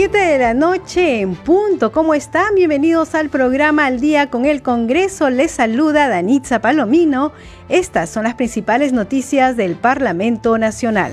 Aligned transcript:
7 0.00 0.16
de 0.16 0.38
la 0.38 0.54
noche 0.54 1.20
en 1.20 1.34
punto. 1.34 1.92
¿Cómo 1.92 2.14
están? 2.14 2.54
Bienvenidos 2.54 3.14
al 3.14 3.28
programa 3.28 3.84
Al 3.84 4.00
Día 4.00 4.30
con 4.30 4.46
el 4.46 4.62
Congreso. 4.62 5.28
Les 5.28 5.50
saluda 5.50 6.08
Danitza 6.08 6.62
Palomino. 6.62 7.32
Estas 7.68 8.08
son 8.08 8.24
las 8.24 8.34
principales 8.34 8.94
noticias 8.94 9.58
del 9.58 9.74
Parlamento 9.74 10.56
Nacional. 10.56 11.12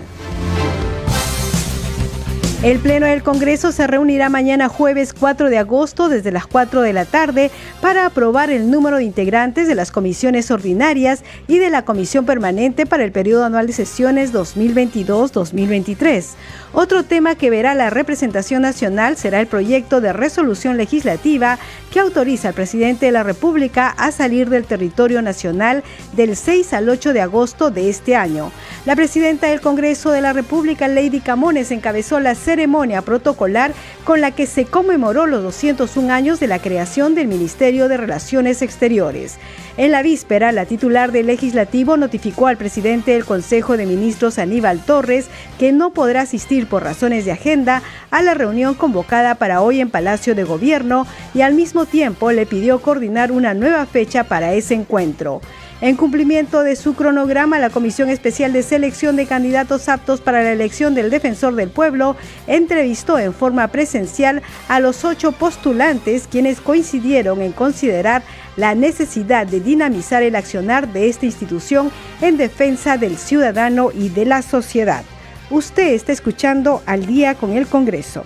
El 2.67 2.79
Pleno 2.79 3.05
del 3.05 3.23
Congreso 3.23 3.71
se 3.71 3.87
reunirá 3.87 4.27
mañana 4.27 4.67
jueves 4.67 5.13
4 5.13 5.49
de 5.49 5.57
agosto 5.57 6.09
desde 6.09 6.33
las 6.33 6.47
4 6.47 6.81
de 6.81 6.91
la 6.91 7.05
tarde 7.05 7.49
para 7.79 8.05
aprobar 8.05 8.49
el 8.49 8.69
número 8.69 8.97
de 8.97 9.05
integrantes 9.05 9.69
de 9.69 9.75
las 9.75 9.89
comisiones 9.89 10.51
ordinarias 10.51 11.23
y 11.47 11.59
de 11.59 11.69
la 11.69 11.85
Comisión 11.85 12.25
Permanente 12.25 12.85
para 12.85 13.05
el 13.05 13.13
periodo 13.13 13.45
anual 13.45 13.67
de 13.67 13.73
sesiones 13.73 14.33
2022-2023. 14.33 16.25
Otro 16.73 17.03
tema 17.03 17.35
que 17.35 17.49
verá 17.49 17.73
la 17.73 17.89
representación 17.89 18.63
nacional 18.63 19.15
será 19.15 19.39
el 19.39 19.47
proyecto 19.47 20.01
de 20.01 20.11
resolución 20.11 20.75
legislativa 20.75 21.57
que 21.93 22.01
autoriza 22.01 22.49
al 22.49 22.53
presidente 22.53 23.05
de 23.05 23.13
la 23.13 23.23
República 23.23 23.95
a 23.97 24.11
salir 24.11 24.49
del 24.49 24.65
territorio 24.65 25.21
nacional 25.21 25.83
del 26.17 26.35
6 26.35 26.73
al 26.73 26.89
8 26.89 27.13
de 27.13 27.21
agosto 27.21 27.71
de 27.71 27.89
este 27.89 28.17
año. 28.17 28.51
La 28.85 28.97
presidenta 28.97 29.47
del 29.47 29.61
Congreso 29.61 30.11
de 30.11 30.19
la 30.19 30.33
República, 30.33 30.89
Lady 30.89 31.21
Camones, 31.21 31.71
encabezó 31.71 32.19
la 32.19 32.35
ceremonia 32.35 32.56
protocolar 33.05 33.73
con 34.03 34.21
la 34.21 34.31
que 34.31 34.47
se 34.47 34.65
conmemoró 34.65 35.27
los 35.27 35.43
201 35.43 36.11
años 36.11 36.39
de 36.39 36.47
la 36.47 36.59
creación 36.59 37.13
del 37.13 37.27
Ministerio 37.27 37.87
de 37.87 37.97
Relaciones 37.97 38.61
Exteriores. 38.61 39.37
En 39.77 39.91
la 39.91 40.01
víspera, 40.01 40.51
la 40.51 40.65
titular 40.65 41.11
del 41.11 41.27
legislativo 41.27 41.97
notificó 41.97 42.47
al 42.47 42.57
presidente 42.57 43.11
del 43.11 43.25
Consejo 43.25 43.77
de 43.77 43.85
Ministros, 43.85 44.39
Aníbal 44.39 44.83
Torres, 44.83 45.27
que 45.59 45.71
no 45.71 45.91
podrá 45.91 46.21
asistir 46.21 46.67
por 46.67 46.83
razones 46.83 47.25
de 47.25 47.31
agenda 47.31 47.83
a 48.09 48.23
la 48.23 48.33
reunión 48.33 48.73
convocada 48.73 49.35
para 49.35 49.61
hoy 49.61 49.79
en 49.79 49.91
Palacio 49.91 50.33
de 50.33 50.43
Gobierno 50.43 51.05
y 51.35 51.41
al 51.41 51.53
mismo 51.53 51.85
tiempo 51.85 52.31
le 52.31 52.47
pidió 52.47 52.79
coordinar 52.79 53.31
una 53.31 53.53
nueva 53.53 53.85
fecha 53.85 54.23
para 54.23 54.53
ese 54.53 54.73
encuentro. 54.73 55.41
En 55.79 55.95
cumplimiento 55.95 56.63
de 56.63 56.75
su 56.75 56.95
cronograma, 56.95 57.59
la 57.59 57.69
Comisión 57.69 58.09
Especial 58.09 58.51
de 58.51 58.63
Selección 58.63 59.15
de 59.15 59.27
Candidatos 59.27 59.89
Aptos 59.89 60.21
para 60.21 60.41
la 60.41 60.51
elección 60.51 60.95
del 60.95 61.11
Defensor 61.11 61.53
del 61.53 61.69
Pueblo 61.69 62.15
entrevistó 62.47 63.19
en 63.19 63.31
forma 63.31 63.67
presencial 63.67 64.41
a 64.69 64.79
los 64.79 65.05
ocho 65.05 65.33
postulantes 65.33 66.27
quienes 66.27 66.61
coincidieron 66.61 67.43
en 67.43 67.51
considerar 67.51 68.23
la 68.55 68.73
necesidad 68.73 69.45
de 69.45 69.59
dinamizar 69.59 70.23
el 70.23 70.35
accionar 70.35 70.91
de 70.91 71.09
esta 71.09 71.27
institución 71.27 71.91
en 72.21 72.37
defensa 72.37 72.97
del 72.97 73.15
ciudadano 73.15 73.91
y 73.93 74.09
de 74.09 74.25
la 74.25 74.41
sociedad. 74.41 75.03
Usted 75.51 75.93
está 75.93 76.11
escuchando 76.11 76.81
al 76.87 77.05
día 77.05 77.35
con 77.35 77.51
el 77.51 77.67
Congreso. 77.67 78.23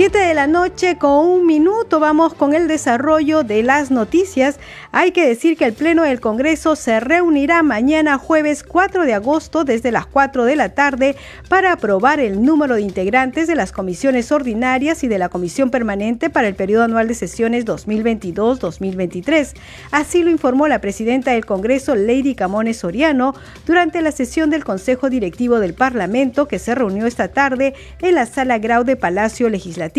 7 0.00 0.18
de 0.18 0.32
la 0.32 0.46
noche 0.46 0.96
con 0.96 1.26
un 1.26 1.44
minuto 1.44 2.00
vamos 2.00 2.32
con 2.32 2.54
el 2.54 2.68
desarrollo 2.68 3.42
de 3.42 3.62
las 3.62 3.90
noticias. 3.90 4.58
Hay 4.92 5.12
que 5.12 5.28
decir 5.28 5.58
que 5.58 5.66
el 5.66 5.74
Pleno 5.74 6.04
del 6.04 6.22
Congreso 6.22 6.74
se 6.74 7.00
reunirá 7.00 7.62
mañana 7.62 8.16
jueves 8.16 8.64
4 8.64 9.04
de 9.04 9.12
agosto 9.12 9.62
desde 9.62 9.92
las 9.92 10.06
4 10.06 10.46
de 10.46 10.56
la 10.56 10.70
tarde 10.70 11.16
para 11.50 11.72
aprobar 11.72 12.18
el 12.18 12.42
número 12.42 12.76
de 12.76 12.80
integrantes 12.80 13.46
de 13.46 13.56
las 13.56 13.72
comisiones 13.72 14.32
ordinarias 14.32 15.04
y 15.04 15.08
de 15.08 15.18
la 15.18 15.28
Comisión 15.28 15.68
Permanente 15.68 16.30
para 16.30 16.48
el 16.48 16.54
periodo 16.54 16.84
anual 16.84 17.06
de 17.06 17.12
sesiones 17.12 17.66
2022-2023. 17.66 19.52
Así 19.90 20.22
lo 20.22 20.30
informó 20.30 20.66
la 20.66 20.80
presidenta 20.80 21.32
del 21.32 21.44
Congreso, 21.44 21.94
Lady 21.94 22.34
Camones 22.34 22.78
Soriano, 22.78 23.34
durante 23.66 24.00
la 24.00 24.12
sesión 24.12 24.48
del 24.48 24.64
Consejo 24.64 25.10
Directivo 25.10 25.60
del 25.60 25.74
Parlamento 25.74 26.48
que 26.48 26.58
se 26.58 26.74
reunió 26.74 27.04
esta 27.04 27.28
tarde 27.28 27.74
en 28.00 28.14
la 28.14 28.24
Sala 28.24 28.58
Grau 28.58 28.82
de 28.84 28.96
Palacio 28.96 29.50
Legislativo. 29.50 29.89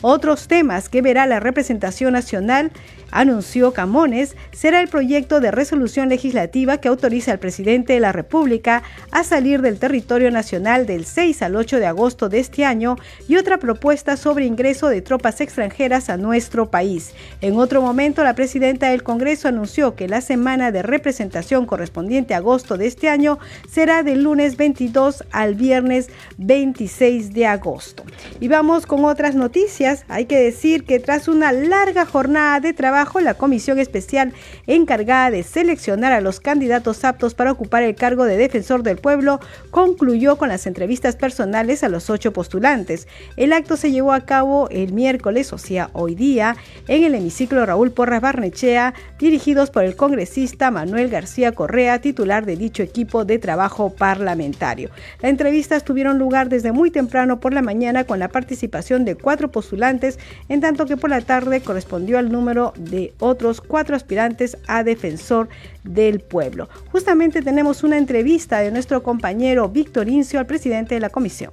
Otros 0.00 0.48
temas 0.48 0.88
que 0.88 1.02
verá 1.02 1.26
la 1.26 1.40
representación 1.40 2.12
nacional 2.12 2.70
anunció 3.12 3.72
Camones, 3.72 4.34
será 4.52 4.80
el 4.80 4.88
proyecto 4.88 5.40
de 5.40 5.50
resolución 5.50 6.08
legislativa 6.08 6.78
que 6.78 6.88
autoriza 6.88 7.32
al 7.32 7.38
presidente 7.38 7.92
de 7.92 8.00
la 8.00 8.10
República 8.10 8.82
a 9.10 9.22
salir 9.22 9.60
del 9.60 9.78
territorio 9.78 10.30
nacional 10.30 10.86
del 10.86 11.04
6 11.04 11.42
al 11.42 11.54
8 11.54 11.78
de 11.78 11.86
agosto 11.86 12.28
de 12.28 12.40
este 12.40 12.64
año 12.64 12.96
y 13.28 13.36
otra 13.36 13.58
propuesta 13.58 14.16
sobre 14.16 14.46
ingreso 14.46 14.88
de 14.88 15.02
tropas 15.02 15.40
extranjeras 15.40 16.08
a 16.08 16.16
nuestro 16.16 16.70
país. 16.70 17.12
En 17.42 17.58
otro 17.58 17.82
momento, 17.82 18.24
la 18.24 18.34
presidenta 18.34 18.90
del 18.90 19.02
Congreso 19.02 19.46
anunció 19.46 19.94
que 19.94 20.08
la 20.08 20.22
semana 20.22 20.72
de 20.72 20.82
representación 20.82 21.66
correspondiente 21.66 22.34
a 22.34 22.38
agosto 22.38 22.78
de 22.78 22.86
este 22.86 23.10
año 23.10 23.38
será 23.70 24.02
del 24.02 24.22
lunes 24.22 24.56
22 24.56 25.24
al 25.30 25.54
viernes 25.54 26.08
26 26.38 27.34
de 27.34 27.46
agosto. 27.46 28.04
Y 28.40 28.48
vamos 28.48 28.86
con 28.86 29.04
otras 29.22 29.34
noticias. 29.36 30.04
Hay 30.08 30.24
que 30.24 30.36
decir 30.36 30.82
que 30.82 30.98
tras 30.98 31.28
una 31.28 31.52
larga 31.52 32.04
jornada 32.04 32.58
de 32.58 32.72
trabajo, 32.72 33.20
la 33.20 33.34
comisión 33.34 33.78
especial 33.78 34.32
encargada 34.66 35.30
de 35.30 35.44
seleccionar 35.44 36.12
a 36.12 36.20
los 36.20 36.40
candidatos 36.40 37.04
aptos 37.04 37.32
para 37.32 37.52
ocupar 37.52 37.84
el 37.84 37.94
cargo 37.94 38.24
de 38.24 38.36
defensor 38.36 38.82
del 38.82 38.98
pueblo 38.98 39.38
concluyó 39.70 40.34
con 40.38 40.48
las 40.48 40.66
entrevistas 40.66 41.14
personales 41.14 41.84
a 41.84 41.88
los 41.88 42.10
ocho 42.10 42.32
postulantes. 42.32 43.06
El 43.36 43.52
acto 43.52 43.76
se 43.76 43.92
llevó 43.92 44.12
a 44.12 44.22
cabo 44.22 44.68
el 44.70 44.92
miércoles, 44.92 45.52
o 45.52 45.58
sea, 45.58 45.90
hoy 45.92 46.16
día, 46.16 46.56
en 46.88 47.04
el 47.04 47.14
hemiciclo 47.14 47.64
Raúl 47.64 47.92
Porras 47.92 48.22
Barnechea, 48.22 48.92
dirigidos 49.20 49.70
por 49.70 49.84
el 49.84 49.94
congresista 49.94 50.72
Manuel 50.72 51.10
García 51.10 51.52
Correa, 51.52 52.00
titular 52.00 52.44
de 52.44 52.56
dicho 52.56 52.82
equipo 52.82 53.24
de 53.24 53.38
trabajo 53.38 53.90
parlamentario. 53.90 54.90
Las 55.20 55.30
entrevistas 55.30 55.84
tuvieron 55.84 56.18
lugar 56.18 56.48
desde 56.48 56.72
muy 56.72 56.90
temprano 56.90 57.38
por 57.38 57.52
la 57.52 57.62
mañana 57.62 58.02
con 58.02 58.18
la 58.18 58.26
participación 58.26 59.04
de 59.04 59.11
cuatro 59.16 59.50
postulantes, 59.50 60.18
en 60.48 60.60
tanto 60.60 60.86
que 60.86 60.96
por 60.96 61.10
la 61.10 61.20
tarde 61.20 61.60
correspondió 61.60 62.18
al 62.18 62.30
número 62.30 62.72
de 62.76 63.12
otros 63.18 63.60
cuatro 63.60 63.96
aspirantes 63.96 64.56
a 64.66 64.84
defensor 64.84 65.48
del 65.84 66.20
pueblo. 66.20 66.68
Justamente 66.90 67.42
tenemos 67.42 67.82
una 67.82 67.98
entrevista 67.98 68.60
de 68.60 68.70
nuestro 68.70 69.02
compañero 69.02 69.68
Víctor 69.68 70.08
Incio 70.08 70.38
al 70.38 70.46
presidente 70.46 70.94
de 70.94 71.00
la 71.00 71.10
comisión. 71.10 71.52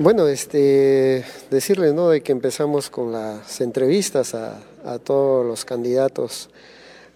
Bueno, 0.00 0.28
este, 0.28 1.24
decirle 1.50 1.92
¿no? 1.92 2.10
de 2.10 2.20
que 2.20 2.30
empezamos 2.30 2.88
con 2.88 3.10
las 3.10 3.60
entrevistas 3.60 4.32
a, 4.32 4.60
todos 5.02 5.44
los 5.44 5.64
candidatos 5.64 6.50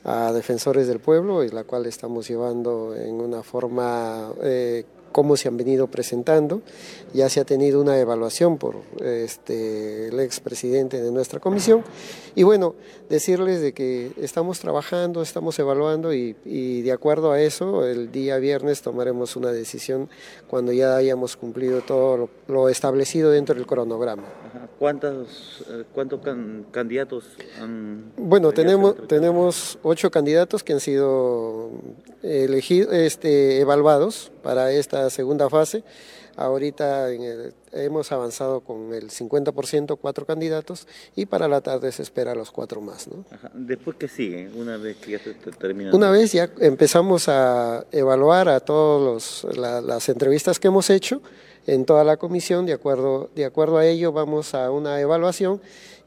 a 0.04 0.32
defensores 0.32 0.88
del 0.88 0.98
pueblo, 0.98 1.44
y 1.44 1.50
la 1.50 1.62
cual 1.62 1.86
estamos 1.86 2.26
llevando 2.26 2.94
en 2.96 3.20
una 3.20 3.44
forma 3.44 4.32
eh, 4.42 4.84
cómo 5.12 5.36
se 5.36 5.48
han 5.48 5.56
venido 5.56 5.86
presentando. 5.86 6.62
Ya 7.14 7.28
se 7.28 7.40
ha 7.40 7.44
tenido 7.44 7.80
una 7.80 7.98
evaluación 7.98 8.58
por 8.58 8.76
este, 9.04 10.08
el 10.08 10.20
expresidente 10.20 11.00
de 11.00 11.12
nuestra 11.12 11.38
comisión. 11.38 11.84
Y 12.34 12.44
bueno, 12.44 12.74
decirles 13.10 13.60
de 13.60 13.72
que 13.72 14.12
estamos 14.16 14.58
trabajando, 14.60 15.22
estamos 15.22 15.58
evaluando 15.58 16.14
y, 16.14 16.32
de 16.82 16.92
acuerdo 16.92 17.32
a 17.32 17.40
eso, 17.40 17.86
el 17.86 18.10
día 18.10 18.38
viernes 18.38 18.80
tomaremos 18.80 19.36
una 19.36 19.52
decisión 19.52 20.08
cuando 20.48 20.72
ya 20.72 20.96
hayamos 20.96 21.36
cumplido 21.36 21.82
todo 21.82 22.30
lo, 22.48 22.68
establecido 22.68 23.30
dentro 23.30 23.54
del 23.54 23.66
cronograma. 23.66 24.24
¿Cuántos, 24.78 25.64
eh, 25.68 25.84
¿Cuántos 25.92 26.20
candidatos 26.70 27.24
han 27.60 28.12
Bueno, 28.16 28.52
tenemos, 28.52 28.96
tenemos 29.06 29.78
ocho 29.82 30.10
candidatos 30.10 30.64
que 30.64 30.72
han 30.72 30.80
sido 30.80 31.70
elegidos, 32.22 32.94
este, 32.94 33.60
evaluados 33.60 34.32
para 34.42 34.72
esta 34.72 35.10
segunda 35.10 35.50
fase. 35.50 35.84
Ahorita 36.36 37.08
hemos 37.72 38.12
avanzado 38.12 38.60
con 38.60 38.92
el 38.94 39.10
50%, 39.10 39.98
cuatro 40.00 40.26
candidatos, 40.26 40.86
y 41.14 41.26
para 41.26 41.48
la 41.48 41.60
tarde 41.60 41.92
se 41.92 42.02
espera 42.02 42.34
los 42.34 42.50
cuatro 42.50 42.80
más. 42.80 43.08
¿no? 43.08 43.24
¿Después 43.54 43.96
qué 43.98 44.08
sigue, 44.08 44.50
una 44.54 44.76
vez 44.76 44.96
que 44.96 45.12
ya 45.12 45.18
se 45.18 45.34
termina? 45.34 45.94
Una 45.94 46.10
vez 46.10 46.32
ya 46.32 46.50
empezamos 46.60 47.28
a 47.28 47.84
evaluar 47.92 48.48
a 48.48 48.60
todas 48.60 49.44
las 49.54 50.08
entrevistas 50.08 50.58
que 50.58 50.68
hemos 50.68 50.90
hecho 50.90 51.22
en 51.66 51.84
toda 51.84 52.04
la 52.04 52.16
comisión, 52.16 52.66
de 52.66 52.72
acuerdo, 52.72 53.30
de 53.34 53.44
acuerdo 53.44 53.78
a 53.78 53.86
ello 53.86 54.12
vamos 54.12 54.54
a 54.54 54.70
una 54.70 55.00
evaluación 55.00 55.60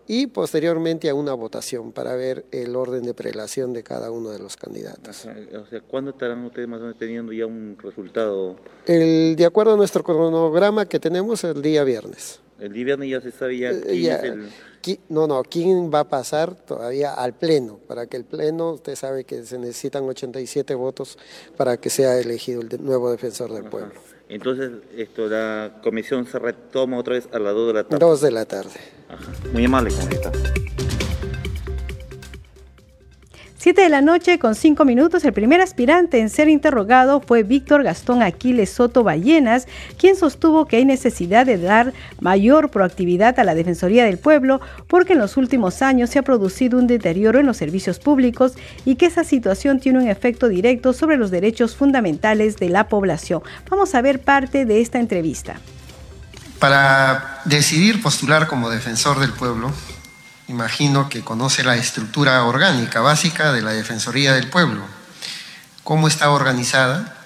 y 0.08 0.28
posteriormente 0.28 1.10
a 1.10 1.16
una 1.16 1.34
votación 1.34 1.92
para 1.92 2.16
ver 2.16 2.46
el 2.52 2.76
orden 2.76 3.04
de 3.04 3.14
prelación 3.14 3.74
de 3.74 3.84
cada 3.84 4.12
uno 4.12 4.30
de 4.30 4.40
los 4.40 4.56
candidatos. 4.56 5.26
o 5.26 5.66
sea, 5.68 5.82
¿cuándo 5.82 6.12
estarán 6.12 6.44
ustedes 6.46 6.68
más 6.68 6.80
o 6.80 6.84
menos 6.84 6.98
teniendo 6.98 7.34
ya 7.34 7.46
un 7.46 7.78
resultado? 7.82 8.56
El, 8.86 9.36
de 9.36 9.46
acuerdo 9.46 9.74
a 9.74 9.78
nuestro 9.78 10.04
cronograma 10.04 10.86
que 10.86 11.00
tenemos 11.00 11.44
el 11.44 11.62
día 11.62 11.84
viernes. 11.84 12.40
El 12.60 12.72
día 12.72 12.86
viernes 12.86 13.10
ya 13.10 13.22
se 13.22 13.32
sabe 13.32 13.58
ya, 13.58 13.72
quién 13.82 14.52
es 14.84 15.00
No, 15.10 15.28
no, 15.28 15.44
quién 15.44 15.92
va 15.94 16.02
a 16.02 16.10
pasar 16.10 16.56
todavía 16.56 17.14
al 17.14 17.34
pleno, 17.34 17.80
para 17.88 18.06
que 18.06 18.18
el 18.18 18.26
pleno, 18.26 18.74
usted 18.74 18.96
sabe 18.96 19.24
que 19.24 19.44
se 19.44 19.58
necesitan 19.58 20.04
87 20.04 20.76
votos 20.76 21.18
para 21.58 21.78
que 21.78 21.90
sea 21.90 22.18
elegido 22.20 22.62
el 22.62 22.70
nuevo 22.84 23.12
defensor 23.12 23.52
del 23.52 23.66
pueblo. 23.66 23.94
Entonces, 24.28 24.72
esto, 24.98 25.28
la 25.28 25.80
comisión 25.84 26.26
se 26.26 26.40
retoma 26.40 26.98
otra 26.98 27.14
vez 27.14 27.30
a 27.32 27.40
las 27.40 27.54
2 27.54 27.68
de 27.68 27.74
la 27.74 27.84
tarde. 27.84 28.06
2 28.06 28.22
de 28.22 28.32
la 28.32 28.46
tarde. 28.46 28.80
Muy 29.54 29.66
amable, 29.66 29.92
congresista. 29.92 30.32
7 33.66 33.82
de 33.82 33.90
la 33.90 34.02
noche 34.02 34.38
con 34.38 34.54
5 34.54 34.86
minutos, 34.86 35.26
el 35.26 35.34
primer 35.34 35.60
aspirante 35.60 36.20
en 36.20 36.30
ser 36.30 36.50
interrogado 36.50 37.20
fue 37.20 37.42
Víctor 37.42 37.82
Gastón 37.82 38.22
Aquiles 38.22 38.70
Soto 38.70 39.04
Ballenas, 39.04 39.68
quien 39.98 40.16
sostuvo 40.16 40.68
que 40.68 40.76
hay 40.76 40.86
necesidad 40.86 41.48
de 41.48 41.58
dar 41.58 41.92
mayor 42.22 42.70
proactividad 42.70 43.40
a 43.40 43.44
la 43.44 43.56
Defensoría 43.56 44.06
del 44.06 44.20
Pueblo 44.20 44.62
porque 44.88 45.14
en 45.14 45.20
los 45.20 45.36
últimos 45.36 45.82
años 45.82 46.12
se 46.12 46.20
ha 46.20 46.22
producido 46.22 46.78
un 46.78 46.86
deterioro 46.86 47.40
en 47.40 47.48
los 47.48 47.58
servicios 47.58 47.98
públicos 47.98 48.54
y 48.86 48.98
que 48.98 49.08
esa 49.08 49.24
situación 49.24 49.80
tiene 49.80 49.98
un 49.98 50.10
efecto 50.10 50.48
directo 50.48 50.94
sobre 50.94 51.18
los 51.18 51.32
derechos 51.32 51.76
fundamentales 51.76 52.58
de 52.58 52.70
la 52.70 52.88
población. 52.88 53.42
Vamos 53.68 53.96
a 53.96 54.04
ver 54.04 54.22
parte 54.22 54.66
de 54.66 54.80
esta 54.80 55.00
entrevista. 55.00 55.56
Para 56.60 57.42
decidir 57.46 58.00
postular 58.04 58.46
como 58.46 58.70
defensor 58.70 59.20
del 59.20 59.34
pueblo, 59.34 59.72
imagino 60.48 61.10
que 61.10 61.22
conoce 61.22 61.64
la 61.64 61.76
estructura 61.76 62.44
orgánica 62.44 63.02
básica 63.02 63.52
de 63.52 63.62
la 63.62 63.72
Defensoría 63.72 64.34
del 64.34 64.50
Pueblo, 64.50 64.84
cómo 65.84 66.08
está 66.08 66.30
organizada, 66.30 67.18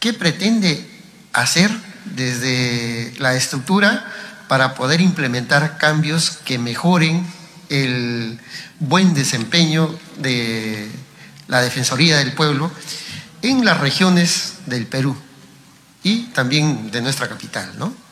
qué 0.00 0.12
pretende 0.12 0.88
hacer 1.32 1.70
desde 2.04 3.14
la 3.18 3.34
estructura 3.34 4.12
para 4.48 4.74
poder 4.74 5.00
implementar 5.00 5.78
cambios 5.78 6.38
que 6.44 6.58
mejoren 6.58 7.26
el 7.68 8.38
buen 8.78 9.14
desempeño 9.14 9.98
de 10.18 10.90
la 11.48 11.62
Defensoría 11.62 12.18
del 12.18 12.32
Pueblo 12.32 12.70
en 13.42 13.64
las 13.64 13.80
regiones 13.80 14.54
del 14.66 14.86
Perú 14.86 15.16
y 16.02 16.24
también 16.26 16.90
de 16.90 17.00
nuestra 17.00 17.28
capital, 17.28 17.72
¿no? 17.78 18.05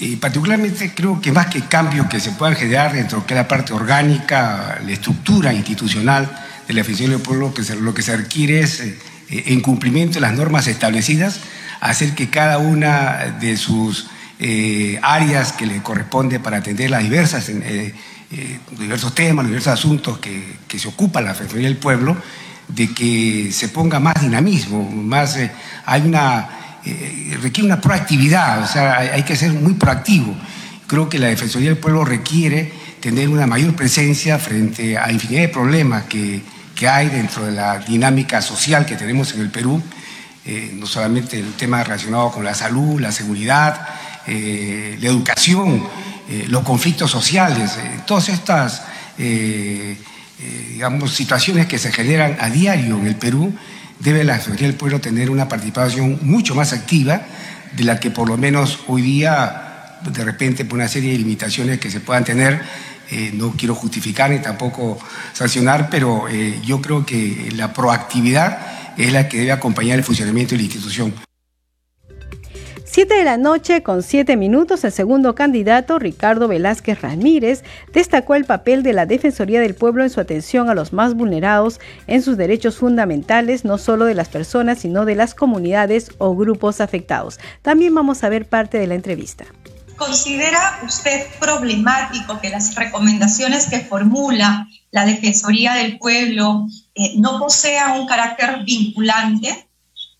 Y 0.00 0.16
particularmente 0.16 0.92
creo 0.94 1.20
que 1.20 1.32
más 1.32 1.46
que 1.46 1.62
cambios 1.62 2.06
que 2.06 2.20
se 2.20 2.30
puedan 2.30 2.54
generar 2.54 2.92
dentro 2.92 3.24
de 3.26 3.34
la 3.34 3.48
parte 3.48 3.72
orgánica, 3.72 4.78
la 4.84 4.92
estructura 4.92 5.52
institucional 5.52 6.24
de 6.68 6.74
la 6.74 6.80
Defensoría 6.80 7.14
del 7.14 7.22
Pueblo, 7.22 7.52
que 7.52 7.62
lo 7.74 7.92
que 7.94 8.02
se 8.02 8.16
requiere 8.16 8.60
es, 8.60 8.80
eh, 8.80 8.96
en 9.28 9.60
cumplimiento 9.60 10.14
de 10.14 10.20
las 10.20 10.34
normas 10.34 10.68
establecidas, 10.68 11.40
hacer 11.80 12.14
que 12.14 12.30
cada 12.30 12.58
una 12.58 13.38
de 13.40 13.56
sus 13.56 14.06
eh, 14.38 15.00
áreas 15.02 15.52
que 15.52 15.66
le 15.66 15.82
corresponde 15.82 16.38
para 16.38 16.58
atender 16.58 16.90
las 16.90 17.02
diversas, 17.02 17.48
eh, 17.48 17.92
diversos 18.78 19.14
temas, 19.16 19.44
los 19.44 19.50
diversos 19.50 19.72
asuntos 19.72 20.18
que, 20.18 20.58
que, 20.68 20.78
se 20.78 20.86
ocupan 20.86 21.24
la 21.24 21.32
Defensoría 21.32 21.66
del 21.66 21.76
Pueblo, 21.76 22.16
de 22.68 22.94
que 22.94 23.50
se 23.50 23.68
ponga 23.68 23.98
más 23.98 24.20
dinamismo, 24.20 24.88
más 24.88 25.36
hay 25.86 26.02
una 26.02 26.57
eh, 26.90 27.38
requiere 27.42 27.66
una 27.66 27.80
proactividad, 27.80 28.62
o 28.62 28.66
sea, 28.66 28.98
hay, 28.98 29.22
que 29.22 29.36
ser 29.36 29.52
muy 29.52 29.74
proactivo. 29.74 30.34
Creo 30.86 31.08
que 31.08 31.18
la 31.18 31.26
Defensoría 31.26 31.68
del 31.68 31.78
Pueblo 31.78 32.04
requiere 32.04 32.72
tener 33.00 33.28
una 33.28 33.46
mayor 33.46 33.74
presencia 33.74 34.38
frente 34.38 34.96
a 34.96 35.12
infinidad 35.12 35.42
de 35.42 35.48
problemas 35.48 36.04
que, 36.04 36.42
que 36.74 36.88
hay 36.88 37.08
dentro 37.08 37.44
de 37.44 37.52
la 37.52 37.78
dinámica 37.78 38.40
social 38.40 38.86
que 38.86 38.96
tenemos 38.96 39.34
en 39.34 39.42
el 39.42 39.50
Perú, 39.50 39.82
eh, 40.46 40.72
no 40.74 40.86
solamente 40.86 41.38
el 41.38 41.52
tema 41.54 41.84
relacionado 41.84 42.30
con 42.30 42.42
la 42.42 42.54
salud, 42.54 43.00
la 43.00 43.12
seguridad, 43.12 43.86
eh, 44.26 44.96
la 45.00 45.08
educación, 45.08 45.86
los 46.48 46.62
conflictos 46.62 47.10
sociales, 47.10 47.78
todas 48.04 48.28
estas 48.28 48.82
digamos, 50.72 51.14
situaciones 51.14 51.66
que 51.66 51.78
se 51.78 51.90
generan 51.90 52.36
a 52.38 52.50
diario 52.50 52.98
en 52.98 53.06
el 53.06 53.16
Perú 53.16 53.54
debe 54.00 54.24
la 54.24 54.34
Defensoría 54.34 54.68
del 54.68 54.76
Pueblo 54.76 55.00
tener 55.00 55.30
una 55.30 55.48
participación 55.48 56.18
mucho 56.22 56.54
más 56.54 56.72
activa 56.72 57.22
de 57.76 57.84
la 57.84 58.00
que 58.00 58.10
por 58.10 58.28
lo 58.28 58.36
menos 58.36 58.80
hoy 58.86 59.02
día, 59.02 59.98
de 60.02 60.24
repente, 60.24 60.64
por 60.64 60.78
una 60.78 60.88
serie 60.88 61.12
de 61.12 61.18
limitaciones 61.18 61.78
que 61.78 61.90
se 61.90 62.00
puedan 62.00 62.24
tener, 62.24 62.60
eh, 63.10 63.30
no 63.34 63.52
quiero 63.52 63.74
justificar 63.74 64.30
ni 64.30 64.38
tampoco 64.38 64.98
sancionar, 65.32 65.88
pero 65.90 66.28
eh, 66.28 66.60
yo 66.64 66.80
creo 66.80 67.06
que 67.06 67.50
la 67.54 67.72
proactividad 67.72 68.94
es 68.96 69.12
la 69.12 69.28
que 69.28 69.38
debe 69.38 69.52
acompañar 69.52 69.98
el 69.98 70.04
funcionamiento 70.04 70.50
de 70.50 70.58
la 70.58 70.64
institución. 70.64 71.27
7 72.90 73.14
de 73.14 73.24
la 73.24 73.36
noche 73.36 73.82
con 73.82 74.02
7 74.02 74.38
minutos, 74.38 74.82
el 74.82 74.92
segundo 74.92 75.34
candidato, 75.34 75.98
Ricardo 75.98 76.48
Velázquez 76.48 77.02
Ramírez, 77.02 77.62
destacó 77.92 78.34
el 78.34 78.46
papel 78.46 78.82
de 78.82 78.94
la 78.94 79.04
Defensoría 79.04 79.60
del 79.60 79.74
Pueblo 79.74 80.04
en 80.04 80.10
su 80.10 80.20
atención 80.20 80.70
a 80.70 80.74
los 80.74 80.94
más 80.94 81.12
vulnerados 81.12 81.80
en 82.06 82.22
sus 82.22 82.38
derechos 82.38 82.78
fundamentales, 82.78 83.66
no 83.66 83.76
solo 83.76 84.06
de 84.06 84.14
las 84.14 84.30
personas, 84.30 84.78
sino 84.78 85.04
de 85.04 85.16
las 85.16 85.34
comunidades 85.34 86.12
o 86.16 86.34
grupos 86.34 86.80
afectados. 86.80 87.38
También 87.60 87.94
vamos 87.94 88.24
a 88.24 88.30
ver 88.30 88.48
parte 88.48 88.78
de 88.78 88.86
la 88.86 88.94
entrevista. 88.94 89.44
¿Considera 89.96 90.80
usted 90.82 91.26
problemático 91.38 92.40
que 92.40 92.48
las 92.48 92.74
recomendaciones 92.74 93.66
que 93.66 93.80
formula 93.80 94.66
la 94.92 95.04
Defensoría 95.04 95.74
del 95.74 95.98
Pueblo 95.98 96.66
eh, 96.94 97.12
no 97.18 97.38
posean 97.38 98.00
un 98.00 98.06
carácter 98.06 98.64
vinculante? 98.64 99.67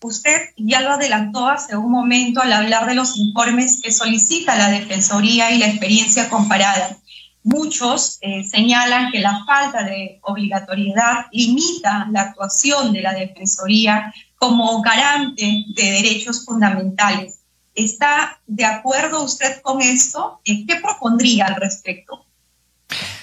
Usted 0.01 0.51
ya 0.55 0.79
lo 0.79 0.91
adelantó 0.91 1.47
hace 1.47 1.75
un 1.75 1.91
momento 1.91 2.41
al 2.41 2.53
hablar 2.53 2.87
de 2.87 2.95
los 2.95 3.17
informes 3.17 3.81
que 3.81 3.91
solicita 3.91 4.55
la 4.55 4.69
Defensoría 4.69 5.51
y 5.51 5.57
la 5.57 5.67
experiencia 5.67 6.29
comparada. 6.29 6.97
Muchos 7.43 8.17
eh, 8.21 8.43
señalan 8.43 9.11
que 9.11 9.19
la 9.19 9.43
falta 9.45 9.83
de 9.83 10.19
obligatoriedad 10.21 11.25
limita 11.33 12.07
la 12.11 12.21
actuación 12.21 12.93
de 12.93 13.01
la 13.01 13.13
Defensoría 13.13 14.13
como 14.37 14.81
garante 14.81 15.65
de 15.67 15.91
derechos 15.91 16.45
fundamentales. 16.45 17.39
¿Está 17.75 18.39
de 18.47 18.65
acuerdo 18.65 19.23
usted 19.23 19.61
con 19.61 19.81
esto? 19.81 20.39
Eh, 20.45 20.65
¿Qué 20.65 20.77
propondría 20.77 21.45
al 21.47 21.55
respecto? 21.55 22.25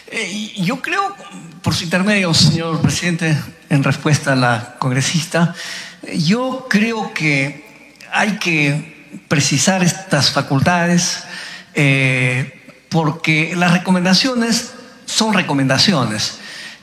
Eh, 0.09 0.53
yo 0.59 0.81
creo, 0.81 1.15
por 1.63 1.75
su 1.75 1.85
intermedio, 1.85 2.33
señor 2.33 2.81
presidente, 2.81 3.37
en 3.71 3.83
respuesta 3.83 4.33
a 4.33 4.37
la 4.37 4.77
congresista, 4.79 5.55
yo 6.15 6.67
creo 6.69 7.13
que 7.13 7.65
hay 8.13 8.39
que 8.39 9.07
precisar 9.29 9.83
estas 9.83 10.31
facultades 10.31 11.25
eh, 11.75 12.53
porque 12.89 13.55
las 13.57 13.73
recomendaciones 13.73 14.73
son 15.05 15.35
recomendaciones. 15.35 16.39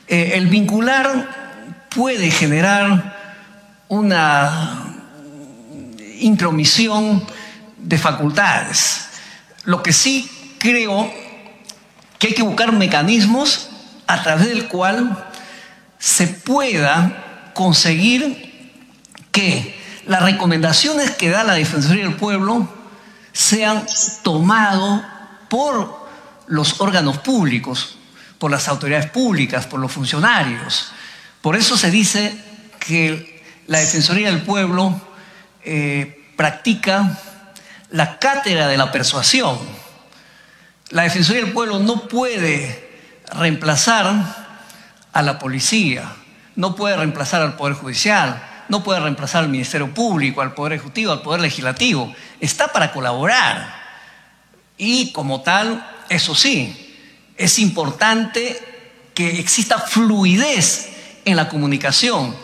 Eh, 0.06 0.32
el 0.34 0.46
vincular 0.48 1.86
puede 1.94 2.30
generar 2.30 3.16
una 3.88 4.94
intromisión 6.20 7.24
de 7.78 7.98
facultades. 7.98 9.08
Lo 9.64 9.82
que 9.82 9.92
sí 9.92 10.30
creo 10.58 11.10
que 12.18 12.28
hay 12.28 12.34
que 12.34 12.42
buscar 12.42 12.72
mecanismos 12.72 13.68
a 14.06 14.22
través 14.22 14.48
del 14.48 14.68
cual 14.68 15.26
se 15.98 16.26
pueda 16.26 17.50
conseguir 17.54 18.53
que 19.34 19.74
las 20.06 20.22
recomendaciones 20.22 21.10
que 21.10 21.28
da 21.28 21.42
la 21.42 21.54
Defensoría 21.54 22.04
del 22.04 22.14
Pueblo 22.14 22.68
sean 23.32 23.84
tomadas 24.22 25.02
por 25.48 26.06
los 26.46 26.80
órganos 26.80 27.18
públicos, 27.18 27.98
por 28.38 28.52
las 28.52 28.68
autoridades 28.68 29.10
públicas, 29.10 29.66
por 29.66 29.80
los 29.80 29.90
funcionarios. 29.90 30.92
Por 31.42 31.56
eso 31.56 31.76
se 31.76 31.90
dice 31.90 32.32
que 32.78 33.42
la 33.66 33.80
Defensoría 33.80 34.30
del 34.30 34.42
Pueblo 34.42 35.00
eh, 35.64 36.30
practica 36.36 37.18
la 37.90 38.20
cátedra 38.20 38.68
de 38.68 38.76
la 38.76 38.92
persuasión. 38.92 39.58
La 40.90 41.02
Defensoría 41.02 41.42
del 41.42 41.52
Pueblo 41.52 41.80
no 41.80 42.06
puede 42.06 42.88
reemplazar 43.32 44.14
a 45.12 45.22
la 45.22 45.40
policía, 45.40 46.12
no 46.54 46.76
puede 46.76 46.96
reemplazar 46.96 47.42
al 47.42 47.56
Poder 47.56 47.74
Judicial, 47.74 48.53
no 48.68 48.82
puede 48.82 49.00
reemplazar 49.00 49.44
al 49.44 49.50
Ministerio 49.50 49.92
Público, 49.92 50.40
al 50.40 50.54
Poder 50.54 50.74
Ejecutivo, 50.74 51.12
al 51.12 51.22
Poder 51.22 51.40
Legislativo. 51.40 52.14
Está 52.40 52.68
para 52.68 52.92
colaborar. 52.92 53.82
Y 54.76 55.12
como 55.12 55.42
tal, 55.42 55.86
eso 56.08 56.34
sí, 56.34 56.96
es 57.36 57.58
importante 57.58 58.58
que 59.14 59.38
exista 59.38 59.78
fluidez 59.78 60.90
en 61.24 61.36
la 61.36 61.48
comunicación, 61.48 62.34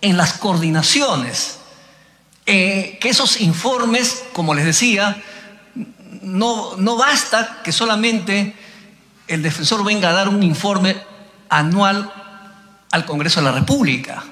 en 0.00 0.16
las 0.16 0.34
coordinaciones, 0.34 1.58
eh, 2.46 2.98
que 3.00 3.08
esos 3.08 3.40
informes, 3.40 4.24
como 4.32 4.54
les 4.54 4.64
decía, 4.64 5.22
no, 6.22 6.76
no 6.76 6.96
basta 6.96 7.60
que 7.62 7.72
solamente 7.72 8.54
el 9.28 9.42
defensor 9.42 9.84
venga 9.84 10.10
a 10.10 10.12
dar 10.12 10.28
un 10.28 10.42
informe 10.42 10.96
anual 11.48 12.12
al 12.90 13.04
Congreso 13.04 13.40
de 13.40 13.46
la 13.46 13.52
República. 13.52 14.24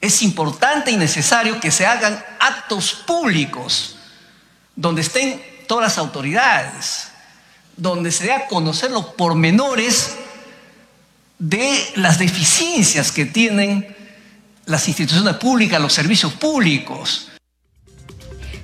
Es 0.00 0.22
importante 0.22 0.90
y 0.90 0.96
necesario 0.96 1.58
que 1.60 1.70
se 1.70 1.86
hagan 1.86 2.22
actos 2.38 2.92
públicos 3.06 3.96
donde 4.76 5.00
estén 5.00 5.42
todas 5.66 5.84
las 5.84 5.98
autoridades, 5.98 7.08
donde 7.76 8.12
se 8.12 8.24
dé 8.24 8.32
a 8.32 8.46
conocer 8.46 8.92
los 8.92 9.06
pormenores 9.06 10.16
de 11.38 11.92
las 11.96 12.18
deficiencias 12.18 13.10
que 13.10 13.24
tienen 13.26 13.96
las 14.66 14.86
instituciones 14.86 15.34
públicas, 15.36 15.80
los 15.80 15.92
servicios 15.92 16.32
públicos. 16.32 17.28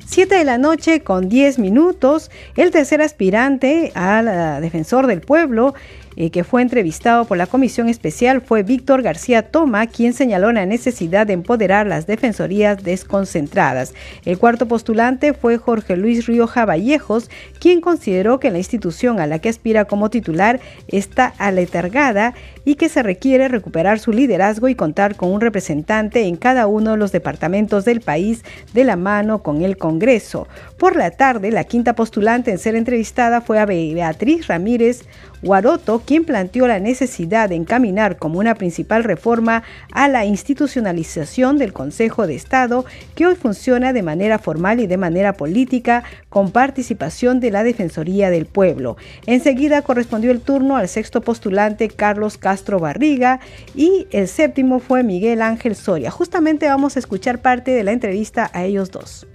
Siete 0.06 0.36
de 0.36 0.44
la 0.44 0.58
noche 0.58 1.02
con 1.02 1.28
diez 1.28 1.58
minutos, 1.58 2.30
el 2.56 2.70
tercer 2.70 3.02
aspirante 3.02 3.90
al 3.96 4.60
defensor 4.60 5.08
del 5.08 5.20
pueblo 5.20 5.74
eh, 6.16 6.30
que 6.30 6.44
fue 6.44 6.62
entrevistado 6.62 7.24
por 7.24 7.36
la 7.36 7.46
comisión 7.46 7.88
especial 7.88 8.40
fue 8.40 8.62
Víctor 8.62 9.02
García 9.02 9.50
Toma, 9.50 9.86
quien 9.86 10.12
señaló 10.12 10.52
la 10.52 10.66
necesidad 10.66 11.26
de 11.26 11.32
empoderar 11.32 11.86
las 11.86 12.06
defensorías 12.06 12.82
desconcentradas. 12.82 13.94
El 14.24 14.38
cuarto 14.38 14.66
postulante 14.66 15.32
fue 15.32 15.58
Jorge 15.58 15.96
Luis 15.96 16.26
Rioja 16.26 16.64
Vallejos, 16.64 17.30
quien 17.58 17.80
consideró 17.80 18.40
que 18.40 18.50
la 18.50 18.58
institución 18.58 19.20
a 19.20 19.26
la 19.26 19.38
que 19.38 19.48
aspira 19.48 19.84
como 19.84 20.10
titular 20.10 20.60
está 20.88 21.34
aletargada 21.38 22.34
y 22.64 22.76
que 22.76 22.88
se 22.88 23.02
requiere 23.02 23.48
recuperar 23.48 23.98
su 23.98 24.12
liderazgo 24.12 24.68
y 24.68 24.74
contar 24.74 25.16
con 25.16 25.32
un 25.32 25.40
representante 25.40 26.22
en 26.26 26.36
cada 26.36 26.66
uno 26.66 26.92
de 26.92 26.96
los 26.96 27.12
departamentos 27.12 27.84
del 27.84 28.00
país 28.00 28.42
de 28.72 28.84
la 28.84 28.96
mano 28.96 29.42
con 29.42 29.62
el 29.62 29.76
Congreso. 29.76 30.48
Por 30.78 30.96
la 30.96 31.10
tarde, 31.10 31.50
la 31.50 31.64
quinta 31.64 31.94
postulante 31.94 32.50
en 32.50 32.58
ser 32.58 32.74
entrevistada 32.74 33.40
fue 33.40 33.58
a 33.58 33.66
Beatriz 33.66 34.46
Ramírez 34.46 35.04
Guaroto, 35.42 36.02
quien 36.06 36.24
planteó 36.24 36.66
la 36.66 36.80
necesidad 36.80 37.50
de 37.50 37.54
encaminar 37.54 38.16
como 38.16 38.38
una 38.38 38.54
principal 38.54 39.04
reforma 39.04 39.62
a 39.92 40.08
la 40.08 40.24
institucionalización 40.24 41.58
del 41.58 41.74
Consejo 41.74 42.26
de 42.26 42.34
Estado, 42.34 42.86
que 43.14 43.26
hoy 43.26 43.34
funciona 43.34 43.92
de 43.92 44.02
manera 44.02 44.38
formal 44.38 44.80
y 44.80 44.86
de 44.86 44.96
manera 44.96 45.34
política, 45.34 46.02
con 46.30 46.50
participación 46.50 47.40
de 47.40 47.50
la 47.50 47.62
Defensoría 47.62 48.30
del 48.30 48.46
Pueblo. 48.46 48.96
Enseguida 49.26 49.82
correspondió 49.82 50.30
el 50.30 50.40
turno 50.40 50.76
al 50.78 50.88
sexto 50.88 51.20
postulante 51.20 51.88
Carlos 51.88 52.38
Castro 52.38 52.53
Barriga 52.80 53.40
y 53.74 54.06
el 54.10 54.28
séptimo 54.28 54.80
fue 54.80 55.02
Miguel 55.02 55.42
Ángel 55.42 55.76
Soria. 55.76 56.10
Justamente 56.10 56.66
vamos 56.68 56.96
a 56.96 56.98
escuchar 56.98 57.42
parte 57.42 57.70
de 57.70 57.84
la 57.84 57.92
entrevista 57.92 58.50
a 58.52 58.64
ellos 58.64 58.90
dos. 58.90 59.26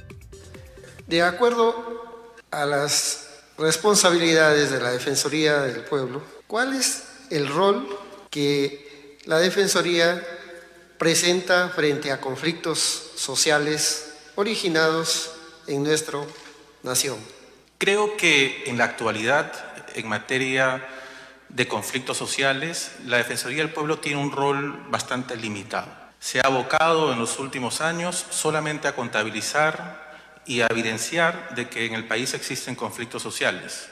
De 1.07 1.21
acuerdo 1.21 1.73
a 2.51 2.65
las 2.65 3.27
responsabilidades 3.57 4.71
de 4.71 4.79
la 4.79 4.91
Defensoría 4.91 5.61
del 5.61 5.81
Pueblo, 5.81 6.21
¿cuál 6.47 6.75
es 6.75 7.03
el 7.29 7.47
rol 7.47 7.87
que 8.29 9.17
la 9.25 9.39
Defensoría 9.39 10.23
presenta 10.97 11.69
frente 11.69 12.11
a 12.11 12.21
conflictos 12.21 13.11
sociales 13.15 14.13
originados 14.35 15.31
en 15.67 15.83
nuestra 15.83 16.19
nación? 16.83 17.17
Creo 17.77 18.17
que 18.17 18.63
en 18.67 18.77
la 18.77 18.85
actualidad, 18.85 19.51
en 19.95 20.07
materia 20.07 20.85
de 21.49 21.67
conflictos 21.67 22.17
sociales, 22.17 22.93
la 23.05 23.17
Defensoría 23.17 23.63
del 23.63 23.73
Pueblo 23.73 23.99
tiene 23.99 24.21
un 24.21 24.31
rol 24.31 24.85
bastante 24.89 25.35
limitado. 25.35 25.87
Se 26.19 26.39
ha 26.39 26.43
abocado 26.43 27.11
en 27.11 27.19
los 27.19 27.39
últimos 27.39 27.81
años 27.81 28.25
solamente 28.29 28.87
a 28.87 28.95
contabilizar 28.95 30.09
y 30.45 30.61
a 30.61 30.67
evidenciar 30.67 31.55
de 31.55 31.69
que 31.69 31.85
en 31.85 31.93
el 31.93 32.05
país 32.05 32.33
existen 32.33 32.75
conflictos 32.75 33.21
sociales. 33.21 33.89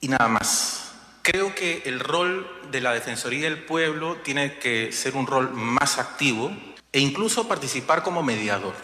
Y 0.00 0.08
nada 0.08 0.28
más. 0.28 0.84
Creo 1.22 1.54
que 1.54 1.82
el 1.84 2.00
rol 2.00 2.48
de 2.70 2.80
la 2.80 2.92
Defensoría 2.92 3.50
del 3.50 3.62
Pueblo 3.62 4.16
tiene 4.24 4.58
que 4.58 4.92
ser 4.92 5.14
un 5.14 5.26
rol 5.26 5.52
más 5.52 5.98
activo 5.98 6.50
e 6.90 7.00
incluso 7.00 7.46
participar 7.46 8.02
como 8.02 8.22
mediador. 8.22 8.74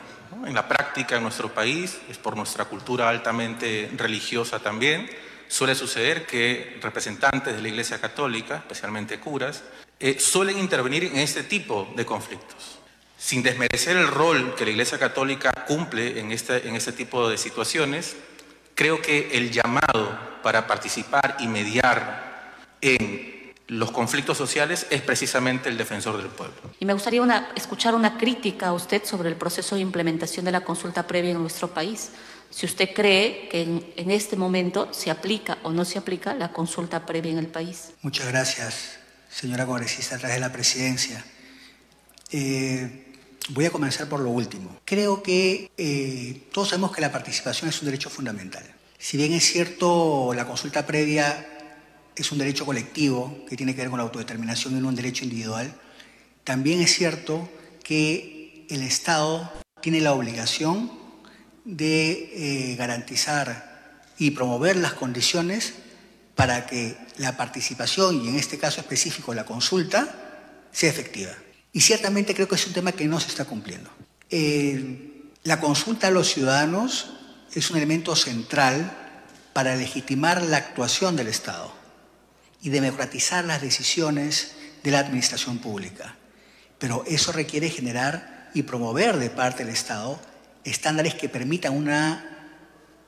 En 0.45 0.55
la 0.55 0.69
práctica 0.69 1.17
en 1.17 1.23
nuestro 1.23 1.55
país, 1.55 1.99
es 2.11 2.19
por 2.19 2.37
nuestra 2.37 2.67
cultura 2.67 3.09
altamente 3.09 3.91
religiosa 3.97 4.59
también, 4.59 5.09
suele 5.49 5.75
suceder 5.75 6.27
que 6.27 6.79
representantes 6.81 7.55
de 7.55 7.63
la 7.63 7.69
Iglesia 7.69 8.01
Católica, 8.01 8.57
especialmente 8.57 9.19
curas, 9.21 9.63
eh, 10.01 10.19
suelen 10.19 10.59
intervenir 10.59 11.05
en 11.05 11.19
este 11.19 11.43
tipo 11.43 11.93
de 11.97 12.05
conflictos 12.05 12.79
sin 13.25 13.43
desmerecer 13.43 13.97
el 13.97 14.09
rol 14.09 14.55
que 14.55 14.67
la 14.67 14.73
Iglesia 14.73 14.99
Católica 14.99 15.51
cumple 15.67 16.21
en 16.21 16.31
este, 16.31 16.69
en 16.69 16.77
este 16.77 16.93
tipo 16.93 17.27
de 17.27 17.39
situaciones, 17.39 18.17
creo 18.75 19.01
que 19.01 19.31
el 19.33 19.51
llamado 19.51 20.19
para 20.43 20.67
participar 20.67 21.39
y 21.41 21.47
mediar 21.47 22.53
en 22.83 23.55
los 23.69 23.93
conflictos 23.93 24.37
sociales 24.37 24.87
es 24.91 25.01
precisamente 25.01 25.71
el 25.71 25.79
defensor 25.79 26.19
del 26.19 26.27
pueblo. 26.27 26.55
Y 26.79 26.85
me 26.85 26.93
gustaría 26.93 27.49
escuchar 27.57 27.95
una 27.95 28.19
crítica 28.19 28.69
a 28.69 28.73
usted 28.75 29.03
sobre 29.07 29.31
el 29.31 29.37
proceso 29.37 29.75
de 29.75 29.81
implementación 29.81 30.45
de 30.45 30.53
la 30.53 30.61
consulta 30.61 31.07
previa 31.07 31.31
en 31.31 31.41
nuestro 31.41 31.69
país. 31.69 32.11
Si 32.55 32.67
usted 32.67 32.91
cree 32.95 33.49
que 33.49 33.63
en, 33.63 34.11
este 34.11 34.37
momento 34.37 34.93
se 34.93 35.11
aplica 35.11 35.59
o 35.65 35.73
no 35.73 35.85
se 35.85 35.99
aplica 35.99 36.35
la 36.35 36.53
consulta 36.53 37.05
previa 37.05 37.33
en 37.33 37.39
el 37.39 37.49
país. 37.49 37.91
Muchas 38.03 38.29
gracias, 38.29 38.99
señora 39.29 39.67
congresista, 39.67 40.15
a 40.15 40.19
través 40.19 40.37
de 40.37 40.41
la 40.41 40.53
presidencia. 40.53 41.25
Eh, 42.31 43.05
Voy 43.51 43.67
a 43.67 43.71
comenzar 43.71 44.09
por 44.09 44.21
lo 44.21 44.31
último. 44.31 44.81
Creo 44.87 45.23
que 45.23 45.71
eh, 45.77 46.49
todos 46.51 46.71
sabemos 46.71 46.93
que 46.93 47.03
la 47.03 47.13
participación 47.13 47.69
es 47.69 47.79
un 47.83 47.87
derecho 47.87 48.09
fundamental. 48.09 48.65
Si 48.99 49.19
bien 49.19 49.35
es 49.35 49.45
cierto, 49.45 50.33
la 50.35 50.47
consulta 50.47 50.87
previa 50.87 51.47
es 52.17 52.33
un 52.33 52.39
derecho 52.39 52.65
colectivo 52.65 53.45
que 53.47 53.57
tiene 53.57 53.75
que 53.75 53.83
ver 53.83 53.91
con 53.91 53.99
la 53.99 54.05
autodeterminación 54.05 54.75
y 54.77 54.81
no 54.81 54.89
un 54.89 54.95
derecho 54.95 55.25
individual, 55.25 55.75
también 56.43 56.81
es 56.81 56.95
cierto 56.95 57.47
que 57.83 58.67
el 58.71 58.83
Estado 58.83 59.53
tiene 59.83 60.01
la 60.01 60.15
obligación 60.15 60.91
de 61.65 62.73
eh, 62.73 62.77
garantizar 62.77 64.03
y 64.19 64.31
promover 64.33 64.77
las 64.77 64.93
condiciones 64.93 65.75
para 66.35 66.67
que 66.67 66.97
la 67.19 67.37
participación, 67.37 68.25
y 68.25 68.29
en 68.29 68.37
este 68.37 68.59
caso 68.59 68.81
específico 68.81 69.35
la 69.35 69.45
consulta, 69.45 70.69
sea 70.73 70.91
efectiva. 70.91 71.33
Y 71.73 71.81
ciertamente 71.81 72.35
creo 72.35 72.49
que 72.49 72.57
es 72.57 72.67
un 72.67 72.73
tema 72.73 72.93
que 72.93 73.07
no 73.07 73.21
se 73.21 73.29
está 73.29 73.45
cumpliendo. 73.45 73.91
La 75.45 75.61
consulta 75.61 76.09
a 76.09 76.11
los 76.11 76.33
ciudadanos 76.33 77.15
es 77.55 77.71
un 77.71 77.77
elemento 77.77 78.17
central 78.17 79.05
para 79.53 79.77
legitimar 79.77 80.43
la 80.43 80.57
actuación 80.57 81.17
del 81.17 81.29
Estado 81.29 81.73
y 82.63 82.71
democratizar 82.71 83.45
las 83.45 83.63
decisiones 83.63 84.53
de 84.83 84.91
la 84.91 84.99
administración 84.99 85.59
pública. 85.59 86.17
Pero 86.79 87.05
eso 87.07 87.31
requiere 87.31 87.71
generar 87.71 88.51
y 88.55 88.63
promover 88.63 89.19
de 89.19 89.31
parte 89.31 89.65
del 89.65 89.73
Estado 89.73 90.21
estándares 90.65 91.15
que 91.15 91.29
permitan 91.29 91.75
una 91.75 92.35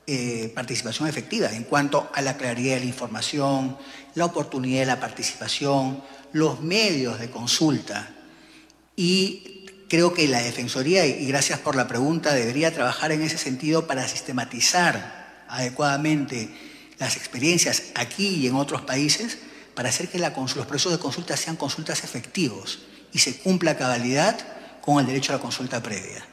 eh, 0.05 0.51
participación 0.55 1.07
efectiva 1.07 1.51
en 1.51 1.63
cuanto 1.63 2.09
a 2.13 2.21
la 2.21 2.37
claridad 2.37 2.75
de 2.75 2.81
la 2.81 2.85
información, 2.85 3.77
la 4.15 4.25
oportunidad 4.25 4.81
de 4.81 4.85
la 4.85 4.99
participación, 4.99 6.03
los 6.33 6.61
medios 6.61 7.19
de 7.19 7.29
consulta, 7.29 8.13
y 8.95 9.65
creo 9.89 10.13
que 10.13 10.27
la 10.27 10.41
Defensoría, 10.41 11.05
y 11.05 11.25
gracias 11.27 11.59
por 11.59 11.75
la 11.75 11.87
pregunta, 11.87 12.33
debería 12.33 12.73
trabajar 12.73 13.11
en 13.11 13.21
ese 13.21 13.37
sentido 13.37 13.87
para 13.87 14.07
sistematizar 14.07 15.45
adecuadamente 15.47 16.49
las 16.99 17.15
experiencias 17.15 17.83
aquí 17.95 18.27
y 18.27 18.47
en 18.47 18.55
otros 18.55 18.81
países 18.81 19.37
para 19.75 19.89
hacer 19.89 20.09
que 20.09 20.17
los 20.17 20.31
procesos 20.65 20.91
de 20.91 20.99
consulta 20.99 21.37
sean 21.37 21.55
consultas 21.55 22.03
efectivos 22.03 22.79
y 23.13 23.19
se 23.19 23.37
cumpla 23.37 23.77
cabalidad 23.77 24.37
con 24.81 24.99
el 24.99 25.05
derecho 25.05 25.31
a 25.31 25.35
la 25.35 25.41
consulta 25.41 25.81
previa. 25.83 26.25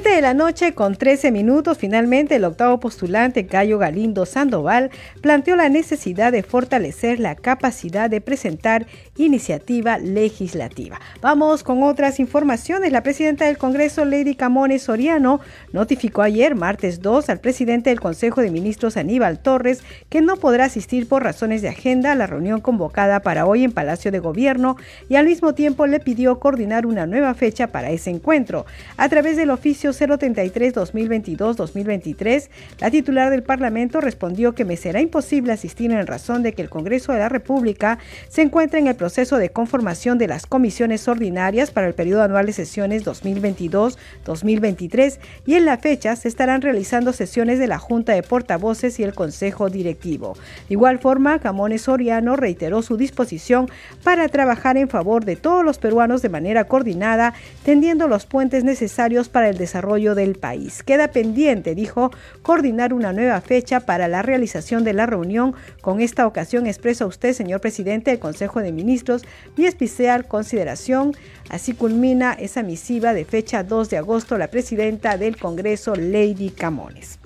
7 0.00 0.14
de 0.14 0.22
la 0.22 0.32
noche 0.32 0.74
con 0.74 0.94
13 0.94 1.32
minutos, 1.32 1.76
finalmente 1.76 2.36
el 2.36 2.44
octavo 2.44 2.78
postulante, 2.78 3.48
Cayo 3.48 3.78
Galindo 3.78 4.26
Sandoval, 4.26 4.92
planteó 5.22 5.56
la 5.56 5.68
necesidad 5.68 6.30
de 6.30 6.44
fortalecer 6.44 7.18
la 7.18 7.34
capacidad 7.34 8.08
de 8.08 8.20
presentar 8.20 8.86
iniciativa 9.16 9.98
legislativa. 9.98 11.00
Vamos 11.20 11.64
con 11.64 11.82
otras 11.82 12.20
informaciones. 12.20 12.92
La 12.92 13.02
presidenta 13.02 13.46
del 13.46 13.58
Congreso, 13.58 14.04
Lady 14.04 14.36
Camones 14.36 14.82
Soriano, 14.82 15.40
notificó 15.72 16.22
ayer, 16.22 16.54
martes 16.54 17.02
2, 17.02 17.28
al 17.28 17.40
presidente 17.40 17.90
del 17.90 17.98
Consejo 17.98 18.40
de 18.40 18.52
Ministros, 18.52 18.96
Aníbal 18.96 19.40
Torres, 19.40 19.82
que 20.08 20.20
no 20.20 20.36
podrá 20.36 20.66
asistir 20.66 21.08
por 21.08 21.24
razones 21.24 21.60
de 21.60 21.70
agenda 21.70 22.12
a 22.12 22.14
la 22.14 22.28
reunión 22.28 22.60
convocada 22.60 23.18
para 23.18 23.46
hoy 23.46 23.64
en 23.64 23.72
Palacio 23.72 24.12
de 24.12 24.20
Gobierno 24.20 24.76
y 25.08 25.16
al 25.16 25.26
mismo 25.26 25.54
tiempo 25.54 25.88
le 25.88 25.98
pidió 25.98 26.38
coordinar 26.38 26.86
una 26.86 27.04
nueva 27.06 27.34
fecha 27.34 27.66
para 27.72 27.90
ese 27.90 28.10
encuentro. 28.10 28.64
A 28.96 29.08
través 29.08 29.36
del 29.36 29.50
oficio 29.50 29.87
oficio 29.88 30.08
033-2022-2023, 30.08 32.48
la 32.80 32.90
titular 32.90 33.30
del 33.30 33.42
Parlamento 33.42 34.00
respondió 34.00 34.54
que 34.54 34.64
me 34.64 34.76
será 34.76 35.00
imposible 35.00 35.52
asistir 35.52 35.90
en 35.90 36.06
razón 36.06 36.42
de 36.42 36.52
que 36.52 36.62
el 36.62 36.70
Congreso 36.70 37.12
de 37.12 37.18
la 37.18 37.28
República 37.28 37.98
se 38.28 38.42
encuentra 38.42 38.78
en 38.78 38.86
el 38.86 38.94
proceso 38.94 39.38
de 39.38 39.50
conformación 39.50 40.18
de 40.18 40.28
las 40.28 40.46
comisiones 40.46 41.08
ordinarias 41.08 41.70
para 41.70 41.86
el 41.86 41.94
periodo 41.94 42.22
anual 42.22 42.44
de 42.46 42.52
sesiones 42.52 43.04
2022-2023 43.04 45.18
y 45.46 45.54
en 45.54 45.64
la 45.64 45.78
fecha 45.78 46.14
se 46.16 46.28
estarán 46.28 46.60
realizando 46.62 47.12
sesiones 47.12 47.58
de 47.58 47.66
la 47.66 47.78
Junta 47.78 48.12
de 48.12 48.22
Portavoces 48.22 49.00
y 49.00 49.02
el 49.02 49.14
Consejo 49.14 49.70
Directivo. 49.70 50.34
De 50.68 50.74
igual 50.74 50.98
forma, 50.98 51.38
Camones 51.38 51.82
Soriano 51.82 52.34
reiteró 52.36 52.82
su 52.82 52.96
disposición 52.96 53.68
para 54.02 54.28
trabajar 54.28 54.76
en 54.76 54.88
favor 54.88 55.24
de 55.24 55.36
todos 55.36 55.64
los 55.64 55.78
peruanos 55.78 56.22
de 56.22 56.28
manera 56.28 56.64
coordinada, 56.64 57.34
tendiendo 57.64 58.08
los 58.08 58.26
puentes 58.26 58.64
necesarios 58.64 59.28
para 59.28 59.48
el 59.48 59.58
desarrollo 59.58 59.77
del 60.14 60.34
país. 60.34 60.82
Queda 60.82 61.08
pendiente, 61.08 61.74
dijo, 61.74 62.10
coordinar 62.42 62.92
una 62.92 63.12
nueva 63.12 63.40
fecha 63.40 63.80
para 63.80 64.08
la 64.08 64.22
realización 64.22 64.84
de 64.84 64.92
la 64.92 65.06
reunión. 65.06 65.54
Con 65.80 66.00
esta 66.00 66.26
ocasión 66.26 66.66
expresa 66.66 67.06
usted, 67.06 67.32
señor 67.32 67.60
presidente 67.60 68.10
del 68.10 68.20
Consejo 68.20 68.60
de 68.60 68.72
Ministros, 68.72 69.22
mi 69.56 69.66
especial 69.66 70.26
consideración. 70.26 71.14
Así 71.48 71.72
culmina 71.72 72.32
esa 72.32 72.62
misiva 72.62 73.14
de 73.14 73.24
fecha 73.24 73.62
2 73.62 73.90
de 73.90 73.98
agosto 73.98 74.38
la 74.38 74.48
presidenta 74.48 75.16
del 75.16 75.36
Congreso, 75.36 75.94
Lady 75.94 76.50
Camones. 76.50 77.18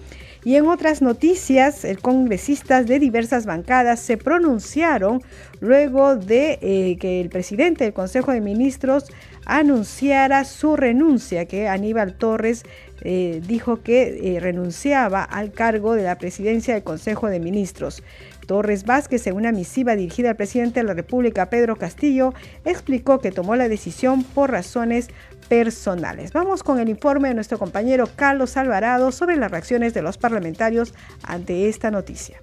Y 0.45 0.57
en 0.57 0.67
otras 0.67 1.03
noticias, 1.03 1.85
el 1.85 2.01
congresistas 2.01 2.87
de 2.87 2.99
diversas 2.99 3.47
bancadas 3.47 4.01
se 4.01 4.17
pronunciaron 4.17 5.23
luego 5.61 6.17
de 6.17 6.59
eh, 6.61 6.97
que 6.99 7.21
el 7.21 7.29
presidente 7.29 7.85
del 7.85 7.93
Consejo 7.93 8.33
de 8.33 8.41
Ministros 8.41 9.05
anunciara 9.45 10.45
su 10.45 10.77
renuncia, 10.77 11.47
que 11.47 11.69
Aníbal 11.69 12.15
Torres 12.15 12.65
eh, 13.03 13.43
dijo 13.47 13.83
que 13.83 14.37
eh, 14.37 14.41
renunciaba 14.41 15.25
al 15.25 15.53
cargo 15.53 15.95
de 15.95 16.05
la 16.05 16.19
presidencia 16.19 16.75
del 16.75 16.85
Consejo 16.85 17.29
de 17.29 17.41
Ministros. 17.41 18.03
Torres 18.47 18.85
Vázquez, 18.85 19.27
en 19.27 19.35
una 19.35 19.53
misiva 19.53 19.97
dirigida 19.97 20.31
al 20.31 20.37
presidente 20.37 20.81
de 20.81 20.87
la 20.87 20.95
República, 20.95 21.51
Pedro 21.51 21.77
Castillo, 21.77 22.35
explicó 22.65 23.21
que 23.21 23.33
tomó 23.33 23.57
la 23.57 23.69
decisión 23.69 24.25
por 24.25 24.51
razones 24.51 25.09
personales. 25.49 26.33
Vamos 26.33 26.63
con 26.63 26.79
el 26.79 26.89
informe 26.89 27.29
de 27.29 27.35
nuestro 27.35 27.59
compañero 27.59 28.09
Carlos 28.15 28.57
Alvarado 28.57 29.13
sobre 29.13 29.37
las 29.37 29.51
reacciones 29.51 29.95
de 29.95 30.03
los 30.03 30.19
parlamentarios 30.19 30.95
ante 31.23 31.69
esta 31.69 31.91
noticia. 31.91 32.39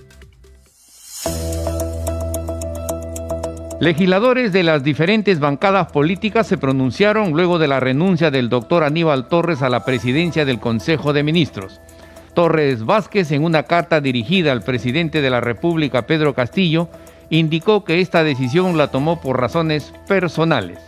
Legisladores 3.79 4.51
de 4.51 4.63
las 4.63 4.83
diferentes 4.83 5.39
bancadas 5.39 5.89
políticas 5.89 6.45
se 6.45 6.57
pronunciaron 6.57 7.31
luego 7.31 7.59
de 7.59 7.69
la 7.69 7.79
renuncia 7.79 8.29
del 8.29 8.49
doctor 8.49 8.83
Aníbal 8.83 9.29
Torres 9.29 9.61
a 9.61 9.69
la 9.69 9.85
presidencia 9.85 10.43
del 10.43 10.59
Consejo 10.59 11.13
de 11.13 11.23
Ministros. 11.23 11.79
Torres 12.33 12.85
Vázquez, 12.85 13.31
en 13.31 13.45
una 13.45 13.63
carta 13.63 14.01
dirigida 14.01 14.51
al 14.51 14.63
presidente 14.63 15.21
de 15.21 15.29
la 15.29 15.39
República, 15.39 16.01
Pedro 16.07 16.33
Castillo, 16.33 16.89
indicó 17.29 17.85
que 17.85 18.01
esta 18.01 18.25
decisión 18.25 18.77
la 18.77 18.91
tomó 18.91 19.21
por 19.21 19.39
razones 19.39 19.93
personales. 20.09 20.79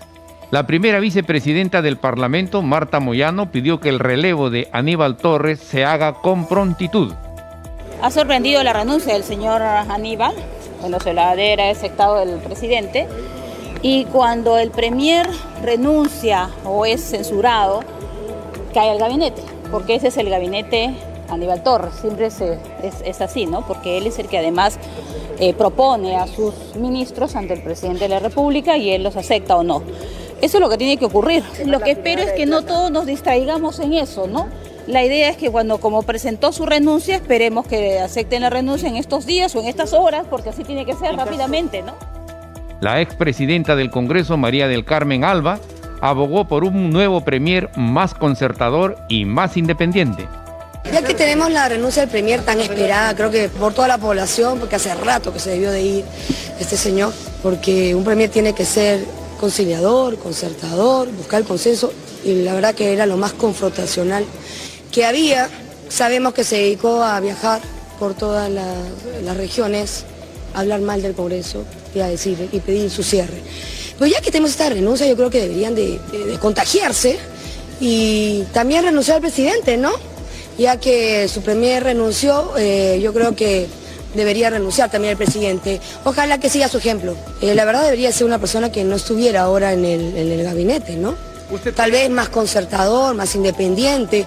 La 0.51 0.67
primera 0.67 1.00
vicepresidenta 1.00 1.81
del 1.81 1.95
Parlamento, 1.95 2.62
Marta 2.62 3.00
Moyano, 3.00 3.51
pidió 3.51 3.79
que 3.79 3.88
el 3.88 4.00
relevo 4.00 4.50
de 4.50 4.67
Aníbal 4.74 5.15
Torres 5.15 5.62
se 5.62 5.86
haga 5.86 6.15
con 6.15 6.45
prontitud. 6.45 7.13
Ha 8.01 8.12
sorprendido 8.12 8.62
la 8.63 8.74
renuncia 8.74 9.13
del 9.13 9.24
señor 9.24 9.62
Aníbal, 9.62 10.36
bueno, 10.82 11.00
se 11.00 11.14
la 11.14 11.34
era 11.36 11.70
aceptado 11.70 12.22
el 12.22 12.40
presidente, 12.40 13.08
y 13.82 14.06
cuando 14.06 14.58
el 14.58 14.72
premier 14.72 15.28
renuncia 15.64 16.50
o 16.66 16.86
es 16.86 17.02
censurado, 17.02 17.82
cae 18.74 18.92
el 18.92 19.00
gabinete, 19.00 19.42
porque 19.72 19.96
ese 19.96 20.10
es 20.10 20.18
el 20.18 20.30
gabinete 20.30 20.94
Aníbal 21.30 21.64
Torres, 21.64 21.94
siempre 22.02 22.28
es, 22.28 22.42
es, 23.06 23.22
así, 23.22 23.46
¿no? 23.46 23.66
Porque 23.66 23.98
él 23.98 24.06
es 24.06 24.20
el 24.20 24.28
que 24.28 24.38
además 24.38 24.78
eh, 25.40 25.54
propone 25.54 26.18
a 26.18 26.28
sus 26.28 26.54
ministros 26.76 27.36
ante 27.36 27.54
el 27.54 27.62
presidente 27.62 28.02
de 28.02 28.10
la 28.10 28.20
República 28.20 28.78
y 28.78 28.92
él 28.92 29.04
los 29.04 29.16
acepta 29.16 29.56
o 29.56 29.64
no. 29.64 29.82
Eso 30.42 30.58
es 30.58 30.62
lo 30.62 30.70
que 30.70 30.78
tiene 30.78 30.98
que 30.98 31.06
ocurrir. 31.06 31.44
Lo 31.66 31.80
que 31.80 31.92
espero 31.92 32.22
es 32.22 32.34
que 32.34 32.46
no 32.46 32.64
todos 32.64 32.92
nos 32.92 33.06
distraigamos 33.06 33.80
en 33.80 33.94
eso, 33.94 34.28
¿no? 34.28 34.48
La 34.91 35.05
idea 35.05 35.29
es 35.29 35.38
que 35.38 35.50
cuando 35.50 35.77
como 35.77 36.03
presentó 36.03 36.51
su 36.51 36.65
renuncia, 36.65 37.15
esperemos 37.15 37.65
que 37.65 38.00
acepten 38.00 38.41
la 38.41 38.50
renuncia 38.50 38.89
en 38.89 38.98
estos 38.98 39.25
días 39.25 39.55
o 39.55 39.62
en 39.62 39.69
estas 39.69 39.93
horas, 39.93 40.25
porque 40.29 40.50
así 40.50 40.65
tiene 40.65 40.86
que 40.86 40.93
ser 40.95 41.15
rápidamente, 41.15 41.81
¿no? 41.81 41.95
La 42.81 43.00
expresidenta 43.00 43.77
del 43.77 43.89
Congreso, 43.89 44.36
María 44.36 44.67
del 44.67 44.83
Carmen 44.83 45.24
Alba, 45.24 45.62
abogó 46.01 46.45
por 46.45 46.65
un 46.65 46.89
nuevo 46.89 47.24
premier 47.24 47.69
más 47.77 48.13
concertador 48.13 48.97
y 49.08 49.23
más 49.23 49.56
independiente. 49.56 50.27
Ya 50.91 51.01
que 51.01 51.13
tenemos 51.13 51.49
la 51.51 51.69
renuncia 51.69 52.01
del 52.01 52.10
premier 52.10 52.41
tan 52.41 52.60
esperada, 52.60 53.15
creo 53.15 53.32
que 53.32 53.47
por 53.47 53.73
toda 53.73 53.88
la 53.88 53.97
población, 53.97 54.60
porque 54.60 54.75
hace 54.75 54.93
rato 54.93 55.32
que 55.32 55.39
se 55.39 55.51
debió 55.51 55.71
de 55.71 55.82
ir 55.84 56.06
este 56.60 56.75
señor, 56.75 57.13
porque 57.41 57.95
un 57.95 58.04
premier 58.04 58.30
tiene 58.30 58.51
que 58.51 58.65
ser 58.65 59.06
conciliador, 59.39 60.17
concertador, 60.17 61.10
buscar 61.13 61.39
el 61.39 61.47
consenso, 61.47 61.93
y 62.25 62.43
la 62.43 62.54
verdad 62.54 62.75
que 62.75 62.91
era 62.91 63.06
lo 63.06 63.15
más 63.15 63.32
confrontacional 63.32 64.25
que 64.91 65.06
había. 65.06 65.49
Sabemos 65.89 66.34
que 66.34 66.43
se 66.43 66.58
dedicó 66.58 67.04
a 67.04 67.19
viajar 67.19 67.62
por 67.99 68.13
todas 68.13 68.49
las 68.49 69.38
regiones, 69.38 70.06
a 70.54 70.62
hablar 70.62 70.82
mal 70.82 71.01
del 71.01 71.13
Congreso 71.13 71.65
y 71.93 71.99
a 71.99 72.08
decir 72.08 72.49
y 72.51 72.60
pedir 72.60 72.89
su 72.89 73.04
cierre. 73.04 73.41
Pero 73.99 74.12
ya 74.12 74.21
que 74.21 74.32
tenemos 74.32 74.51
esta 74.51 74.69
renuncia, 74.69 75.06
yo 75.06 75.15
creo 75.15 75.30
que 75.30 75.41
deberían 75.41 75.75
de, 75.75 75.99
contagiarse 76.39 77.19
y 77.80 78.43
también 78.54 78.84
renunciar 78.84 79.15
al 79.17 79.21
presidente, 79.21 79.77
¿no? 79.77 79.91
Ya 80.58 80.77
que 80.77 81.27
su 81.27 81.41
premier 81.41 81.84
renunció, 81.84 82.58
eh, 82.58 82.99
yo 83.01 83.13
creo 83.13 83.36
que 83.36 83.67
debería 84.15 84.49
renunciar 84.49 84.89
también 84.89 85.12
el 85.12 85.17
presidente. 85.17 85.80
Ojalá 86.04 86.39
que 86.39 86.49
siga 86.49 86.67
su 86.67 86.77
ejemplo. 86.77 87.15
Eh, 87.41 87.56
la 87.56 87.65
verdad 87.65 87.84
debería 87.84 88.12
ser 88.12 88.25
una 88.25 88.39
persona 88.39 88.71
que 88.71 88.84
no 88.84 88.95
estuviera 88.95 89.41
ahora 89.41 89.73
en 89.73 89.86
el, 89.86 90.43
gabinete, 90.43 90.95
¿no? 90.95 91.15
Tal 91.75 91.91
vez 91.91 92.10
más 92.10 92.30
concertador, 92.30 93.13
más 93.13 93.36
independiente. 93.36 94.25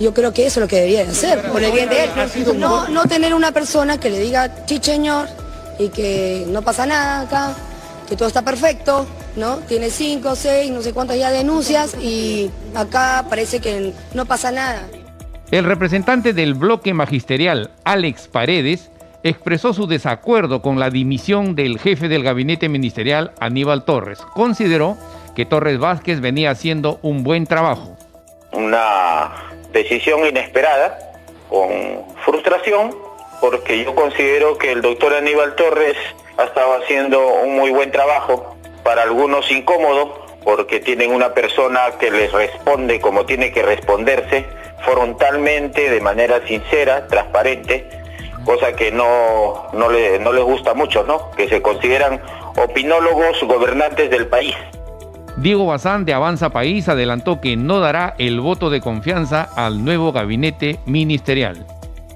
Yo 0.00 0.12
creo 0.12 0.32
que 0.32 0.46
eso 0.46 0.60
es 0.60 0.64
lo 0.64 0.68
que 0.68 0.76
debería 0.76 1.04
de 1.04 1.10
hacer, 1.10 1.42
por 1.50 1.62
el 1.62 1.72
bien 1.72 1.88
de 1.88 2.04
él. 2.04 2.10
No, 2.58 2.88
no 2.88 3.04
tener 3.06 3.32
una 3.34 3.52
persona 3.52 3.98
que 3.98 4.10
le 4.10 4.18
diga, 4.18 4.50
sí 4.66 4.78
señor, 4.82 5.28
y 5.78 5.88
que 5.88 6.44
no 6.48 6.62
pasa 6.62 6.86
nada 6.86 7.20
acá, 7.22 7.54
que 8.08 8.16
todo 8.16 8.28
está 8.28 8.42
perfecto, 8.42 9.06
¿no? 9.36 9.56
Tiene 9.58 9.90
cinco, 9.90 10.34
seis, 10.36 10.70
no 10.70 10.82
sé 10.82 10.92
cuántas 10.92 11.18
ya 11.18 11.30
denuncias 11.30 11.94
y 12.00 12.50
acá 12.74 13.24
parece 13.28 13.60
que 13.60 13.92
no 14.14 14.26
pasa 14.26 14.50
nada. 14.50 14.82
El 15.50 15.64
representante 15.64 16.32
del 16.32 16.54
bloque 16.54 16.94
magisterial, 16.94 17.70
Alex 17.84 18.28
Paredes, 18.28 18.90
expresó 19.22 19.72
su 19.72 19.86
desacuerdo 19.86 20.60
con 20.60 20.78
la 20.78 20.90
dimisión 20.90 21.54
del 21.54 21.78
jefe 21.78 22.08
del 22.08 22.22
gabinete 22.22 22.68
ministerial, 22.68 23.32
Aníbal 23.40 23.84
Torres. 23.84 24.18
Consideró 24.34 24.96
que 25.34 25.46
Torres 25.46 25.78
Vázquez 25.78 26.20
venía 26.20 26.50
haciendo 26.50 26.98
un 27.02 27.22
buen 27.24 27.46
trabajo. 27.46 27.96
Una 28.52 29.53
decisión 29.74 30.24
inesperada, 30.26 30.98
con 31.50 32.06
frustración, 32.24 32.96
porque 33.40 33.84
yo 33.84 33.94
considero 33.94 34.56
que 34.56 34.72
el 34.72 34.80
doctor 34.80 35.12
Aníbal 35.12 35.54
Torres 35.56 35.96
ha 36.38 36.44
estado 36.44 36.74
haciendo 36.82 37.20
un 37.42 37.56
muy 37.56 37.70
buen 37.70 37.90
trabajo, 37.90 38.56
para 38.82 39.02
algunos 39.02 39.50
incómodo, 39.50 40.24
porque 40.44 40.80
tienen 40.80 41.12
una 41.12 41.34
persona 41.34 41.80
que 41.98 42.10
les 42.10 42.32
responde 42.32 43.00
como 43.00 43.26
tiene 43.26 43.52
que 43.52 43.62
responderse, 43.62 44.46
frontalmente, 44.84 45.90
de 45.90 46.00
manera 46.00 46.46
sincera, 46.46 47.06
transparente, 47.08 47.88
cosa 48.44 48.76
que 48.76 48.92
no, 48.92 49.68
no, 49.72 49.88
no 49.88 50.32
les 50.32 50.44
gusta 50.44 50.74
mucho, 50.74 51.02
¿no? 51.04 51.30
Que 51.32 51.48
se 51.48 51.62
consideran 51.62 52.22
opinólogos 52.56 53.42
gobernantes 53.42 54.10
del 54.10 54.26
país. 54.26 54.54
Diego 55.36 55.66
Bazán 55.66 56.04
de 56.04 56.14
Avanza 56.14 56.50
País 56.50 56.88
adelantó 56.88 57.40
que 57.40 57.56
no 57.56 57.80
dará 57.80 58.14
el 58.18 58.40
voto 58.40 58.70
de 58.70 58.80
confianza 58.80 59.42
al 59.42 59.84
nuevo 59.84 60.12
gabinete 60.12 60.78
ministerial. 60.86 61.66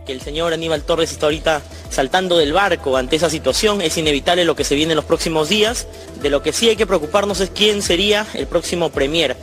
Que 0.07 0.13
el 0.13 0.21
señor 0.21 0.53
Aníbal 0.53 0.85
Torres 0.85 1.11
está 1.11 1.27
ahorita 1.27 1.61
saltando 1.91 2.39
del 2.39 2.53
barco 2.53 2.97
ante 2.97 3.17
esa 3.17 3.29
situación, 3.29 3.83
es 3.83 3.99
inevitable 3.99 4.45
lo 4.45 4.55
que 4.55 4.63
se 4.63 4.77
viene 4.77 4.93
en 4.93 4.97
los 4.97 5.05
próximos 5.05 5.49
días. 5.49 5.89
De 6.23 6.31
lo 6.31 6.43
que 6.43 6.53
sí 6.53 6.69
hay 6.69 6.77
que 6.77 6.87
preocuparnos 6.87 7.41
es 7.41 7.51
quién 7.51 7.83
sería 7.83 8.25
el 8.35 8.47
próximo 8.47 8.91
premier. 8.91 9.37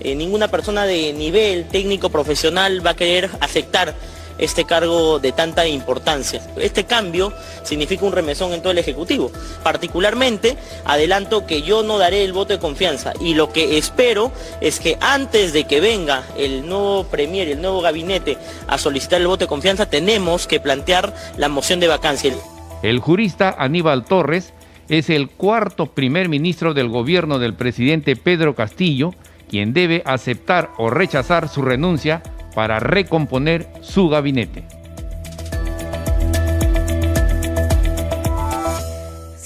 Eh, 0.00 0.16
ninguna 0.16 0.48
persona 0.48 0.84
de 0.84 1.12
nivel 1.12 1.66
técnico 1.66 2.10
profesional 2.10 2.84
va 2.84 2.90
a 2.90 2.96
querer 2.96 3.30
aceptar 3.40 3.94
este 4.38 4.64
cargo 4.64 5.18
de 5.18 5.32
tanta 5.32 5.66
importancia. 5.66 6.40
Este 6.56 6.84
cambio 6.84 7.32
significa 7.62 8.04
un 8.04 8.12
remesón 8.12 8.52
en 8.52 8.60
todo 8.60 8.72
el 8.72 8.78
Ejecutivo. 8.78 9.30
Particularmente, 9.62 10.56
adelanto 10.84 11.46
que 11.46 11.62
yo 11.62 11.82
no 11.82 11.98
daré 11.98 12.24
el 12.24 12.32
voto 12.32 12.52
de 12.52 12.58
confianza 12.58 13.12
y 13.20 13.34
lo 13.34 13.52
que 13.52 13.78
espero 13.78 14.32
es 14.60 14.80
que 14.80 14.98
antes 15.00 15.52
de 15.52 15.64
que 15.64 15.80
venga 15.80 16.24
el 16.36 16.68
nuevo 16.68 17.04
Premier, 17.04 17.48
el 17.48 17.60
nuevo 17.60 17.80
gabinete 17.80 18.38
a 18.66 18.78
solicitar 18.78 19.20
el 19.20 19.26
voto 19.26 19.44
de 19.44 19.48
confianza, 19.48 19.88
tenemos 19.88 20.46
que 20.46 20.60
plantear 20.60 21.14
la 21.36 21.48
moción 21.48 21.80
de 21.80 21.88
vacancia. 21.88 22.34
El 22.82 22.98
jurista 22.98 23.54
Aníbal 23.58 24.04
Torres 24.04 24.52
es 24.88 25.08
el 25.10 25.28
cuarto 25.28 25.86
primer 25.86 26.28
ministro 26.28 26.74
del 26.74 26.88
gobierno 26.88 27.38
del 27.38 27.54
presidente 27.54 28.16
Pedro 28.16 28.54
Castillo 28.54 29.14
quien 29.52 29.74
debe 29.74 30.02
aceptar 30.06 30.70
o 30.78 30.88
rechazar 30.88 31.46
su 31.46 31.60
renuncia 31.60 32.22
para 32.54 32.80
recomponer 32.80 33.66
su 33.80 34.08
gabinete. 34.08 34.64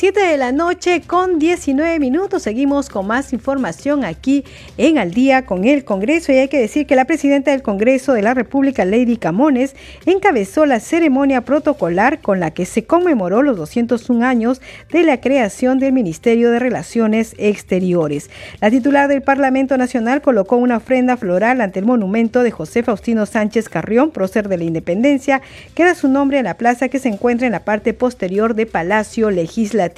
7 0.07 0.21
de 0.21 0.37
la 0.37 0.53
noche 0.53 1.03
con 1.05 1.40
19 1.40 1.99
minutos. 1.99 2.45
Seguimos 2.45 2.88
con 2.88 3.09
más 3.09 3.33
información 3.33 4.05
aquí 4.05 4.45
en 4.79 4.99
Al 4.99 5.11
día 5.11 5.45
con 5.47 5.64
el 5.64 5.85
Congreso. 5.85 6.31
Y 6.31 6.37
hay 6.37 6.47
que 6.47 6.61
decir 6.61 6.87
que 6.87 6.95
la 6.95 7.07
presidenta 7.07 7.51
del 7.51 7.62
Congreso 7.62 8.12
de 8.12 8.23
la 8.23 8.33
República, 8.33 8.85
Lady 8.85 9.16
Camones, 9.16 9.75
encabezó 10.05 10.64
la 10.64 10.79
ceremonia 10.79 11.40
protocolar 11.40 12.21
con 12.21 12.38
la 12.38 12.53
que 12.53 12.66
se 12.66 12.85
conmemoró 12.85 13.42
los 13.42 13.57
201 13.57 14.25
años 14.25 14.61
de 14.92 15.03
la 15.03 15.21
creación 15.21 15.81
del 15.81 15.92
Ministerio 15.92 16.53
de 16.53 16.61
Relaciones 16.61 17.35
Exteriores. 17.37 18.31
La 18.61 18.71
titular 18.71 19.09
del 19.09 19.23
Parlamento 19.23 19.77
Nacional 19.77 20.23
colocó 20.23 20.55
una 20.55 20.77
ofrenda 20.77 21.16
floral 21.16 21.61
ante 21.61 21.81
el 21.81 21.85
monumento 21.85 22.45
de 22.45 22.53
José 22.53 22.85
Faustino 22.85 23.27
Sánchez 23.27 23.69
Carrión, 23.69 24.12
prócer 24.12 24.49
de 24.49 24.59
la 24.59 24.62
Independencia, 24.62 25.42
que 25.75 25.83
da 25.83 25.97
su 25.97 26.07
nombre 26.07 26.38
a 26.38 26.45
la 26.45 26.57
plaza 26.57 26.88
que 26.88 27.01
se 27.01 27.09
encuentra 27.09 27.49
en 27.49 27.53
la 27.53 27.64
parte 27.64 27.92
posterior 27.92 28.55
de 28.55 28.66
Palacio 28.66 29.33
Legislativo. 29.33 29.96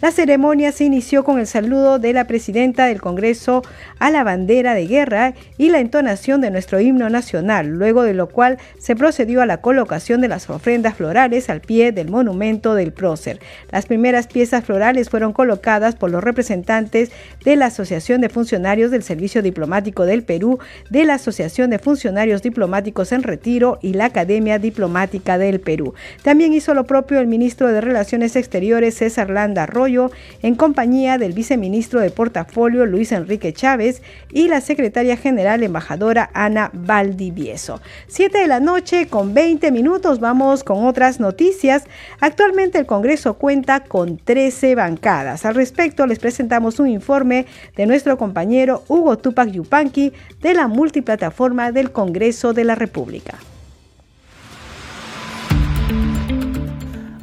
La 0.00 0.12
ceremonia 0.12 0.72
se 0.72 0.84
inició 0.84 1.22
con 1.22 1.38
el 1.38 1.46
saludo 1.46 1.98
de 1.98 2.14
la 2.14 2.26
presidenta 2.26 2.86
del 2.86 3.02
Congreso 3.02 3.62
a 3.98 4.10
la 4.10 4.24
bandera 4.24 4.74
de 4.74 4.86
guerra 4.86 5.34
y 5.58 5.68
la 5.68 5.80
entonación 5.80 6.40
de 6.40 6.50
nuestro 6.50 6.80
himno 6.80 7.10
nacional, 7.10 7.68
luego 7.68 8.02
de 8.02 8.14
lo 8.14 8.30
cual 8.30 8.56
se 8.78 8.96
procedió 8.96 9.42
a 9.42 9.46
la 9.46 9.60
colocación 9.60 10.22
de 10.22 10.28
las 10.28 10.48
ofrendas 10.48 10.94
florales 10.94 11.50
al 11.50 11.60
pie 11.60 11.92
del 11.92 12.08
monumento 12.08 12.74
del 12.74 12.94
prócer. 12.94 13.38
Las 13.70 13.84
primeras 13.84 14.26
piezas 14.26 14.64
florales 14.64 15.10
fueron 15.10 15.34
colocadas 15.34 15.96
por 15.96 16.10
los 16.10 16.24
representantes 16.24 17.10
de 17.44 17.56
la 17.56 17.66
Asociación 17.66 18.22
de 18.22 18.30
Funcionarios 18.30 18.90
del 18.90 19.02
Servicio 19.02 19.42
Diplomático 19.42 20.06
del 20.06 20.22
Perú, 20.22 20.58
de 20.88 21.04
la 21.04 21.14
Asociación 21.14 21.68
de 21.68 21.78
Funcionarios 21.78 22.40
Diplomáticos 22.40 23.12
en 23.12 23.22
Retiro 23.22 23.78
y 23.82 23.92
la 23.92 24.06
Academia 24.06 24.58
Diplomática 24.58 25.36
del 25.36 25.60
Perú. 25.60 25.92
También 26.22 26.54
hizo 26.54 26.72
lo 26.72 26.84
propio 26.84 27.20
el 27.20 27.26
ministro 27.26 27.68
de 27.68 27.82
Relaciones 27.82 28.34
Exteriores, 28.34 28.94
César 28.94 29.25
Landa 29.30 29.64
Arroyo, 29.64 30.10
en 30.42 30.54
compañía 30.54 31.18
del 31.18 31.32
viceministro 31.32 32.00
de 32.00 32.10
Portafolio 32.10 32.86
Luis 32.86 33.12
Enrique 33.12 33.52
Chávez 33.52 34.02
y 34.32 34.48
la 34.48 34.60
secretaria 34.60 35.16
general 35.16 35.62
embajadora 35.62 36.30
Ana 36.34 36.70
Valdivieso. 36.72 37.80
Siete 38.06 38.38
de 38.38 38.46
la 38.46 38.60
noche 38.60 39.08
con 39.08 39.34
20 39.34 39.70
minutos 39.72 40.20
vamos 40.20 40.64
con 40.64 40.86
otras 40.86 41.20
noticias. 41.20 41.84
Actualmente 42.20 42.78
el 42.78 42.86
Congreso 42.86 43.34
cuenta 43.34 43.80
con 43.80 44.18
13 44.18 44.74
bancadas. 44.74 45.44
Al 45.44 45.54
respecto 45.54 46.06
les 46.06 46.18
presentamos 46.18 46.80
un 46.80 46.88
informe 46.88 47.46
de 47.76 47.86
nuestro 47.86 48.16
compañero 48.18 48.82
Hugo 48.88 49.18
Tupac 49.18 49.50
Yupanqui 49.50 50.12
de 50.40 50.54
la 50.54 50.68
multiplataforma 50.68 51.72
del 51.72 51.92
Congreso 51.92 52.52
de 52.52 52.64
la 52.64 52.74
República. 52.74 53.38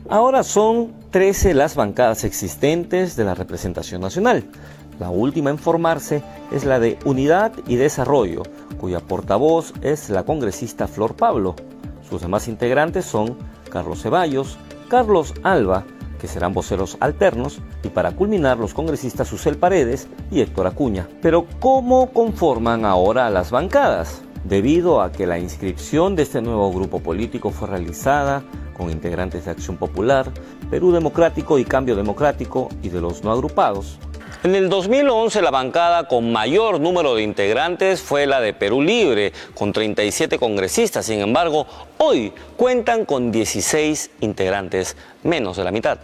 Ahora 0.10 0.44
son 0.44 1.03
13 1.14 1.54
las 1.54 1.76
bancadas 1.76 2.24
existentes 2.24 3.16
de 3.16 3.24
la 3.24 3.36
representación 3.36 4.02
nacional. 4.02 4.46
La 5.00 5.12
última 5.12 5.52
en 5.52 5.60
formarse 5.60 6.24
es 6.52 6.66
la 6.66 6.80
de 6.80 6.98
Unidad 7.06 7.52
y 7.68 7.76
Desarrollo, 7.76 8.42
cuya 8.80 9.00
portavoz 9.00 9.76
es 9.84 10.10
la 10.10 10.24
congresista 10.24 10.88
Flor 10.88 11.16
Pablo. 11.16 11.56
Sus 12.10 12.22
demás 12.22 12.48
integrantes 12.48 13.06
son 13.06 13.38
Carlos 13.70 14.02
Ceballos, 14.02 14.58
Carlos 14.88 15.36
Alba, 15.44 15.86
que 16.20 16.28
serán 16.28 16.52
voceros 16.52 16.98
alternos, 17.00 17.60
y 17.84 17.90
para 17.90 18.14
culminar 18.14 18.58
los 18.58 18.74
congresistas 18.74 19.28
Susel 19.28 19.58
Paredes 19.58 20.08
y 20.32 20.42
Héctor 20.42 20.66
Acuña. 20.66 21.08
Pero 21.22 21.46
¿cómo 21.60 22.10
conforman 22.10 22.86
ahora 22.86 23.30
las 23.30 23.52
bancadas? 23.52 24.24
Debido 24.46 25.00
a 25.00 25.12
que 25.12 25.28
la 25.28 25.38
inscripción 25.38 26.16
de 26.16 26.24
este 26.24 26.42
nuevo 26.42 26.74
grupo 26.74 27.02
político 27.02 27.52
fue 27.52 27.68
realizada 27.68 28.42
con 28.76 28.90
integrantes 28.90 29.46
de 29.46 29.52
Acción 29.52 29.78
Popular, 29.78 30.32
Perú 30.74 30.92
Democrático 30.92 31.60
y 31.60 31.66
Cambio 31.66 31.96
Democrático 31.96 32.68
y 32.82 32.90
de 32.90 33.00
los 33.00 33.24
no 33.24 33.32
agrupados. 33.32 34.00
En 34.44 34.56
el 34.56 34.70
2011 34.70 35.44
la 35.44 35.52
bancada 35.52 36.08
con 36.08 36.32
mayor 36.32 36.80
número 36.80 37.14
de 37.14 37.22
integrantes 37.22 38.02
fue 38.02 38.26
la 38.26 38.42
de 38.42 38.56
Perú 38.56 38.82
Libre, 38.82 39.34
con 39.54 39.72
37 39.72 40.40
congresistas. 40.40 41.06
Sin 41.06 41.20
embargo, 41.20 41.68
hoy 42.00 42.34
cuentan 42.58 43.06
con 43.06 43.32
16 43.32 44.10
integrantes, 44.22 44.98
menos 45.22 45.58
de 45.58 45.64
la 45.64 45.70
mitad. 45.70 46.00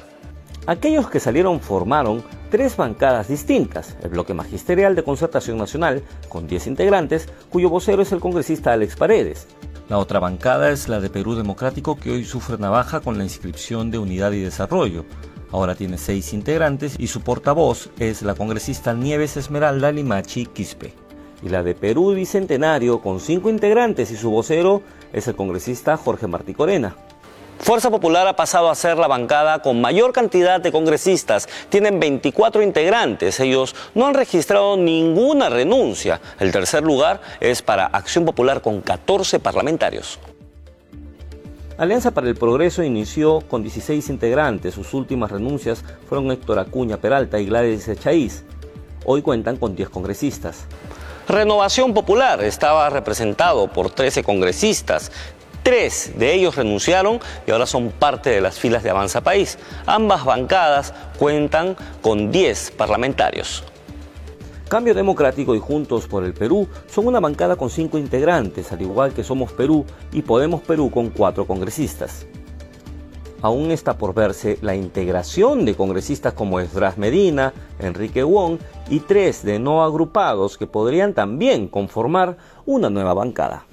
Aquellos 0.68 1.10
que 1.10 1.20
salieron 1.20 1.62
formaron 1.62 2.24
tres 2.52 2.78
bancadas 2.78 3.28
distintas, 3.28 3.98
el 4.04 4.10
bloque 4.10 4.36
magisterial 4.36 4.94
de 4.94 5.02
Concertación 5.02 5.58
Nacional, 5.58 6.04
con 6.28 6.48
10 6.48 6.68
integrantes, 6.68 7.28
cuyo 7.50 7.72
vocero 7.72 8.04
es 8.04 8.12
el 8.12 8.20
congresista 8.20 8.74
Alex 8.74 8.96
Paredes, 8.96 9.48
la 9.90 9.98
otra 9.98 10.20
bancada 10.20 10.70
es 10.70 10.88
la 10.88 11.00
de 11.00 11.10
Perú 11.10 11.34
Democrático 11.34 11.98
que 11.98 12.12
hoy 12.12 12.24
sufre 12.24 12.60
navaja 12.60 13.00
con 13.00 13.18
la 13.18 13.24
inscripción 13.24 13.90
de 13.90 13.98
Unidad 13.98 14.32
y 14.34 14.40
Desarrollo. 14.40 15.04
Ahora 15.52 15.74
tiene 15.74 15.98
seis 15.98 16.32
integrantes 16.32 16.96
y 17.00 17.08
su 17.08 17.22
portavoz 17.22 17.90
es 17.98 18.22
la 18.22 18.36
congresista 18.36 18.94
Nieves 18.94 19.36
Esmeralda 19.36 19.92
Limachi 19.92 20.46
Quispe. 20.46 20.94
Y 21.42 21.50
la 21.50 21.64
de 21.64 21.74
Perú 21.74 22.14
Bicentenario 22.14 23.02
con 23.02 23.20
cinco 23.20 23.50
integrantes 23.50 24.12
y 24.12 24.16
su 24.16 24.30
vocero 24.30 24.84
es 25.12 25.28
el 25.28 25.36
congresista 25.36 25.98
Jorge 25.98 26.28
Martí 26.28 26.54
Corena. 26.54 26.96
Fuerza 27.60 27.92
Popular 27.92 28.26
ha 28.26 28.36
pasado 28.36 28.70
a 28.70 28.76
ser 28.76 28.98
la 28.98 29.08
bancada 29.08 29.60
con 29.60 29.82
mayor 29.82 30.14
cantidad 30.14 30.62
de 30.62 30.72
congresistas. 30.72 31.48
Tienen 31.68 32.00
24 32.00 32.64
integrantes. 32.64 33.40
Ellos 33.42 33.76
no 33.94 34.08
han 34.08 34.14
registrado 34.14 34.78
ninguna 34.78 35.50
renuncia. 35.50 36.22
El 36.40 36.52
tercer 36.54 36.84
lugar 36.84 37.22
es 37.42 37.62
para 37.62 37.86
Acción 37.86 38.26
Popular 38.26 38.62
con 38.62 38.82
14 38.82 39.40
parlamentarios. 39.40 40.20
Alianza 41.78 42.12
para 42.12 42.28
el 42.28 42.36
Progreso 42.36 42.82
inició 42.82 43.42
con 43.42 43.62
16 43.62 44.10
integrantes. 44.10 44.74
Sus 44.74 44.94
últimas 44.94 45.30
renuncias 45.30 45.84
fueron 46.08 46.32
Héctor 46.32 46.60
Acuña 46.60 46.98
Peralta 46.98 47.40
y 47.40 47.46
Gladys 47.46 47.88
Echaíz. 47.90 48.46
Hoy 49.06 49.22
cuentan 49.22 49.58
con 49.58 49.76
10 49.76 49.90
congresistas. 49.90 50.66
Renovación 51.28 51.94
Popular 51.94 52.44
estaba 52.44 52.90
representado 52.90 53.68
por 53.68 53.92
13 53.92 54.24
congresistas. 54.24 55.12
Tres 55.64 56.14
de 56.18 56.34
ellos 56.34 56.56
renunciaron 56.56 57.20
y 57.46 57.52
ahora 57.52 57.66
son 57.66 57.90
parte 57.92 58.30
de 58.30 58.42
las 58.42 58.60
filas 58.60 58.84
de 58.84 58.90
Avanza 58.90 59.22
País. 59.22 59.58
Ambas 59.86 60.26
bancadas 60.26 60.94
cuentan 61.18 61.76
con 62.02 62.32
10 62.32 62.72
parlamentarios. 62.72 63.64
Cambio 64.70 64.94
Democrático 64.94 65.56
y 65.56 65.60
Juntos 65.60 66.08
por 66.08 66.24
el 66.24 66.34
Perú 66.34 66.68
son 66.88 67.08
una 67.08 67.20
bancada 67.20 67.56
con 67.56 67.72
cinco 67.72 67.98
integrantes, 67.98 68.72
al 68.72 68.84
igual 68.84 69.14
que 69.14 69.24
Somos 69.24 69.52
Perú 69.52 69.84
y 70.12 70.22
Podemos 70.22 70.62
Perú 70.62 70.92
con 70.92 71.10
cuatro 71.10 71.48
congresistas. 71.48 72.28
Aún 73.42 73.72
está 73.72 73.98
por 73.98 74.14
verse 74.14 74.60
la 74.62 74.76
integración 74.76 75.66
de 75.66 75.74
congresistas 75.74 76.34
como 76.34 76.60
Esdras 76.60 76.98
Medina, 76.98 77.54
Enrique 77.80 78.22
Wong 78.22 78.60
y 78.90 79.00
tres 79.00 79.44
de 79.44 79.58
no 79.58 79.84
agrupados 79.84 80.58
que 80.58 80.68
podrían 80.68 81.14
también 81.14 81.68
conformar 81.68 82.38
una 82.66 82.90
nueva 82.92 83.16
bancada. 83.16 83.66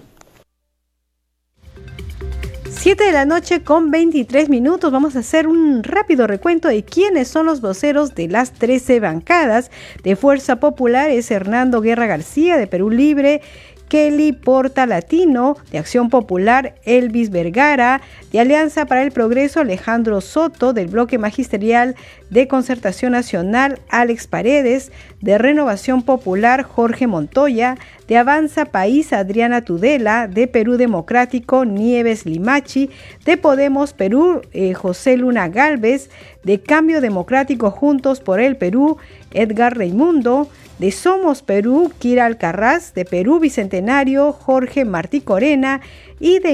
7 2.78 3.02
de 3.02 3.12
la 3.12 3.24
noche 3.24 3.62
con 3.62 3.90
23 3.90 4.48
minutos. 4.48 4.92
Vamos 4.92 5.16
a 5.16 5.20
hacer 5.20 5.48
un 5.48 5.82
rápido 5.82 6.26
recuento 6.26 6.68
de 6.68 6.84
quiénes 6.84 7.26
son 7.26 7.46
los 7.46 7.60
voceros 7.60 8.14
de 8.14 8.28
las 8.28 8.52
13 8.52 9.00
bancadas. 9.00 9.70
De 10.04 10.14
Fuerza 10.14 10.60
Popular 10.60 11.10
es 11.10 11.30
Hernando 11.30 11.80
Guerra 11.80 12.06
García 12.06 12.56
de 12.56 12.66
Perú 12.66 12.90
Libre. 12.90 13.40
Kelly 13.88 14.32
Porta 14.32 14.86
Latino, 14.86 15.56
de 15.70 15.78
Acción 15.78 16.10
Popular 16.10 16.74
Elvis 16.84 17.30
Vergara, 17.30 18.00
de 18.32 18.40
Alianza 18.40 18.86
para 18.86 19.02
el 19.02 19.12
Progreso 19.12 19.60
Alejandro 19.60 20.20
Soto, 20.20 20.72
del 20.72 20.88
Bloque 20.88 21.18
Magisterial 21.18 21.94
de 22.30 22.48
Concertación 22.48 23.12
Nacional 23.12 23.78
Alex 23.88 24.26
Paredes, 24.26 24.90
de 25.20 25.38
Renovación 25.38 26.02
Popular 26.02 26.62
Jorge 26.62 27.06
Montoya, 27.06 27.76
de 28.08 28.16
Avanza 28.16 28.66
País 28.66 29.12
Adriana 29.12 29.62
Tudela, 29.62 30.28
de 30.28 30.46
Perú 30.46 30.76
Democrático 30.76 31.64
Nieves 31.64 32.26
Limachi, 32.26 32.90
de 33.24 33.36
Podemos 33.36 33.92
Perú 33.92 34.42
eh, 34.52 34.74
José 34.74 35.16
Luna 35.16 35.48
Galvez, 35.48 36.10
de 36.42 36.60
Cambio 36.60 37.00
Democrático 37.00 37.70
Juntos 37.70 38.20
por 38.20 38.40
el 38.40 38.56
Perú 38.56 38.98
Edgar 39.36 39.76
Raimundo, 39.76 40.48
de 40.78 40.90
Somos 40.90 41.42
Perú, 41.42 41.92
Kira 41.98 42.26
Alcarraz, 42.26 42.92
de 42.94 43.04
Perú 43.04 43.38
Bicentenario, 43.38 44.32
Jorge 44.32 44.84
Martí 44.84 45.20
Corena 45.20 45.80
y 46.18 46.38
de 46.38 46.50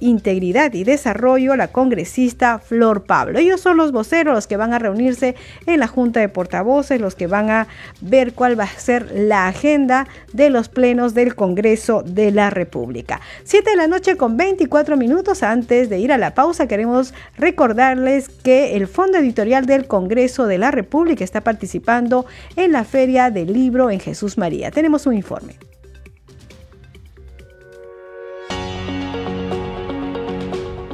Integridad 0.00 0.72
y 0.72 0.84
Desarrollo, 0.84 1.56
la 1.56 1.68
congresista 1.68 2.58
Flor 2.58 3.04
Pablo. 3.04 3.38
Ellos 3.38 3.60
son 3.60 3.76
los 3.76 3.92
voceros 3.92 4.34
los 4.34 4.46
que 4.46 4.56
van 4.56 4.74
a 4.74 4.78
reunirse 4.78 5.34
en 5.66 5.80
la 5.80 5.86
Junta 5.86 6.20
de 6.20 6.28
Portavoces, 6.28 7.00
los 7.00 7.14
que 7.14 7.26
van 7.26 7.50
a 7.50 7.68
ver 8.00 8.34
cuál 8.34 8.58
va 8.58 8.64
a 8.64 8.78
ser 8.78 9.10
la 9.14 9.46
agenda 9.46 10.08
de 10.32 10.50
los 10.50 10.68
plenos 10.68 11.14
del 11.14 11.34
Congreso 11.34 12.02
de 12.02 12.30
la 12.30 12.50
República. 12.50 13.20
Siete 13.44 13.70
de 13.70 13.76
la 13.76 13.86
noche 13.86 14.16
con 14.16 14.36
24 14.36 14.96
minutos 14.96 15.42
antes 15.42 15.88
de 15.88 15.98
ir 15.98 16.12
a 16.12 16.18
la 16.18 16.34
pausa, 16.34 16.66
queremos 16.66 17.14
recordarles 17.38 18.28
que 18.28 18.76
el 18.76 18.88
Fondo 18.88 19.18
Editorial 19.18 19.66
del 19.66 19.86
Congreso 19.86 20.46
de 20.46 20.58
la 20.58 20.70
República 20.70 21.24
está 21.24 21.42
participando 21.42 22.26
en 22.56 22.72
la 22.72 22.84
Feria 22.84 23.30
del 23.30 23.52
Libro 23.52 23.90
en 23.90 24.00
Jesús 24.00 24.38
María. 24.38 24.70
Tenemos 24.70 25.06
un 25.06 25.14
informe. 25.14 25.71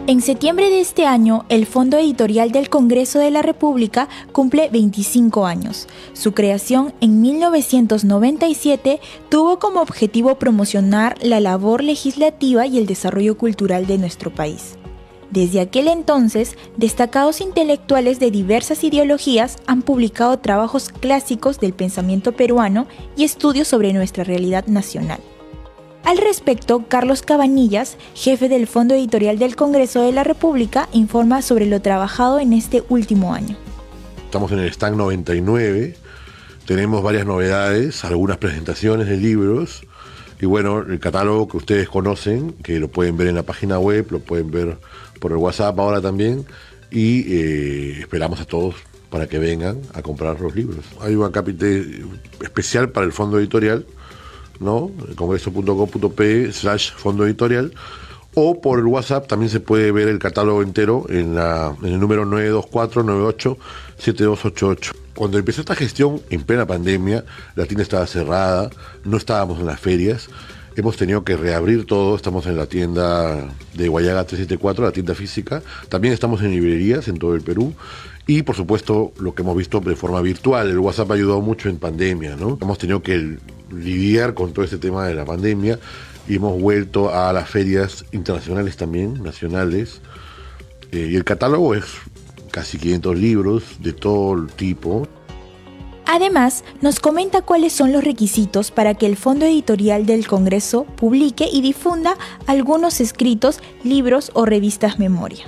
En 0.08 0.22
septiembre 0.22 0.70
de 0.70 0.80
este 0.80 1.04
año, 1.04 1.44
el 1.50 1.66
Fondo 1.66 1.98
Editorial 1.98 2.50
del 2.50 2.70
Congreso 2.70 3.18
de 3.18 3.30
la 3.30 3.42
República 3.42 4.08
cumple 4.32 4.70
25 4.70 5.44
años. 5.44 5.86
Su 6.14 6.32
creación 6.32 6.94
en 7.02 7.20
1997 7.20 9.00
tuvo 9.28 9.58
como 9.58 9.82
objetivo 9.82 10.36
promocionar 10.36 11.18
la 11.20 11.40
labor 11.40 11.84
legislativa 11.84 12.66
y 12.66 12.78
el 12.78 12.86
desarrollo 12.86 13.36
cultural 13.36 13.86
de 13.86 13.98
nuestro 13.98 14.34
país. 14.34 14.78
Desde 15.30 15.60
aquel 15.60 15.88
entonces, 15.88 16.56
destacados 16.78 17.42
intelectuales 17.42 18.18
de 18.18 18.30
diversas 18.30 18.84
ideologías 18.84 19.58
han 19.66 19.82
publicado 19.82 20.38
trabajos 20.38 20.88
clásicos 20.88 21.60
del 21.60 21.74
pensamiento 21.74 22.32
peruano 22.32 22.86
y 23.14 23.24
estudios 23.24 23.68
sobre 23.68 23.92
nuestra 23.92 24.24
realidad 24.24 24.68
nacional. 24.68 25.20
Al 26.08 26.16
respecto, 26.16 26.86
Carlos 26.88 27.20
Cabanillas, 27.20 27.98
jefe 28.14 28.48
del 28.48 28.66
Fondo 28.66 28.94
Editorial 28.94 29.38
del 29.38 29.56
Congreso 29.56 30.00
de 30.00 30.10
la 30.10 30.24
República, 30.24 30.88
informa 30.94 31.42
sobre 31.42 31.66
lo 31.66 31.82
trabajado 31.82 32.40
en 32.40 32.54
este 32.54 32.82
último 32.88 33.34
año. 33.34 33.58
Estamos 34.24 34.50
en 34.52 34.60
el 34.60 34.70
stand 34.70 34.96
99, 34.96 35.96
tenemos 36.64 37.02
varias 37.02 37.26
novedades, 37.26 38.06
algunas 38.06 38.38
presentaciones 38.38 39.06
de 39.06 39.18
libros 39.18 39.82
y 40.40 40.46
bueno, 40.46 40.78
el 40.78 40.98
catálogo 40.98 41.46
que 41.46 41.58
ustedes 41.58 41.90
conocen, 41.90 42.54
que 42.62 42.80
lo 42.80 42.88
pueden 42.88 43.18
ver 43.18 43.26
en 43.26 43.34
la 43.34 43.42
página 43.42 43.78
web, 43.78 44.06
lo 44.08 44.20
pueden 44.20 44.50
ver 44.50 44.78
por 45.20 45.32
el 45.32 45.36
WhatsApp 45.36 45.78
ahora 45.78 46.00
también 46.00 46.46
y 46.90 47.30
eh, 47.34 48.00
esperamos 48.00 48.40
a 48.40 48.46
todos 48.46 48.76
para 49.10 49.26
que 49.26 49.38
vengan 49.38 49.82
a 49.92 50.00
comprar 50.00 50.40
los 50.40 50.56
libros. 50.56 50.86
Hay 51.02 51.16
un 51.16 51.30
capítulo 51.30 51.70
especial 52.40 52.92
para 52.92 53.04
el 53.04 53.12
fondo 53.12 53.38
editorial 53.38 53.84
¿no? 54.60 54.92
congreso.com.p 55.16 56.52
slash 56.52 56.92
fondo 56.92 57.26
editorial. 57.26 57.72
O 58.34 58.60
por 58.60 58.78
el 58.78 58.84
WhatsApp 58.86 59.26
también 59.26 59.48
se 59.50 59.58
puede 59.60 59.90
ver 59.90 60.08
el 60.08 60.18
catálogo 60.18 60.60
entero 60.62 61.06
en, 61.08 61.38
en 61.38 61.92
el 61.92 61.98
número 61.98 62.26
924987288. 62.26 64.92
Cuando 65.14 65.38
empezó 65.38 65.62
esta 65.62 65.74
gestión 65.74 66.20
en 66.30 66.42
plena 66.42 66.66
pandemia, 66.66 67.24
la 67.56 67.64
tienda 67.66 67.82
estaba 67.82 68.06
cerrada, 68.06 68.70
no 69.04 69.16
estábamos 69.16 69.58
en 69.58 69.66
las 69.66 69.80
ferias, 69.80 70.28
hemos 70.76 70.96
tenido 70.96 71.24
que 71.24 71.36
reabrir 71.36 71.86
todo, 71.86 72.14
estamos 72.14 72.46
en 72.46 72.56
la 72.56 72.66
tienda 72.66 73.48
de 73.74 73.88
Guayaga 73.88 74.22
374, 74.24 74.84
la 74.84 74.92
tienda 74.92 75.16
física, 75.16 75.60
también 75.88 76.14
estamos 76.14 76.40
en 76.42 76.52
librerías 76.52 77.08
en 77.08 77.18
todo 77.18 77.34
el 77.34 77.40
Perú 77.40 77.74
y 78.28 78.42
por 78.42 78.54
supuesto 78.54 79.12
lo 79.18 79.34
que 79.34 79.40
hemos 79.40 79.56
visto 79.56 79.80
de 79.80 79.96
forma 79.96 80.20
virtual, 80.20 80.68
el 80.68 80.78
WhatsApp 80.78 81.10
ha 81.10 81.14
ayudado 81.14 81.40
mucho 81.40 81.70
en 81.70 81.78
pandemia, 81.78 82.36
¿no? 82.36 82.58
Hemos 82.60 82.76
tenido 82.76 83.02
que 83.02 83.38
lidiar 83.72 84.34
con 84.34 84.52
todo 84.52 84.66
este 84.66 84.76
tema 84.76 85.06
de 85.06 85.14
la 85.14 85.24
pandemia 85.24 85.80
y 86.28 86.36
hemos 86.36 86.60
vuelto 86.60 87.10
a 87.10 87.32
las 87.32 87.48
ferias 87.48 88.04
internacionales 88.12 88.76
también, 88.76 89.22
nacionales. 89.22 90.02
Eh, 90.92 91.08
y 91.10 91.16
el 91.16 91.24
catálogo 91.24 91.74
es 91.74 91.84
casi 92.50 92.76
500 92.76 93.16
libros 93.16 93.64
de 93.80 93.94
todo 93.94 94.46
tipo. 94.46 95.08
Además, 96.04 96.64
nos 96.82 97.00
comenta 97.00 97.40
cuáles 97.40 97.72
son 97.72 97.92
los 97.92 98.04
requisitos 98.04 98.70
para 98.70 98.92
que 98.92 99.06
el 99.06 99.16
Fondo 99.16 99.46
Editorial 99.46 100.04
del 100.04 100.26
Congreso 100.26 100.84
publique 100.84 101.48
y 101.50 101.62
difunda 101.62 102.14
algunos 102.46 103.00
escritos, 103.00 103.60
libros 103.84 104.30
o 104.34 104.44
revistas 104.44 104.98
memoria. 104.98 105.46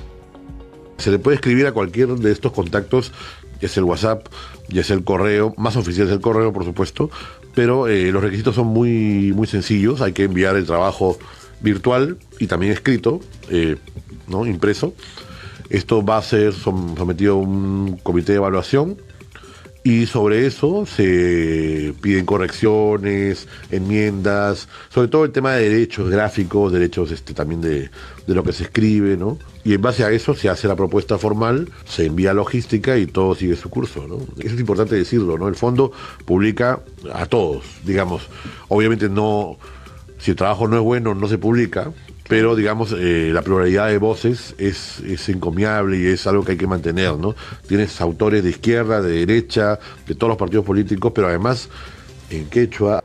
Se 1.00 1.10
le 1.10 1.18
puede 1.18 1.36
escribir 1.36 1.66
a 1.66 1.72
cualquier 1.72 2.08
de 2.08 2.30
estos 2.30 2.52
contactos, 2.52 3.12
ya 3.60 3.66
es 3.66 3.76
el 3.76 3.84
WhatsApp, 3.84 4.26
ya 4.68 4.82
es 4.82 4.90
el 4.90 5.04
correo, 5.04 5.54
más 5.56 5.76
oficial 5.76 6.06
es 6.06 6.12
el 6.12 6.20
correo, 6.20 6.52
por 6.52 6.64
supuesto, 6.64 7.10
pero 7.54 7.88
eh, 7.88 8.12
los 8.12 8.22
requisitos 8.22 8.54
son 8.54 8.68
muy, 8.68 9.32
muy 9.34 9.46
sencillos. 9.46 10.00
Hay 10.00 10.12
que 10.12 10.24
enviar 10.24 10.56
el 10.56 10.66
trabajo 10.66 11.18
virtual 11.60 12.18
y 12.38 12.46
también 12.46 12.72
escrito, 12.72 13.20
eh, 13.50 13.76
¿no? 14.28 14.46
impreso. 14.46 14.94
Esto 15.68 16.04
va 16.04 16.18
a 16.18 16.22
ser 16.22 16.52
sometido 16.52 17.34
a 17.34 17.36
un 17.36 17.98
comité 18.02 18.32
de 18.32 18.38
evaluación 18.38 18.96
y 19.90 20.07
sobre 20.07 20.46
eso 20.46 20.87
se 20.87 21.92
piden 22.00 22.24
correcciones, 22.24 23.48
enmiendas, 23.72 24.68
sobre 24.88 25.09
todo 25.09 25.24
el 25.24 25.33
tema 25.33 25.55
de 25.55 25.68
derechos 25.68 26.09
gráficos, 26.09 26.72
derechos 26.72 27.11
este, 27.11 27.35
también 27.35 27.61
de, 27.61 27.90
de 28.24 28.35
lo 28.37 28.44
que 28.44 28.53
se 28.53 28.62
escribe, 28.62 29.16
¿no? 29.16 29.37
Y 29.64 29.74
en 29.74 29.83
base 29.83 30.05
a 30.05 30.12
eso 30.12 30.37
se 30.37 30.48
hace 30.48 30.68
la 30.68 30.76
propuesta 30.76 31.18
formal, 31.18 31.68
se 31.87 32.07
envía 32.07 32.33
logística 32.33 32.98
y 32.98 33.07
todo 33.07 33.35
sigue 33.35 33.57
su 33.57 33.68
curso, 33.68 34.07
¿no? 34.07 34.18
Eso 34.38 34.55
es 34.55 34.61
importante 34.61 34.94
decirlo, 34.94 35.37
¿no? 35.37 35.48
El 35.48 35.57
fondo 35.57 35.90
publica 36.24 36.79
a 37.12 37.26
todos, 37.26 37.64
digamos. 37.85 38.29
Obviamente 38.68 39.09
no, 39.09 39.59
si 40.18 40.31
el 40.31 40.37
trabajo 40.37 40.68
no 40.68 40.76
es 40.76 40.83
bueno, 40.85 41.16
no 41.16 41.26
se 41.26 41.37
publica, 41.37 41.92
pero 42.30 42.54
digamos, 42.54 42.94
eh, 42.96 43.30
la 43.34 43.42
pluralidad 43.42 43.88
de 43.88 43.98
voces 43.98 44.54
es, 44.56 45.00
es, 45.00 45.28
encomiable 45.28 45.98
y 45.98 46.06
es 46.06 46.28
algo 46.28 46.44
que 46.44 46.52
hay 46.52 46.58
que 46.58 46.68
mantener, 46.68 47.16
¿no? 47.16 47.34
Tienes 47.66 48.00
autores 48.00 48.44
de 48.44 48.50
izquierda, 48.50 49.02
de 49.02 49.26
derecha, 49.26 49.80
de 50.06 50.14
todos 50.14 50.28
los 50.28 50.38
partidos 50.38 50.64
políticos, 50.64 51.10
pero 51.12 51.26
además 51.26 51.68
en 52.30 52.48
quechua. 52.48 53.02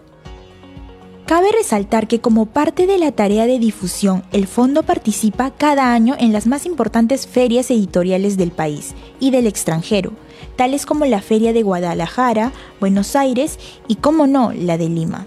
Cabe 1.25 1.47
resaltar 1.51 2.07
que 2.07 2.21
como 2.21 2.45
parte 2.45 2.85
de 2.85 2.99
la 2.99 3.13
tarea 3.13 3.47
de 3.47 3.57
difusión, 3.57 4.23
el 4.31 4.45
fondo 4.45 4.83
participa 4.83 5.49
cada 5.49 5.91
año 5.91 6.15
en 6.19 6.31
las 6.31 6.45
más 6.45 6.67
importantes 6.67 7.25
ferias 7.25 7.71
editoriales 7.71 8.37
del 8.37 8.51
país 8.51 8.93
y 9.19 9.31
del 9.31 9.47
extranjero, 9.47 10.11
tales 10.55 10.85
como 10.85 11.03
la 11.05 11.23
Feria 11.23 11.51
de 11.51 11.63
Guadalajara, 11.63 12.51
Buenos 12.79 13.15
Aires 13.15 13.57
y, 13.87 13.95
como 13.95 14.27
no, 14.27 14.53
la 14.53 14.77
de 14.77 14.87
Lima. 14.87 15.25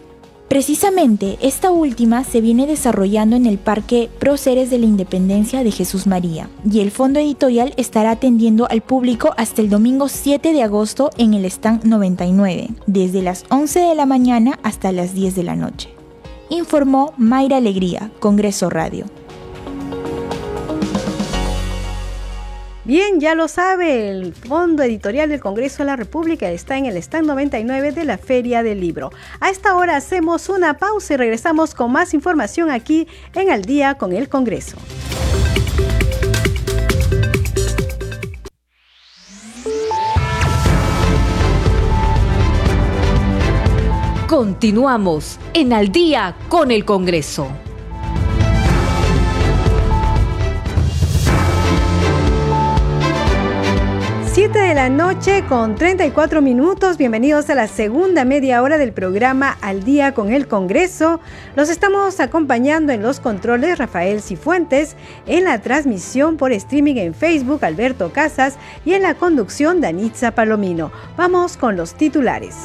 Precisamente 0.48 1.36
esta 1.42 1.70
última 1.70 2.24
se 2.24 2.40
viene 2.40 2.66
desarrollando 2.66 3.36
en 3.36 3.44
el 3.44 3.58
Parque 3.58 4.08
Próceres 4.18 4.70
de 4.70 4.78
la 4.78 4.86
Independencia 4.86 5.62
de 5.62 5.70
Jesús 5.70 6.06
María 6.06 6.48
y 6.64 6.80
el 6.80 6.90
fondo 6.90 7.20
editorial 7.20 7.74
estará 7.76 8.12
atendiendo 8.12 8.66
al 8.70 8.80
público 8.80 9.34
hasta 9.36 9.60
el 9.60 9.68
domingo 9.68 10.08
7 10.08 10.54
de 10.54 10.62
agosto 10.62 11.10
en 11.18 11.34
el 11.34 11.44
stand 11.44 11.84
99, 11.84 12.68
desde 12.86 13.20
las 13.20 13.44
11 13.50 13.80
de 13.80 13.94
la 13.94 14.06
mañana 14.06 14.58
hasta 14.62 14.90
las 14.90 15.12
10 15.12 15.34
de 15.34 15.42
la 15.42 15.54
noche. 15.54 15.90
Informó 16.48 17.12
Mayra 17.18 17.58
Alegría, 17.58 18.10
Congreso 18.18 18.70
Radio. 18.70 19.04
Bien, 22.88 23.20
ya 23.20 23.34
lo 23.34 23.48
sabe, 23.48 24.08
el 24.08 24.32
Fondo 24.32 24.82
Editorial 24.82 25.28
del 25.28 25.40
Congreso 25.40 25.82
de 25.82 25.84
la 25.84 25.96
República 25.96 26.50
está 26.50 26.78
en 26.78 26.86
el 26.86 26.96
stand 26.96 27.26
99 27.26 27.92
de 27.92 28.06
la 28.06 28.16
Feria 28.16 28.62
del 28.62 28.80
Libro. 28.80 29.10
A 29.40 29.50
esta 29.50 29.76
hora 29.76 29.94
hacemos 29.94 30.48
una 30.48 30.78
pausa 30.78 31.12
y 31.12 31.16
regresamos 31.18 31.74
con 31.74 31.92
más 31.92 32.14
información 32.14 32.70
aquí 32.70 33.06
en 33.34 33.50
Al 33.50 33.60
día 33.60 33.96
con 33.96 34.14
el 34.14 34.30
Congreso. 34.30 34.78
Continuamos 44.26 45.38
en 45.52 45.74
Al 45.74 45.92
día 45.92 46.34
con 46.48 46.70
el 46.70 46.86
Congreso. 46.86 47.67
7 54.50 54.66
de 54.66 54.74
la 54.74 54.88
noche 54.88 55.44
con 55.46 55.74
34 55.74 56.40
minutos. 56.40 56.96
Bienvenidos 56.96 57.50
a 57.50 57.54
la 57.54 57.66
segunda 57.66 58.24
media 58.24 58.62
hora 58.62 58.78
del 58.78 58.92
programa 58.92 59.58
Al 59.60 59.84
día 59.84 60.14
con 60.14 60.32
el 60.32 60.48
Congreso. 60.48 61.20
Los 61.54 61.68
estamos 61.68 62.18
acompañando 62.18 62.94
en 62.94 63.02
los 63.02 63.20
controles 63.20 63.76
Rafael 63.76 64.22
Cifuentes, 64.22 64.96
en 65.26 65.44
la 65.44 65.60
transmisión 65.60 66.38
por 66.38 66.52
streaming 66.52 66.96
en 66.96 67.12
Facebook 67.12 67.62
Alberto 67.62 68.10
Casas 68.10 68.56
y 68.86 68.94
en 68.94 69.02
la 69.02 69.16
conducción 69.16 69.82
Danitza 69.82 70.30
Palomino. 70.30 70.92
Vamos 71.18 71.58
con 71.58 71.76
los 71.76 71.92
titulares. 71.94 72.56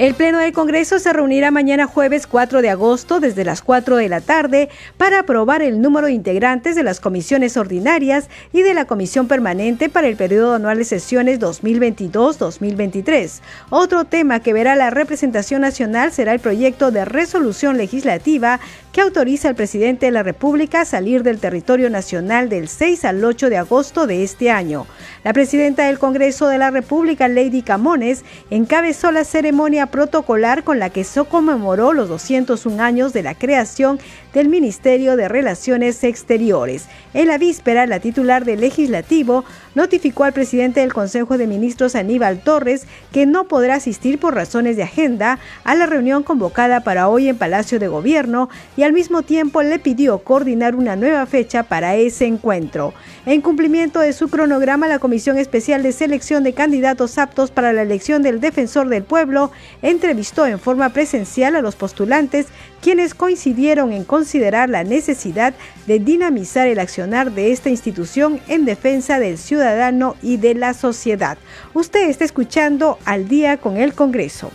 El 0.00 0.14
Pleno 0.14 0.38
del 0.38 0.54
Congreso 0.54 0.98
se 0.98 1.12
reunirá 1.12 1.50
mañana 1.50 1.86
jueves 1.86 2.26
4 2.26 2.62
de 2.62 2.70
agosto 2.70 3.20
desde 3.20 3.44
las 3.44 3.60
4 3.60 3.98
de 3.98 4.08
la 4.08 4.22
tarde 4.22 4.70
para 4.96 5.18
aprobar 5.18 5.60
el 5.60 5.82
número 5.82 6.06
de 6.06 6.14
integrantes 6.14 6.74
de 6.74 6.82
las 6.82 7.00
comisiones 7.00 7.58
ordinarias 7.58 8.30
y 8.50 8.62
de 8.62 8.72
la 8.72 8.86
Comisión 8.86 9.28
Permanente 9.28 9.90
para 9.90 10.08
el 10.08 10.16
periodo 10.16 10.54
anual 10.54 10.78
de 10.78 10.86
sesiones 10.86 11.38
2022-2023. 11.38 13.42
Otro 13.68 14.06
tema 14.06 14.40
que 14.40 14.54
verá 14.54 14.74
la 14.74 14.88
representación 14.88 15.60
nacional 15.60 16.12
será 16.12 16.32
el 16.32 16.40
proyecto 16.40 16.90
de 16.90 17.04
resolución 17.04 17.76
legislativa 17.76 18.58
que 18.92 19.00
autoriza 19.00 19.48
al 19.48 19.54
presidente 19.54 20.06
de 20.06 20.12
la 20.12 20.22
República 20.22 20.80
a 20.80 20.84
salir 20.84 21.22
del 21.22 21.38
territorio 21.38 21.90
nacional 21.90 22.48
del 22.48 22.68
6 22.68 23.04
al 23.04 23.24
8 23.24 23.48
de 23.48 23.56
agosto 23.56 24.06
de 24.06 24.24
este 24.24 24.50
año. 24.50 24.86
La 25.22 25.32
presidenta 25.32 25.84
del 25.84 25.98
Congreso 25.98 26.48
de 26.48 26.58
la 26.58 26.70
República, 26.70 27.28
Lady 27.28 27.62
Camones, 27.62 28.24
encabezó 28.50 29.12
la 29.12 29.24
ceremonia 29.24 29.86
protocolar 29.86 30.64
con 30.64 30.78
la 30.78 30.90
que 30.90 31.04
se 31.04 31.24
conmemoró 31.24 31.92
los 31.92 32.08
201 32.08 32.82
años 32.82 33.12
de 33.12 33.22
la 33.22 33.34
creación 33.34 34.00
del 34.32 34.48
Ministerio 34.48 35.16
de 35.16 35.28
Relaciones 35.28 36.04
Exteriores. 36.04 36.86
En 37.14 37.28
la 37.28 37.38
víspera, 37.38 37.86
la 37.86 38.00
titular 38.00 38.44
del 38.44 38.60
Legislativo 38.60 39.44
notificó 39.74 40.24
al 40.24 40.32
presidente 40.32 40.80
del 40.80 40.92
Consejo 40.92 41.38
de 41.38 41.46
Ministros, 41.46 41.94
Aníbal 41.94 42.40
Torres, 42.40 42.86
que 43.12 43.26
no 43.26 43.44
podrá 43.44 43.76
asistir 43.76 44.18
por 44.18 44.34
razones 44.34 44.76
de 44.76 44.84
agenda 44.84 45.38
a 45.64 45.74
la 45.74 45.86
reunión 45.86 46.22
convocada 46.22 46.80
para 46.80 47.08
hoy 47.08 47.28
en 47.28 47.36
Palacio 47.36 47.78
de 47.78 47.88
Gobierno 47.88 48.48
y 48.76 48.82
al 48.82 48.92
mismo 48.92 49.22
tiempo 49.22 49.62
le 49.62 49.78
pidió 49.78 50.18
coordinar 50.18 50.74
una 50.76 50.96
nueva 50.96 51.26
fecha 51.26 51.64
para 51.64 51.96
ese 51.96 52.26
encuentro. 52.26 52.94
En 53.26 53.42
cumplimiento 53.42 54.00
de 54.00 54.14
su 54.14 54.28
cronograma, 54.28 54.88
la 54.88 54.98
Comisión 54.98 55.36
Especial 55.36 55.82
de 55.82 55.92
Selección 55.92 56.42
de 56.42 56.54
Candidatos 56.54 57.18
Aptos 57.18 57.50
para 57.50 57.74
la 57.74 57.82
elección 57.82 58.22
del 58.22 58.40
Defensor 58.40 58.88
del 58.88 59.02
Pueblo 59.02 59.50
entrevistó 59.82 60.46
en 60.46 60.58
forma 60.58 60.88
presencial 60.88 61.54
a 61.54 61.60
los 61.60 61.76
postulantes, 61.76 62.46
quienes 62.80 63.14
coincidieron 63.14 63.92
en 63.92 64.04
considerar 64.04 64.70
la 64.70 64.84
necesidad 64.84 65.52
de 65.86 65.98
dinamizar 65.98 66.66
el 66.66 66.78
accionar 66.78 67.32
de 67.32 67.52
esta 67.52 67.68
institución 67.68 68.40
en 68.48 68.64
defensa 68.64 69.18
del 69.18 69.36
ciudadano 69.36 70.16
y 70.22 70.38
de 70.38 70.54
la 70.54 70.72
sociedad. 70.72 71.36
Usted 71.74 72.08
está 72.08 72.24
escuchando 72.24 72.98
al 73.04 73.28
día 73.28 73.58
con 73.58 73.76
el 73.76 73.92
Congreso. 73.92 74.50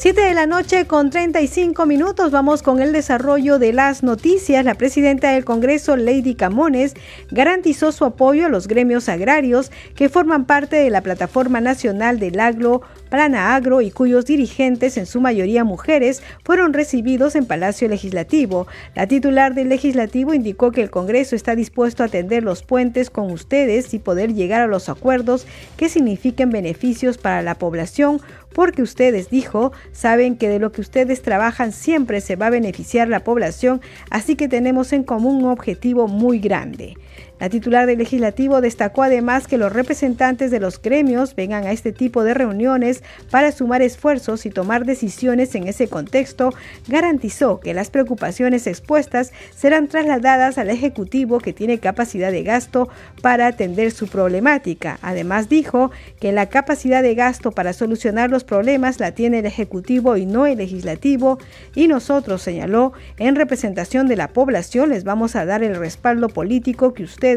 7 0.00 0.18
de 0.18 0.32
la 0.32 0.46
noche 0.46 0.86
con 0.86 1.10
35 1.10 1.84
minutos 1.84 2.30
vamos 2.30 2.62
con 2.62 2.80
el 2.80 2.90
desarrollo 2.90 3.58
de 3.58 3.74
las 3.74 4.02
noticias. 4.02 4.64
La 4.64 4.74
presidenta 4.74 5.32
del 5.32 5.44
Congreso, 5.44 5.94
Lady 5.94 6.34
Camones, 6.34 6.94
garantizó 7.30 7.92
su 7.92 8.06
apoyo 8.06 8.46
a 8.46 8.48
los 8.48 8.66
gremios 8.66 9.10
agrarios 9.10 9.70
que 9.94 10.08
forman 10.08 10.46
parte 10.46 10.76
de 10.76 10.88
la 10.88 11.02
Plataforma 11.02 11.60
Nacional 11.60 12.18
del 12.18 12.40
Agro 12.40 12.80
Plana 13.10 13.56
Agro 13.56 13.82
y 13.82 13.90
cuyos 13.90 14.24
dirigentes, 14.24 14.96
en 14.96 15.04
su 15.04 15.20
mayoría 15.20 15.64
mujeres, 15.64 16.22
fueron 16.44 16.72
recibidos 16.72 17.34
en 17.34 17.44
Palacio 17.44 17.88
Legislativo. 17.88 18.68
La 18.94 19.06
titular 19.06 19.52
del 19.54 19.68
Legislativo 19.68 20.32
indicó 20.32 20.70
que 20.70 20.80
el 20.80 20.90
Congreso 20.90 21.36
está 21.36 21.56
dispuesto 21.56 22.02
a 22.02 22.06
atender 22.06 22.44
los 22.44 22.62
puentes 22.62 23.10
con 23.10 23.30
ustedes 23.30 23.92
y 23.92 23.98
poder 23.98 24.32
llegar 24.32 24.62
a 24.62 24.68
los 24.68 24.88
acuerdos 24.88 25.46
que 25.76 25.88
signifiquen 25.88 26.50
beneficios 26.50 27.18
para 27.18 27.42
la 27.42 27.56
población 27.56 28.22
porque 28.54 28.82
ustedes, 28.82 29.30
dijo, 29.30 29.72
saben 29.92 30.36
que 30.36 30.48
de 30.48 30.58
lo 30.58 30.72
que 30.72 30.80
ustedes 30.80 31.22
trabajan 31.22 31.72
siempre 31.72 32.20
se 32.20 32.36
va 32.36 32.46
a 32.46 32.50
beneficiar 32.50 33.08
la 33.08 33.24
población, 33.24 33.80
así 34.10 34.36
que 34.36 34.48
tenemos 34.48 34.92
en 34.92 35.04
común 35.04 35.44
un 35.44 35.50
objetivo 35.50 36.08
muy 36.08 36.38
grande. 36.38 36.96
La 37.40 37.48
titular 37.48 37.86
del 37.86 37.98
legislativo 37.98 38.60
destacó 38.60 39.02
además 39.02 39.46
que 39.46 39.56
los 39.56 39.72
representantes 39.72 40.50
de 40.50 40.60
los 40.60 40.80
gremios 40.80 41.34
vengan 41.34 41.64
a 41.64 41.72
este 41.72 41.90
tipo 41.90 42.22
de 42.22 42.34
reuniones 42.34 43.02
para 43.30 43.50
sumar 43.50 43.80
esfuerzos 43.80 44.44
y 44.44 44.50
tomar 44.50 44.84
decisiones 44.84 45.54
en 45.54 45.66
ese 45.66 45.88
contexto. 45.88 46.52
Garantizó 46.86 47.58
que 47.58 47.72
las 47.72 47.88
preocupaciones 47.90 48.66
expuestas 48.66 49.32
serán 49.56 49.88
trasladadas 49.88 50.58
al 50.58 50.68
Ejecutivo 50.68 51.38
que 51.38 51.54
tiene 51.54 51.78
capacidad 51.78 52.30
de 52.30 52.42
gasto 52.42 52.90
para 53.22 53.46
atender 53.46 53.90
su 53.90 54.06
problemática. 54.06 54.98
Además 55.00 55.48
dijo 55.48 55.90
que 56.20 56.32
la 56.32 56.50
capacidad 56.50 57.02
de 57.02 57.14
gasto 57.14 57.52
para 57.52 57.72
solucionar 57.72 58.28
los 58.28 58.44
problemas 58.44 59.00
la 59.00 59.12
tiene 59.12 59.38
el 59.38 59.46
Ejecutivo 59.46 60.18
y 60.18 60.26
no 60.26 60.44
el 60.44 60.58
Legislativo 60.58 61.38
y 61.74 61.88
nosotros, 61.88 62.42
señaló, 62.42 62.92
en 63.16 63.34
representación 63.34 64.08
de 64.08 64.16
la 64.16 64.28
población 64.28 64.90
les 64.90 65.04
vamos 65.04 65.36
a 65.36 65.46
dar 65.46 65.62
el 65.62 65.76
respaldo 65.76 66.28
político 66.28 66.92
que 66.92 67.04
usted 67.04 67.29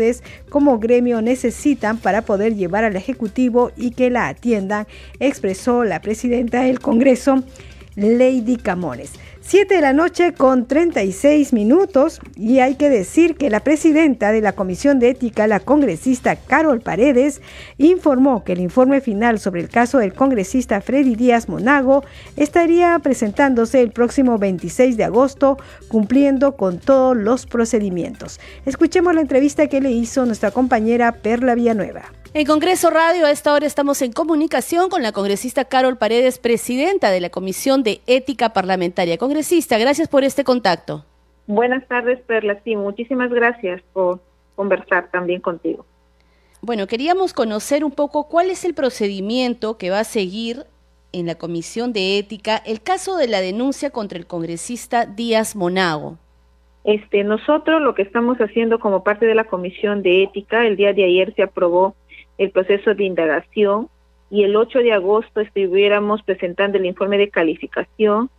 como 0.49 0.79
gremio 0.79 1.21
necesitan 1.21 1.97
para 1.97 2.23
poder 2.23 2.56
llevar 2.56 2.84
al 2.84 2.95
Ejecutivo 2.95 3.71
y 3.75 3.91
que 3.91 4.10
la 4.10 4.27
atiendan, 4.27 4.88
expresó 5.19 5.84
la 5.84 6.01
presidenta 6.01 6.63
del 6.63 6.79
Congreso, 6.79 7.43
Lady 7.95 8.58
Camones. 8.58 9.12
7 9.45 9.75
de 9.75 9.82
la 9.82 9.91
noche 9.91 10.34
con 10.34 10.67
36 10.67 11.51
minutos 11.51 12.21
y 12.38 12.60
hay 12.60 12.75
que 12.75 12.89
decir 12.89 13.36
que 13.36 13.49
la 13.49 13.60
presidenta 13.60 14.32
de 14.32 14.39
la 14.39 14.53
Comisión 14.53 14.99
de 14.99 15.10
Ética, 15.10 15.47
la 15.47 15.60
congresista 15.60 16.38
Carol 16.38 16.79
Paredes, 16.79 17.41
informó 17.77 18.45
que 18.45 18.53
el 18.53 18.62
informe 18.62 19.01
final 19.01 19.39
sobre 19.39 19.60
el 19.60 19.67
caso 19.67 19.97
del 19.97 20.13
congresista 20.13 20.79
Freddy 20.79 21.15
Díaz 21.15 21.49
Monago 21.49 22.06
estaría 22.38 22.97
presentándose 22.99 23.82
el 23.82 23.91
próximo 23.91 24.38
26 24.38 24.95
de 24.95 25.03
agosto 25.03 25.58
cumpliendo 25.89 26.56
con 26.56 26.79
todos 26.79 27.15
los 27.17 27.45
procedimientos. 27.45 28.39
Escuchemos 28.65 29.13
la 29.13 29.21
entrevista 29.21 29.67
que 29.67 29.82
le 29.82 29.91
hizo 29.91 30.25
nuestra 30.25 30.51
compañera 30.51 31.12
Perla 31.12 31.53
Villanueva. 31.53 32.22
En 32.36 32.48
Congreso 32.48 32.89
Radio, 32.89 33.28
a 33.28 33.32
esta 33.32 33.54
hora 33.54 33.67
estamos 33.67 34.02
en 34.02 34.12
comunicación 34.12 34.89
con 34.89 35.04
la 35.04 35.12
congresista 35.12 35.65
Carol 35.65 36.00
Paredes, 36.00 36.39
presidenta 36.39 37.12
de 37.12 37.22
la 37.22 37.30
Comisión 37.30 37.84
de 37.84 38.02
Ética 38.08 38.54
Parlamentaria. 38.54 39.19
Congresista, 39.19 39.78
gracias 39.78 40.08
por 40.08 40.24
este 40.24 40.43
contacto. 40.43 41.06
Buenas 41.46 41.88
tardes, 41.88 42.19
Perla. 42.22 42.60
Sí, 42.63 42.76
muchísimas 42.76 43.30
gracias 43.30 43.84
por 43.93 44.19
conversar 44.56 45.12
también 45.12 45.41
contigo. 45.41 45.86
Bueno, 46.63 46.88
queríamos 46.88 47.34
conocer 47.34 47.86
un 47.86 47.91
poco 47.91 48.28
cuál 48.28 48.50
es 48.50 48.65
el 48.65 48.74
procedimiento 48.74 49.78
que 49.78 49.91
va 49.91 50.00
a 50.00 50.04
seguir 50.04 50.65
en 51.12 51.28
la 51.28 51.36
Comisión 51.36 51.93
de 51.93 52.17
Ética 52.17 52.58
el 52.65 52.82
caso 52.82 53.15
de 53.15 53.28
la 53.28 53.41
denuncia 53.41 53.91
contra 53.91 54.17
el 54.17 54.26
congresista 54.26 55.06
Díaz 55.06 55.56
Monago. 55.56 56.17
Este, 56.84 57.24
nosotros 57.24 57.80
lo 57.80 57.93
que 57.93 58.02
estamos 58.02 58.39
haciendo 58.39 58.80
como 58.80 59.04
parte 59.04 59.28
de 59.28 59.36
la 59.36 59.43
Comisión 59.43 60.02
de 60.02 60.24
Ética, 60.24 60.65
el 60.65 60.76
día 60.76 60.93
de 60.93 61.06
ayer 61.06 61.34
se 61.36 61.43
aprobó 61.43 61.96
el 62.38 62.52
proceso 62.52 62.93
de 62.93 63.04
indagación 63.04 63.89
y 64.30 64.43
el 64.43 64.56
8 64.56 64.80
de 64.80 64.93
agosto 64.93 65.41
estuviéramos 65.41 66.24
presentando 66.24 66.78
el 66.78 66.86
informe 66.86 67.17
de 67.17 67.30
calificación, 67.30 68.30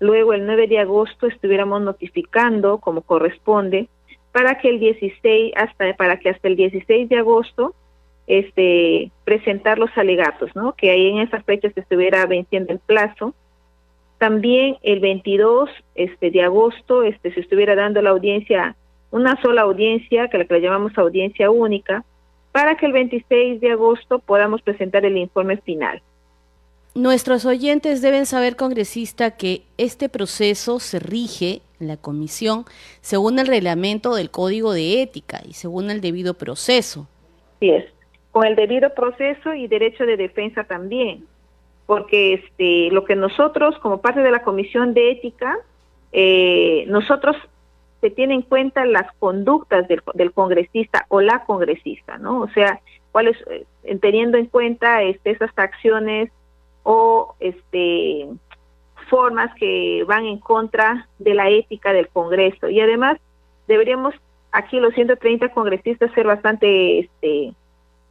luego 0.00 0.32
el 0.32 0.46
9 0.46 0.66
de 0.68 0.78
agosto 0.78 1.26
estuviéramos 1.26 1.82
notificando 1.82 2.78
como 2.78 3.02
corresponde 3.02 3.88
para 4.32 4.58
que 4.58 4.70
el 4.70 4.80
16 4.80 5.52
hasta 5.56 5.94
para 5.94 6.18
que 6.18 6.30
hasta 6.30 6.48
el 6.48 6.56
16 6.56 7.08
de 7.08 7.18
agosto 7.18 7.74
este 8.26 9.10
presentar 9.24 9.78
los 9.78 9.90
alegatos, 9.96 10.54
¿no? 10.54 10.74
Que 10.74 10.90
ahí 10.90 11.08
en 11.08 11.18
esa 11.18 11.42
fecha 11.42 11.70
se 11.70 11.80
estuviera 11.80 12.24
venciendo 12.26 12.72
el 12.72 12.78
plazo. 12.78 13.34
También 14.18 14.76
el 14.82 15.00
22 15.00 15.68
este 15.94 16.30
de 16.30 16.42
agosto 16.42 17.02
este 17.02 17.34
se 17.34 17.40
estuviera 17.40 17.74
dando 17.74 18.00
la 18.00 18.10
audiencia 18.10 18.76
una 19.12 19.40
sola 19.42 19.62
audiencia, 19.62 20.28
que 20.28 20.38
la 20.38 20.46
que 20.46 20.54
la 20.54 20.60
llamamos 20.60 20.96
audiencia 20.96 21.50
única, 21.50 22.04
para 22.52 22.76
que 22.76 22.86
el 22.86 22.92
26 22.92 23.60
de 23.60 23.72
agosto 23.72 24.18
podamos 24.18 24.62
presentar 24.62 25.04
el 25.04 25.16
informe 25.16 25.56
final. 25.56 26.02
Nuestros 26.94 27.46
oyentes 27.46 28.02
deben 28.02 28.26
saber, 28.26 28.54
congresista, 28.54 29.30
que 29.30 29.62
este 29.78 30.10
proceso 30.10 30.78
se 30.78 30.98
rige 30.98 31.62
en 31.80 31.88
la 31.88 31.96
comisión 31.96 32.66
según 33.00 33.38
el 33.38 33.46
reglamento 33.46 34.14
del 34.14 34.30
Código 34.30 34.74
de 34.74 35.00
Ética 35.00 35.40
y 35.48 35.54
según 35.54 35.90
el 35.90 36.02
debido 36.02 36.34
proceso. 36.34 37.08
Sí 37.60 37.70
es, 37.70 37.86
con 38.30 38.44
el 38.44 38.56
debido 38.56 38.92
proceso 38.92 39.54
y 39.54 39.68
derecho 39.68 40.04
de 40.04 40.18
defensa 40.18 40.64
también, 40.64 41.24
porque 41.86 42.34
este, 42.34 42.90
lo 42.90 43.04
que 43.04 43.16
nosotros, 43.16 43.78
como 43.78 44.02
parte 44.02 44.20
de 44.20 44.30
la 44.30 44.42
Comisión 44.42 44.92
de 44.92 45.12
Ética, 45.12 45.56
eh, 46.12 46.84
nosotros 46.88 47.36
se 48.02 48.10
tiene 48.10 48.34
en 48.34 48.42
cuenta 48.42 48.84
las 48.84 49.10
conductas 49.20 49.86
del, 49.86 50.32
congresista 50.32 51.06
o 51.08 51.20
la 51.20 51.44
congresista, 51.44 52.18
¿no? 52.18 52.40
O 52.40 52.48
sea, 52.48 52.80
cuáles, 53.12 53.36
eh, 53.48 53.96
teniendo 54.00 54.36
en 54.38 54.46
cuenta 54.46 55.02
este, 55.02 55.30
esas 55.30 55.50
acciones 55.56 56.30
o 56.82 57.36
este 57.38 58.26
formas 59.08 59.54
que 59.54 60.04
van 60.06 60.24
en 60.24 60.38
contra 60.38 61.06
de 61.18 61.34
la 61.34 61.48
ética 61.48 61.92
del 61.92 62.08
Congreso. 62.08 62.68
Y 62.68 62.80
además 62.80 63.18
deberíamos 63.68 64.14
aquí 64.50 64.80
los 64.80 64.94
130 64.94 65.50
congresistas 65.50 66.10
ser 66.12 66.26
bastante 66.26 67.00
este, 67.00 67.52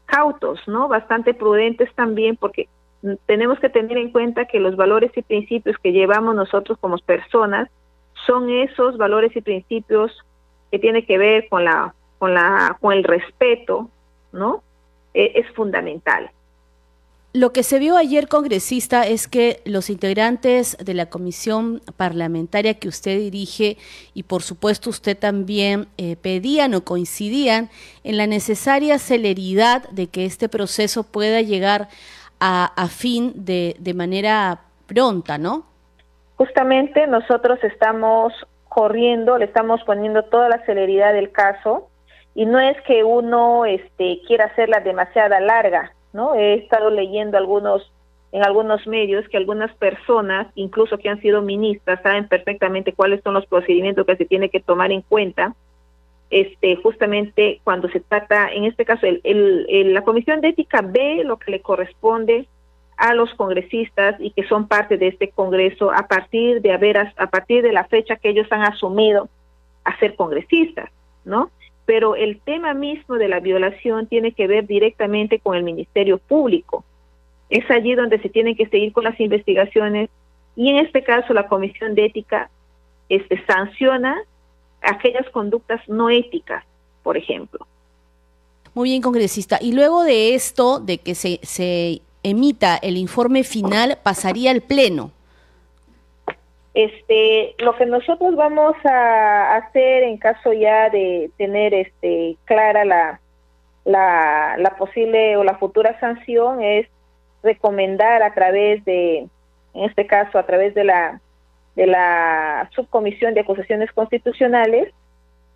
cautos, 0.06 0.60
¿no? 0.68 0.88
Bastante 0.88 1.34
prudentes 1.34 1.94
también 1.96 2.38
porque 2.38 2.70
tenemos 3.26 3.60
que 3.60 3.70
tener 3.70 3.98
en 3.98 4.12
cuenta 4.12 4.46
que 4.46 4.60
los 4.60 4.78
valores 4.78 5.12
y 5.18 5.22
principios 5.22 5.76
que 5.80 5.92
llevamos 5.92 6.34
nosotros 6.34 6.78
como 6.80 6.98
personas 7.00 7.70
son 8.26 8.50
esos 8.50 8.98
valores 8.98 9.36
y 9.36 9.42
principios 9.42 10.12
que 10.72 10.80
tienen 10.80 11.06
que 11.06 11.18
ver 11.18 11.48
con 11.50 11.66
la 11.66 11.94
con 12.20 12.34
la 12.34 12.78
con 12.80 12.94
el 12.94 13.04
respeto, 13.04 13.90
¿no? 14.32 14.64
E, 15.14 15.34
es 15.36 15.50
fundamental. 15.54 16.32
Lo 17.34 17.54
que 17.54 17.64
se 17.64 17.80
vio 17.80 17.96
ayer, 17.96 18.28
congresista, 18.28 19.08
es 19.08 19.30
que 19.30 19.62
los 19.64 19.90
integrantes 19.90 20.76
de 20.78 20.94
la 20.94 21.06
comisión 21.06 21.82
parlamentaria 21.96 22.74
que 22.74 22.90
usted 22.90 23.18
dirige 23.18 23.78
y 24.14 24.24
por 24.24 24.44
supuesto 24.44 24.90
usted 24.90 25.18
también 25.18 25.88
eh, 25.98 26.18
pedían 26.18 26.74
o 26.74 26.84
coincidían 26.84 27.70
en 28.04 28.18
la 28.18 28.28
necesaria 28.28 29.00
celeridad 29.00 29.88
de 29.92 30.08
que 30.08 30.26
este 30.26 30.50
proceso 30.50 31.04
pueda 31.04 31.40
llegar 31.42 31.88
a, 32.42 32.88
fin 32.90 33.32
de, 33.36 33.78
de 33.80 33.94
manera 33.94 34.64
pronta, 34.88 35.38
¿no? 35.38 35.71
Justamente 36.42 37.06
nosotros 37.06 37.64
estamos 37.64 38.34
corriendo, 38.68 39.38
le 39.38 39.46
estamos 39.46 39.80
poniendo 39.84 40.24
toda 40.24 40.50
la 40.50 40.66
celeridad 40.66 41.14
del 41.14 41.32
caso 41.32 41.89
y 42.34 42.48
no 42.48 42.60
es 42.60 42.76
que 42.88 43.04
uno 43.04 43.66
este, 43.66 44.22
quiera 44.26 44.46
hacerla 44.46 44.80
demasiada 44.80 45.39
larga, 45.39 45.94
¿no? 46.14 46.34
He 46.34 46.56
estado 46.56 46.89
leyendo 46.89 47.38
algunos 47.38 47.94
en 48.32 48.44
algunos 48.44 48.88
medios 48.88 49.30
que 49.30 49.38
algunas 49.38 49.72
personas, 49.76 50.48
incluso 50.56 50.98
que 50.98 51.10
han 51.10 51.22
sido 51.22 51.44
ministras, 51.44 52.02
saben 52.02 52.28
perfectamente 52.28 52.94
cuáles 52.94 53.22
son 53.22 53.36
los 53.36 53.46
procedimientos 53.46 54.08
que 54.08 54.16
se 54.16 54.26
tiene 54.26 54.50
que 54.50 54.62
tomar 54.62 54.92
en 54.92 55.04
cuenta. 55.04 55.54
Este, 56.32 56.76
justamente 56.76 57.62
cuando 57.64 57.88
se 57.89 58.00
trata, 58.00 58.52
en 58.52 58.64
este 58.64 58.84
caso, 58.84 59.06
el, 59.06 59.22
el, 59.24 59.94
la 59.94 60.02
Comisión 60.02 60.42
de 60.42 60.48
Ética 60.48 60.82
ve 60.82 61.24
lo 61.24 61.38
que 61.38 61.52
le 61.52 61.62
corresponde 61.62 62.48
a 63.02 63.14
los 63.14 63.34
congresistas 63.34 64.16
y 64.20 64.32
que 64.32 64.47
son 64.47 64.68
parte 64.68 64.97
de 64.97 65.08
este 65.08 65.30
Congreso 65.30 65.91
a 65.91 66.08
partir 66.08 66.62
de 66.62 66.72
haber 66.72 66.97
a 66.97 67.28
partir 67.30 67.64
de 67.64 67.74
la 67.74 67.86
fecha 67.86 68.16
que 68.16 68.30
ellos 68.30 68.47
han 68.52 68.62
asumido 68.62 69.28
a 69.84 69.97
ser 69.99 70.16
congresistas, 70.16 70.89
¿no? 71.26 71.49
pero 71.86 72.16
el 72.16 72.39
tema 72.39 72.74
mismo 72.74 73.16
de 73.16 73.28
la 73.28 73.39
violación 73.39 74.08
tiene 74.08 74.32
que 74.32 74.47
ver 74.47 74.66
directamente 74.66 75.39
con 75.39 75.58
el 75.58 75.64
Ministerio 75.64 76.20
Público. 76.20 76.86
Es 77.49 77.70
allí 77.70 77.95
donde 77.95 78.18
se 78.22 78.30
tienen 78.30 78.56
que 78.56 78.68
seguir 78.68 78.93
con 78.93 79.04
las 79.04 79.20
investigaciones 79.20 80.10
y 80.56 80.70
en 80.70 80.78
este 80.78 81.04
caso 81.04 81.34
la 81.34 81.47
Comisión 81.47 81.95
de 81.95 82.06
Ética 82.06 82.49
este, 83.10 83.43
sanciona 83.45 84.22
aquellas 84.82 85.30
conductas 85.32 85.82
no 85.89 86.10
éticas, 86.10 86.64
por 87.04 87.18
ejemplo. 87.18 87.68
Muy 88.74 88.91
bien, 88.91 89.02
congresista. 89.02 89.58
Y 89.60 89.74
luego 89.74 90.04
de 90.04 90.34
esto, 90.34 90.80
de 90.80 90.97
que 90.97 91.14
se, 91.14 91.39
se 91.43 92.02
emita 92.24 92.78
el 92.82 92.97
informe 92.97 93.43
final, 93.43 93.97
pasaría 94.03 94.51
al 94.51 94.61
Pleno. 94.61 95.11
Este, 96.74 97.53
lo 97.59 97.76
que 97.76 97.86
nosotros 97.86 98.36
vamos 98.36 98.76
a 98.86 99.55
hacer 99.57 100.03
en 100.03 100.17
caso 100.17 100.53
ya 100.53 100.89
de 100.89 101.30
tener 101.38 101.74
este 101.74 102.38
clara 102.45 102.86
la, 102.86 103.19
la, 103.84 104.55
la 104.57 104.78
posible 104.78 105.36
o 105.36 105.43
la 105.43 105.57
futura 105.57 105.99
sanción 105.99 106.63
es 106.63 106.88
recomendar 107.43 108.24
a 108.24 108.34
través 108.34 108.86
de, 108.86 109.28
en 109.74 109.84
este 109.84 110.07
caso, 110.07 110.38
a 110.38 110.45
través 110.45 110.74
de 110.74 110.86
la 110.86 111.19
de 111.76 111.88
la 111.88 112.69
subcomisión 112.76 113.34
de 113.34 113.41
acusaciones 113.41 113.89
constitucionales, 113.93 114.93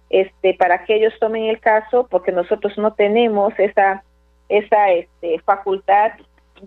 este, 0.09 0.53
para 0.53 0.85
que 0.85 0.95
ellos 0.95 1.13
tomen 1.19 1.45
el 1.45 1.59
caso, 1.59 2.07
porque 2.09 2.31
nosotros 2.31 2.77
no 2.77 2.93
tenemos 2.93 3.53
esa 3.57 4.03
esa 4.47 4.91
este, 4.91 5.39
facultad 5.39 6.11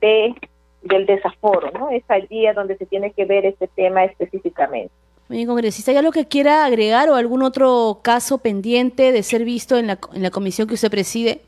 de 0.00 0.34
del 0.82 1.06
desaforo, 1.06 1.70
¿no? 1.72 1.90
Es 1.90 2.02
allí 2.08 2.46
a 2.46 2.54
donde 2.54 2.76
se 2.76 2.86
tiene 2.86 3.10
que 3.12 3.24
ver 3.24 3.46
este 3.46 3.68
tema 3.68 4.04
específicamente. 4.04 4.90
Muy 5.28 5.38
bien, 5.38 5.48
congresista, 5.48 5.90
¿hay 5.90 5.98
algo 5.98 6.12
que 6.12 6.26
quiera 6.26 6.64
agregar 6.64 7.10
o 7.10 7.14
algún 7.14 7.42
otro 7.42 8.00
caso 8.02 8.38
pendiente 8.38 9.12
de 9.12 9.22
ser 9.22 9.44
visto 9.44 9.76
en 9.76 9.88
la, 9.88 9.98
en 10.14 10.22
la 10.22 10.30
comisión 10.30 10.66
que 10.66 10.74
usted 10.74 10.90
preside? 10.90 11.40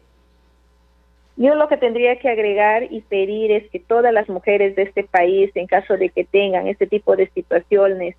Yo 1.36 1.55
lo 1.55 1.68
que 1.68 1.78
tendría 1.78 2.18
que 2.18 2.28
agregar 2.28 2.84
y 2.91 3.01
pedir 3.01 3.51
es 3.53 3.70
que 3.70 3.78
todas 3.78 4.12
las 4.12 4.28
mujeres 4.28 4.76
de 4.76 4.82
este 4.82 5.05
país, 5.05 5.51
en 5.55 5.66
caso 5.66 5.97
de 5.97 6.11
que 6.11 6.24
tengan 6.24 6.66
este 6.66 6.86
tipo 6.86 7.16
de 7.16 7.30
situaciones, 7.30 8.16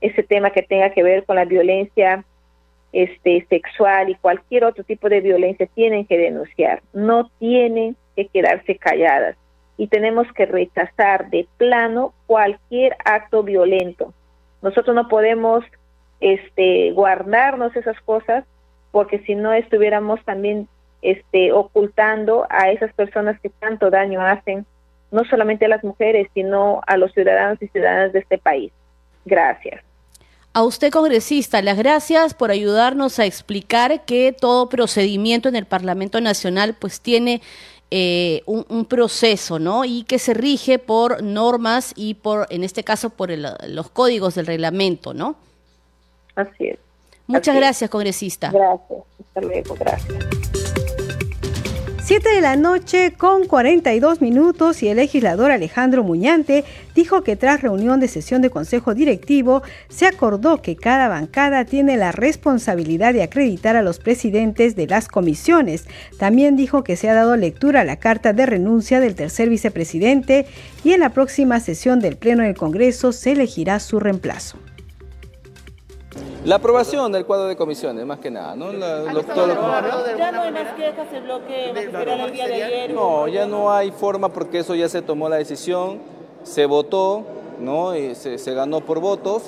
ese 0.00 0.22
tema 0.22 0.50
que 0.50 0.62
tenga 0.62 0.90
que 0.90 1.02
ver 1.02 1.24
con 1.24 1.34
la 1.34 1.44
violencia 1.44 2.24
este, 2.92 3.44
sexual 3.48 4.10
y 4.10 4.14
cualquier 4.14 4.64
otro 4.64 4.84
tipo 4.84 5.08
de 5.08 5.20
violencia, 5.20 5.66
tienen 5.74 6.06
que 6.06 6.16
denunciar, 6.16 6.82
no 6.92 7.28
tienen 7.40 7.96
que 8.14 8.28
quedarse 8.28 8.76
calladas 8.76 9.36
y 9.76 9.88
tenemos 9.88 10.26
que 10.32 10.46
rechazar 10.46 11.30
de 11.30 11.46
plano 11.56 12.12
cualquier 12.26 12.96
acto 13.04 13.42
violento. 13.42 14.12
Nosotros 14.62 14.94
no 14.94 15.08
podemos 15.08 15.64
este, 16.20 16.92
guardarnos 16.92 17.74
esas 17.76 18.00
cosas 18.00 18.44
porque 18.92 19.18
si 19.20 19.34
no 19.34 19.52
estuviéramos 19.52 20.24
también 20.24 20.68
este, 21.02 21.52
ocultando 21.52 22.46
a 22.48 22.70
esas 22.70 22.92
personas 22.94 23.38
que 23.40 23.50
tanto 23.50 23.90
daño 23.90 24.22
hacen, 24.22 24.64
no 25.10 25.24
solamente 25.24 25.66
a 25.66 25.68
las 25.68 25.84
mujeres, 25.84 26.28
sino 26.32 26.80
a 26.86 26.96
los 26.96 27.12
ciudadanos 27.12 27.60
y 27.60 27.68
ciudadanas 27.68 28.12
de 28.12 28.20
este 28.20 28.38
país. 28.38 28.72
Gracias. 29.24 29.82
A 30.56 30.62
usted, 30.62 30.92
congresista, 30.92 31.60
las 31.62 31.76
gracias 31.76 32.32
por 32.32 32.52
ayudarnos 32.52 33.18
a 33.18 33.26
explicar 33.26 34.04
que 34.04 34.32
todo 34.32 34.68
procedimiento 34.68 35.48
en 35.48 35.56
el 35.56 35.66
Parlamento 35.66 36.20
Nacional 36.20 36.76
pues 36.78 37.00
tiene 37.00 37.42
eh, 37.90 38.42
un, 38.46 38.84
proceso, 38.86 39.58
¿no? 39.58 39.84
Y 39.84 40.04
que 40.04 40.18
se 40.18 40.34
rige 40.34 40.78
por 40.78 41.22
normas 41.22 41.92
y 41.96 42.14
por, 42.14 42.46
en 42.50 42.64
este 42.64 42.82
caso, 42.82 43.10
por 43.10 43.30
los 43.30 43.90
códigos 43.90 44.34
del 44.34 44.46
reglamento, 44.46 45.14
¿no? 45.14 45.36
Así 46.34 46.68
es. 46.68 46.78
Muchas 47.26 47.56
gracias, 47.56 47.90
congresista. 47.90 48.50
Gracias. 48.50 49.00
Hasta 49.20 49.40
luego. 49.40 49.74
Gracias. 49.78 50.63
7 52.04 52.34
de 52.34 52.42
la 52.42 52.56
noche 52.56 53.14
con 53.16 53.46
42 53.46 54.20
minutos 54.20 54.82
y 54.82 54.88
el 54.88 54.98
legislador 54.98 55.50
Alejandro 55.50 56.04
Muñante 56.04 56.62
dijo 56.94 57.24
que 57.24 57.34
tras 57.34 57.62
reunión 57.62 57.98
de 57.98 58.08
sesión 58.08 58.42
de 58.42 58.50
Consejo 58.50 58.92
Directivo 58.92 59.62
se 59.88 60.04
acordó 60.04 60.60
que 60.60 60.76
cada 60.76 61.08
bancada 61.08 61.64
tiene 61.64 61.96
la 61.96 62.12
responsabilidad 62.12 63.14
de 63.14 63.22
acreditar 63.22 63.74
a 63.74 63.82
los 63.82 64.00
presidentes 64.00 64.76
de 64.76 64.86
las 64.86 65.08
comisiones. 65.08 65.86
También 66.18 66.56
dijo 66.56 66.84
que 66.84 66.96
se 66.96 67.08
ha 67.08 67.14
dado 67.14 67.36
lectura 67.36 67.80
a 67.80 67.84
la 67.84 67.96
carta 67.96 68.34
de 68.34 68.44
renuncia 68.44 69.00
del 69.00 69.14
tercer 69.14 69.48
vicepresidente 69.48 70.44
y 70.84 70.92
en 70.92 71.00
la 71.00 71.08
próxima 71.08 71.58
sesión 71.58 72.00
del 72.00 72.18
Pleno 72.18 72.42
del 72.42 72.54
Congreso 72.54 73.12
se 73.12 73.32
elegirá 73.32 73.80
su 73.80 73.98
reemplazo. 73.98 74.58
La 76.44 76.56
aprobación 76.56 77.10
del 77.10 77.24
cuadro 77.24 77.46
de 77.46 77.56
comisiones, 77.56 78.04
más 78.04 78.18
que 78.18 78.30
nada, 78.30 78.54
¿no? 78.54 78.72
La, 78.72 79.02
Ya 80.16 80.32
no 80.32 80.42
hay 80.42 80.52
más 80.52 80.72
quejas, 80.74 81.08
el 81.12 81.22
bloque 81.22 81.70
el 81.70 82.32
día 82.32 82.46
de 82.46 82.62
ayer. 82.62 82.94
No, 82.94 83.28
ya 83.28 83.46
no 83.46 83.72
hay 83.72 83.90
forma 83.90 84.28
porque 84.28 84.58
eso 84.58 84.74
ya 84.74 84.88
se 84.88 85.02
tomó 85.02 85.28
la 85.28 85.36
decisión, 85.36 86.00
se 86.42 86.66
votó, 86.66 87.24
¿no? 87.60 87.96
Y 87.96 88.14
se, 88.14 88.38
se 88.38 88.54
ganó 88.54 88.80
por 88.80 89.00
votos. 89.00 89.42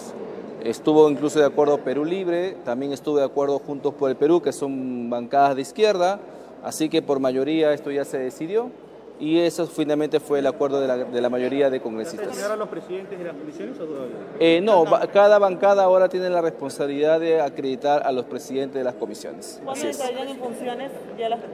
Estuvo 0.65 1.09
incluso 1.11 1.39
de 1.39 1.45
acuerdo 1.45 1.79
Perú 1.79 2.05
Libre, 2.05 2.57
también 2.65 2.93
estuvo 2.93 3.19
de 3.19 3.25
acuerdo 3.25 3.59
Juntos 3.59 3.95
por 3.95 4.11
el 4.11 4.17
Perú, 4.17 4.41
que 4.43 4.53
son 4.53 5.09
bancadas 5.09 5.55
de 5.55 5.63
izquierda, 5.63 6.19
así 6.65 6.89
que 6.89 7.03
por 7.03 7.21
mayoría 7.21 7.73
esto 7.73 7.93
ya 7.93 8.05
se 8.05 8.19
decidió 8.19 8.71
y 9.19 9.39
eso 9.39 9.67
finalmente 9.67 10.21
fue 10.21 10.41
el 10.41 10.47
acuerdo 10.47 10.81
de 10.81 10.87
la, 10.87 10.97
de 10.97 11.21
la 11.21 11.31
mayoría 11.31 11.71
de 11.71 11.81
congresistas. 11.81 12.37
¿Se 12.37 12.57
los 12.57 12.69
presidentes 12.69 13.19
de 13.19 13.25
las 13.25 13.35
comisiones 13.35 13.79
o 13.81 13.85
todavía? 13.85 14.17
Eh, 14.39 14.61
no, 14.63 14.85
cada 15.13 15.39
bancada 15.39 15.85
ahora 15.85 16.09
tiene 16.09 16.29
la 16.29 16.41
responsabilidad 16.41 17.21
de 17.21 17.41
acreditar 17.41 18.03
a 18.05 18.13
los 18.13 18.27
presidentes 18.27 18.77
de 18.79 18.85
las 18.85 18.95
comisiones. 18.95 19.61
¿Cuándo 19.65 19.87
entrarían 19.87 20.29
en 20.29 20.39
funciones? 20.39 20.91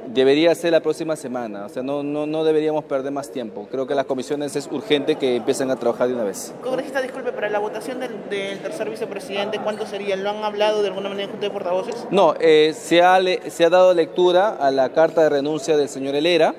Debería 0.08 0.54
ser 0.54 0.72
la 0.72 0.80
próxima 0.80 1.16
semana, 1.16 1.66
o 1.66 1.68
sea, 1.68 1.82
no, 1.82 2.02
no, 2.02 2.26
no 2.26 2.44
deberíamos 2.44 2.84
perder 2.84 3.12
más 3.12 3.30
tiempo. 3.30 3.68
Creo 3.70 3.86
que 3.86 3.94
las 3.94 4.06
comisiones 4.06 4.56
es 4.56 4.68
urgente 4.70 5.16
que 5.16 5.36
empiecen 5.36 5.70
a 5.70 5.76
trabajar 5.76 6.08
de 6.08 6.14
una 6.14 6.24
vez. 6.24 6.54
Congresista, 6.62 7.00
disculpe, 7.00 7.32
para 7.32 7.48
la 7.48 7.58
votación 7.58 8.00
del, 8.00 8.12
tercer 8.60 8.90
vicepresidente, 8.90 9.60
¿cuánto 9.62 9.86
sería? 9.86 10.16
¿Lo 10.16 10.30
han 10.30 10.44
hablado 10.44 10.82
de 10.82 10.88
alguna 10.88 11.08
manera 11.08 11.24
en 11.24 11.30
Junta 11.30 11.46
de 11.46 11.52
Portavoces? 11.52 12.06
No, 12.10 12.34
eh, 12.40 12.74
se, 12.74 13.02
ha, 13.02 13.20
se 13.48 13.64
ha 13.64 13.70
dado 13.70 13.94
lectura 13.94 14.56
a 14.56 14.70
la 14.70 14.90
carta 14.90 15.22
de 15.22 15.28
renuncia 15.28 15.76
del 15.76 15.88
señor 15.88 16.14
Helera, 16.14 16.54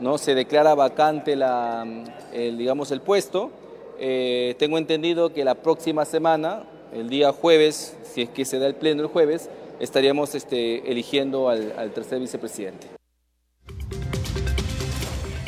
¿no? 0.00 0.18
se 0.18 0.34
declara 0.34 0.74
vacante 0.74 1.36
la, 1.36 1.86
el, 2.32 2.58
digamos, 2.58 2.90
el 2.90 3.00
puesto. 3.00 3.50
Eh, 3.98 4.54
tengo 4.58 4.78
entendido 4.78 5.32
que 5.32 5.44
la 5.44 5.56
próxima 5.56 6.04
semana, 6.04 6.64
el 6.92 7.08
día 7.08 7.32
jueves, 7.32 7.96
si 8.04 8.22
es 8.22 8.28
que 8.28 8.44
se 8.44 8.58
da 8.58 8.66
el 8.66 8.74
pleno 8.74 9.02
el 9.02 9.08
jueves, 9.08 9.50
estaríamos 9.80 10.34
este, 10.34 10.90
eligiendo 10.90 11.48
al, 11.48 11.72
al 11.76 11.92
tercer 11.92 12.20
vicepresidente. 12.20 12.88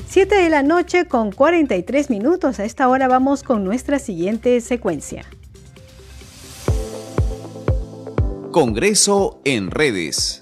7 0.08 0.34
de 0.34 0.50
la 0.50 0.64
noche 0.64 1.06
con 1.06 1.30
43 1.30 2.10
minutos. 2.10 2.58
A 2.58 2.64
esta 2.64 2.88
hora 2.88 3.06
vamos 3.06 3.44
con 3.44 3.62
nuestra 3.62 4.00
siguiente 4.00 4.60
secuencia. 4.60 5.24
Congreso 8.50 9.40
en 9.44 9.70
redes. 9.70 10.39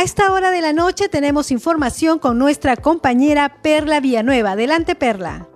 A 0.00 0.02
esta 0.02 0.32
hora 0.32 0.50
de 0.50 0.62
la 0.62 0.72
noche 0.72 1.10
tenemos 1.10 1.50
información 1.50 2.18
con 2.18 2.38
nuestra 2.38 2.74
compañera 2.74 3.60
Perla 3.60 4.00
Villanueva. 4.00 4.52
Adelante, 4.52 4.94
Perla. 4.94 5.46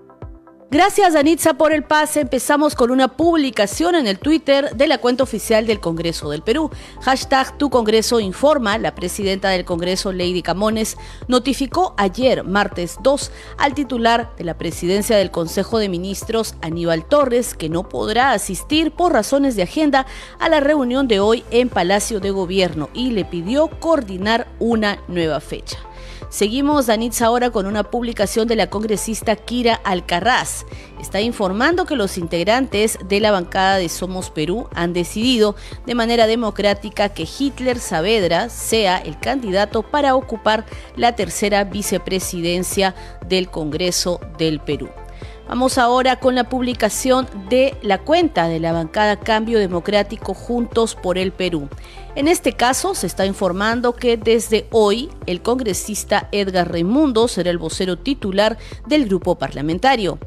Gracias, 0.75 1.15
Danitza, 1.15 1.55
por 1.55 1.73
el 1.73 1.85
pase. 1.85 2.23
Empezamos 2.23 2.75
con 2.75 2.91
una 2.91 3.07
publicación 3.07 3.95
en 3.95 4.09
el 4.09 4.19
Twitter 4.19 4.75
de 4.75 4.89
la 4.89 4.99
cuenta 4.99 5.23
oficial 5.23 5.69
del 5.69 5.79
Congreso 5.79 6.31
del 6.31 6.43
Perú. 6.43 6.69
Hashtag 7.03 7.57
Tu 7.59 7.71
Congreso 7.71 8.19
Informa. 8.19 8.77
La 8.79 8.93
presidenta 8.93 9.51
del 9.51 9.65
Congreso, 9.65 10.13
Lady 10.13 10.43
Camones, 10.43 10.97
notificó 11.29 11.95
ayer, 11.97 12.43
martes 12.43 12.97
2, 13.05 13.31
al 13.57 13.75
titular 13.75 14.35
de 14.37 14.43
la 14.43 14.59
presidencia 14.59 15.17
del 15.17 15.31
Consejo 15.31 15.79
de 15.79 15.89
Ministros, 15.89 16.57
Aníbal 16.61 17.05
Torres, 17.05 17.55
que 17.55 17.69
no 17.69 17.89
podrá 17.89 18.33
asistir 18.33 18.91
por 18.91 19.13
razones 19.13 19.55
de 19.55 19.63
agenda 19.63 20.07
a 20.41 20.49
la 20.49 20.59
reunión 20.59 21.07
de 21.07 21.21
hoy 21.21 21.45
en 21.53 21.69
Palacio 21.69 22.19
de 22.19 22.33
Gobierno 22.33 22.91
y 22.93 23.13
le 23.13 23.25
pidió 23.25 23.69
coordinar 23.79 24.49
una 24.59 24.99
nueva 25.07 25.39
fecha. 25.39 25.79
Seguimos, 26.29 26.87
Danitza, 26.87 27.27
ahora 27.27 27.51
con 27.51 27.67
una 27.67 27.85
publicación 27.85 28.49
de 28.49 28.57
la 28.57 28.69
congresista 28.69 29.37
Kira 29.37 29.75
Alcarraz. 29.85 30.67
Está 31.01 31.21
informando 31.21 31.85
que 31.85 31.97
los 31.97 32.19
integrantes 32.19 32.99
de 33.07 33.21
la 33.21 33.31
bancada 33.31 33.77
de 33.77 33.89
Somos 33.89 34.31
Perú 34.31 34.69
han 34.75 34.93
decidido 34.93 35.55
de 35.87 35.95
manera 35.95 36.27
democrática 36.27 37.11
que 37.11 37.29
Hitler 37.39 37.79
Saavedra 37.79 38.49
sea 38.49 38.99
el 38.99 39.19
candidato 39.19 39.83
para 39.83 40.17
ocupar 40.17 40.65
la 40.97 41.15
tercera 41.15 41.65
vicepresidencia 41.65 42.95
del 43.27 43.51
Congreso 43.51 44.21
del 44.39 44.61
Perú. 44.61 44.89
Vamos 45.47 45.77
ahora 45.77 46.17
con 46.21 46.35
la 46.35 46.49
publicación 46.49 47.29
de 47.51 47.77
la 47.83 47.99
cuenta 47.99 48.49
de 48.49 48.61
la 48.61 48.73
bancada 48.73 49.21
Cambio 49.21 49.59
Democrático 49.59 50.33
Juntos 50.33 50.95
por 50.95 51.19
el 51.19 51.33
Perú. 51.33 51.69
En 52.15 52.29
este 52.29 52.55
caso 52.55 52.95
se 52.95 53.07
está 53.07 53.27
informando 53.27 53.95
que 53.95 54.17
desde 54.17 54.67
hoy 54.71 55.11
el 55.27 55.43
congresista 55.43 56.29
Edgar 56.33 56.73
Raimundo 56.73 57.29
será 57.29 57.51
el 57.51 57.59
vocero 57.59 57.99
titular 57.99 58.57
del 58.87 59.05
grupo 59.05 59.35
parlamentario. 59.35 60.19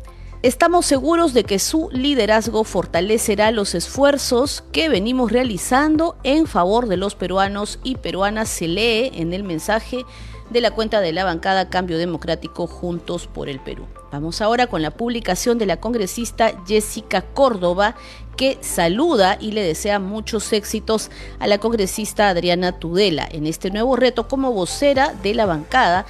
Estamos 0.43 0.85
seguros 0.85 1.33
de 1.33 1.43
que 1.43 1.57
su 1.57 1.89
liderazgo 1.91 2.63
fortalecerá 2.63 3.49
los 3.49 3.73
esfuerzos 3.73 4.63
que 4.71 4.87
venimos 4.87 5.31
realizando 5.31 6.15
en 6.23 6.45
favor 6.45 6.87
de 6.87 6.95
los 6.95 7.15
peruanos 7.15 7.79
y 7.83 7.95
peruanas, 7.95 8.47
se 8.47 8.67
lee 8.67 9.09
en 9.15 9.33
el 9.33 9.43
mensaje 9.43 10.05
de 10.49 10.61
la 10.61 10.71
cuenta 10.71 11.01
de 11.01 11.11
la 11.11 11.23
bancada 11.23 11.69
Cambio 11.69 11.97
Democrático 11.97 12.67
Juntos 12.67 13.27
por 13.27 13.49
el 13.49 13.59
Perú. 13.59 13.85
Vamos 14.11 14.41
ahora 14.41 14.67
con 14.67 14.81
la 14.81 14.91
publicación 14.91 15.57
de 15.57 15.65
la 15.65 15.77
congresista 15.77 16.53
Jessica 16.65 17.21
Córdoba, 17.21 17.95
que 18.37 18.57
saluda 18.61 19.37
y 19.41 19.51
le 19.51 19.63
desea 19.63 19.99
muchos 19.99 20.53
éxitos 20.53 21.09
a 21.39 21.47
la 21.47 21.57
congresista 21.57 22.29
Adriana 22.29 22.79
Tudela 22.79 23.27
en 23.29 23.47
este 23.47 23.71
nuevo 23.71 23.95
reto 23.95 24.27
como 24.27 24.53
vocera 24.53 25.13
de 25.23 25.33
la 25.33 25.45
bancada. 25.45 26.05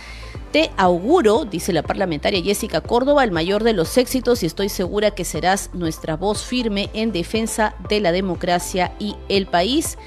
Te 0.52 0.72
auguro, 0.78 1.46
dice 1.46 1.74
la 1.74 1.84
parlamentaria 1.84 2.42
Jessica 2.42 2.82
Córdoba, 2.82 3.24
el 3.24 3.32
mayor 3.32 3.64
de 3.64 3.74
los 3.74 3.98
éxitos 3.98 4.44
y 4.44 4.46
estoy 4.46 4.70
segura 4.70 5.12
que 5.12 5.26
serás 5.26 5.72
nuestra 5.74 6.16
voz 6.16 6.44
firme 6.44 6.90
en 6.94 7.12
defensa 7.12 7.76
de 7.90 8.00
la 8.00 8.12
democracia 8.12 8.94
y 9.00 9.16
el 9.30 9.48
país. 9.48 9.98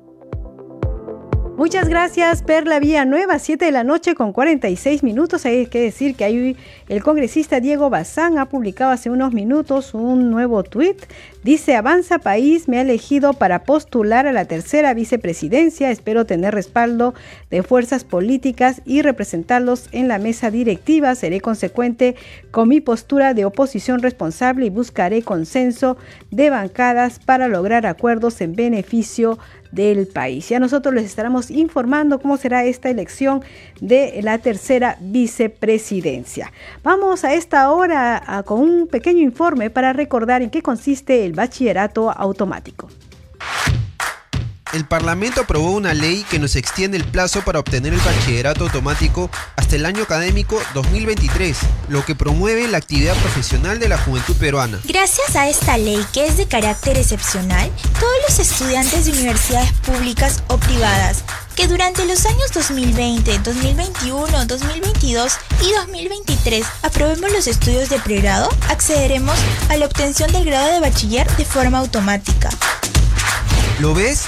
Muchas 1.57 1.89
gracias, 1.89 2.43
Perla 2.43 2.81
Nueva, 3.05 3.39
7 3.39 3.65
de 3.65 3.71
la 3.71 3.85
noche 3.85 4.17
con 4.17 4.33
46 4.33 5.05
minutos. 5.05 5.47
Hay 5.47 5.67
que 5.67 5.81
decir 5.81 6.17
que 6.17 6.25
hay 6.25 6.57
el 6.89 7.01
congresista 7.01 7.61
Diego 7.61 7.91
Bazán 7.91 8.39
ha 8.39 8.47
publicado 8.47 8.91
hace 8.91 9.09
unos 9.09 9.33
minutos 9.33 9.95
un 9.95 10.33
nuevo 10.33 10.65
tuit. 10.65 11.01
Dice, 11.45 11.77
Avanza 11.77 12.21
País 12.21 12.69
me 12.69 12.79
ha 12.79 12.81
elegido 12.81 13.35
para 13.35 13.65
postular 13.65 14.27
a 14.27 14.33
la 14.33 14.47
tercera 14.47 14.95
vicepresidencia. 14.95 15.91
Espero 15.91 16.25
tener 16.25 16.55
respaldo 16.55 17.13
de 17.51 17.63
fuerzas 17.63 18.03
políticas 18.03 18.81
y 18.87 19.03
representarlos 19.03 19.91
en 19.93 20.09
la 20.09 20.19
mesa 20.19 20.51
directiva. 20.51 21.15
Seré 21.15 21.43
consecuente 21.43 22.17
con 22.51 22.71
mi 22.71 22.81
postura 22.81 23.35
de 23.35 23.45
oposición 23.45 24.01
responsable 24.01 24.65
y 24.65 24.71
buscaré 24.71 25.21
consenso 25.21 25.99
de 26.31 26.49
bancadas 26.49 27.19
para 27.19 27.47
lograr 27.47 27.85
acuerdos 27.85 28.41
en 28.41 28.57
beneficio 28.57 29.39
del 29.75 30.07
país. 30.07 30.49
Ya 30.49 30.61
nosotros 30.61 30.95
les 30.95 31.05
estaremos 31.05 31.51
informando 31.51 32.21
cómo 32.21 32.37
será 32.37 32.65
esta 32.65 32.89
elección 32.89 33.43
de 33.81 34.21
la 34.23 34.39
tercera 34.39 34.97
vicepresidencia. 35.01 36.53
Vamos 36.85 37.25
a 37.25 37.35
esta 37.35 37.71
hora 37.73 38.45
con 38.47 38.61
un 38.61 38.87
pequeño 38.87 39.21
informe 39.21 39.71
para 39.71 39.93
recordar 39.93 40.43
en 40.43 40.51
qué 40.51 40.63
consiste 40.63 41.25
el 41.25 41.34
bachillerato 41.35 42.11
automático. 42.11 42.89
El 44.75 44.87
Parlamento 44.87 45.43
aprobó 45.43 45.71
una 45.71 45.95
ley 45.95 46.27
que 46.29 46.41
nos 46.41 46.57
extiende 46.57 46.97
el 46.97 47.05
plazo 47.05 47.43
para 47.43 47.61
obtener 47.61 47.95
el 47.95 48.01
bachillerato 48.01 48.65
automático 48.65 49.31
hasta 49.55 49.77
el 49.77 49.87
año 49.87 50.03
académico 50.03 50.61
2023, 50.75 51.57
lo 51.89 52.05
que 52.05 52.17
promueve 52.17 52.67
la 52.67 52.79
actividad 52.79 53.15
profesional 53.19 53.79
de 53.79 53.89
la 53.89 53.99
juventud 53.99 54.35
peruana. 54.35 54.81
Gracias 54.83 55.37
a 55.37 55.49
esta 55.49 55.79
ley, 55.79 56.05
que 56.13 56.27
es 56.27 56.39
de 56.39 56.49
carácter 56.49 56.99
excepcional, 56.99 57.71
todos 58.01 58.15
los 58.29 58.41
estudiantes 58.41 59.05
de 59.05 59.13
universidades 59.13 59.71
públicas 59.75 60.43
o 60.49 60.59
privadas 60.59 61.23
que 61.55 61.69
durante 61.69 62.05
los 62.05 62.27
años 62.27 62.51
2020, 62.53 63.39
2021, 63.39 64.47
2022 64.47 65.33
y 65.63 65.73
2023 65.73 66.67
aprobemos 66.83 67.31
los 67.31 67.47
estudios 67.47 67.91
de 67.91 68.01
pregrado, 68.01 68.49
accederemos 68.69 69.39
a 69.69 69.77
la 69.77 69.87
obtención 69.87 70.33
del 70.33 70.47
grado 70.47 70.73
de 70.73 70.81
bachiller 70.81 71.31
de 71.37 71.45
forma 71.45 71.79
automática. 71.79 72.51
¿Lo 73.79 73.95
ves? 73.95 74.25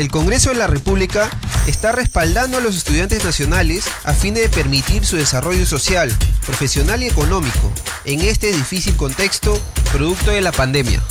El 0.00 0.10
Congreso 0.10 0.48
de 0.48 0.56
la 0.56 0.66
República 0.66 1.28
está 1.66 1.92
respaldando 1.92 2.56
a 2.56 2.60
los 2.60 2.74
estudiantes 2.74 3.22
nacionales 3.22 3.84
a 4.04 4.14
fin 4.14 4.32
de 4.32 4.48
permitir 4.48 5.04
su 5.04 5.16
desarrollo 5.16 5.66
social, 5.66 6.10
profesional 6.46 7.02
y 7.02 7.06
económico 7.06 7.70
en 8.06 8.22
este 8.22 8.50
difícil 8.50 8.96
contexto 8.96 9.60
producto 9.92 10.30
de 10.30 10.40
la 10.40 10.52
pandemia. 10.52 11.02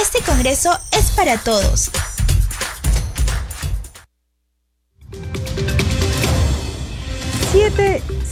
Este 0.00 0.20
Congreso 0.22 0.78
es 0.92 1.10
para 1.10 1.36
todos. 1.36 1.90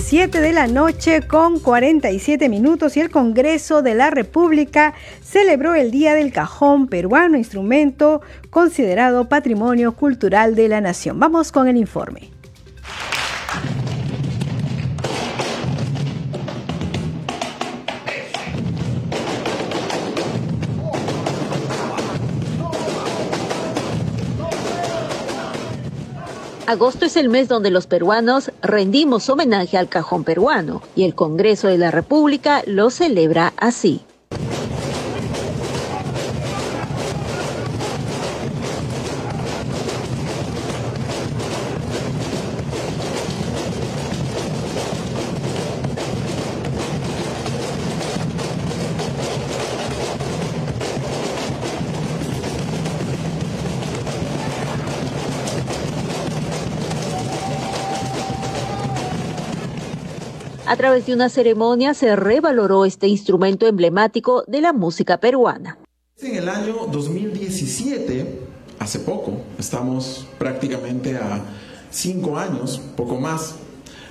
7 0.06 0.26
7 0.26 0.40
de 0.40 0.52
la 0.52 0.68
noche 0.68 1.22
con 1.22 1.58
47 1.58 2.48
minutos 2.48 2.96
y 2.96 3.00
el 3.00 3.10
Congreso 3.10 3.82
de 3.82 3.96
la 3.96 4.08
República 4.08 4.94
celebró 5.20 5.74
el 5.74 5.90
Día 5.90 6.14
del 6.14 6.32
Cajón 6.32 6.86
Peruano, 6.86 7.36
instrumento 7.36 8.22
considerado 8.50 9.28
Patrimonio 9.28 9.96
Cultural 9.96 10.54
de 10.54 10.68
la 10.68 10.80
Nación. 10.80 11.18
Vamos 11.18 11.50
con 11.50 11.66
el 11.66 11.76
informe. 11.76 12.35
Agosto 26.66 27.04
es 27.04 27.16
el 27.16 27.28
mes 27.28 27.46
donde 27.46 27.70
los 27.70 27.86
peruanos 27.86 28.50
rendimos 28.60 29.28
homenaje 29.30 29.78
al 29.78 29.88
cajón 29.88 30.24
peruano 30.24 30.82
y 30.96 31.04
el 31.04 31.14
Congreso 31.14 31.68
de 31.68 31.78
la 31.78 31.92
República 31.92 32.64
lo 32.66 32.90
celebra 32.90 33.52
así. 33.56 34.00
A 60.76 60.78
través 60.78 61.06
de 61.06 61.14
una 61.14 61.30
ceremonia 61.30 61.94
se 61.94 62.14
revaloró 62.16 62.84
este 62.84 63.08
instrumento 63.08 63.66
emblemático 63.66 64.44
de 64.46 64.60
la 64.60 64.74
música 64.74 65.16
peruana. 65.16 65.78
En 66.20 66.36
el 66.36 66.50
año 66.50 66.86
2017, 66.92 68.40
hace 68.78 68.98
poco, 68.98 69.40
estamos 69.58 70.26
prácticamente 70.38 71.16
a 71.16 71.40
cinco 71.90 72.36
años, 72.36 72.78
poco 72.94 73.16
más, 73.16 73.54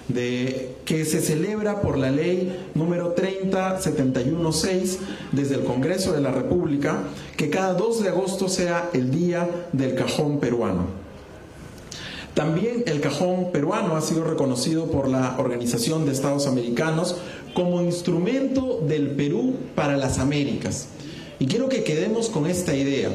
de 0.07 0.77
que 0.85 1.05
se 1.05 1.21
celebra 1.21 1.81
por 1.81 1.99
la 1.99 2.09
ley 2.09 2.71
número 2.73 3.13
30716 3.13 4.99
desde 5.33 5.53
el 5.53 5.65
Congreso 5.65 6.13
de 6.13 6.21
la 6.21 6.31
República 6.31 7.03
que 7.37 7.51
cada 7.51 7.75
2 7.75 8.01
de 8.01 8.09
agosto 8.09 8.49
sea 8.49 8.89
el 8.93 9.11
Día 9.11 9.67
del 9.71 9.93
Cajón 9.93 10.39
Peruano. 10.39 11.04
También 12.35 12.83
el 12.85 12.99
cajón 12.99 13.53
peruano 13.53 13.95
ha 13.95 14.01
sido 14.01 14.25
reconocido 14.25 14.91
por 14.91 15.07
la 15.07 15.37
Organización 15.39 16.05
de 16.05 16.11
Estados 16.11 16.47
Americanos 16.47 17.15
como 17.53 17.81
instrumento 17.81 18.81
del 18.85 19.11
Perú 19.11 19.55
para 19.73 19.95
las 19.95 20.19
Américas. 20.19 20.89
Y 21.39 21.47
quiero 21.47 21.69
que 21.69 21.85
quedemos 21.85 22.27
con 22.27 22.45
esta 22.45 22.75
idea. 22.75 23.09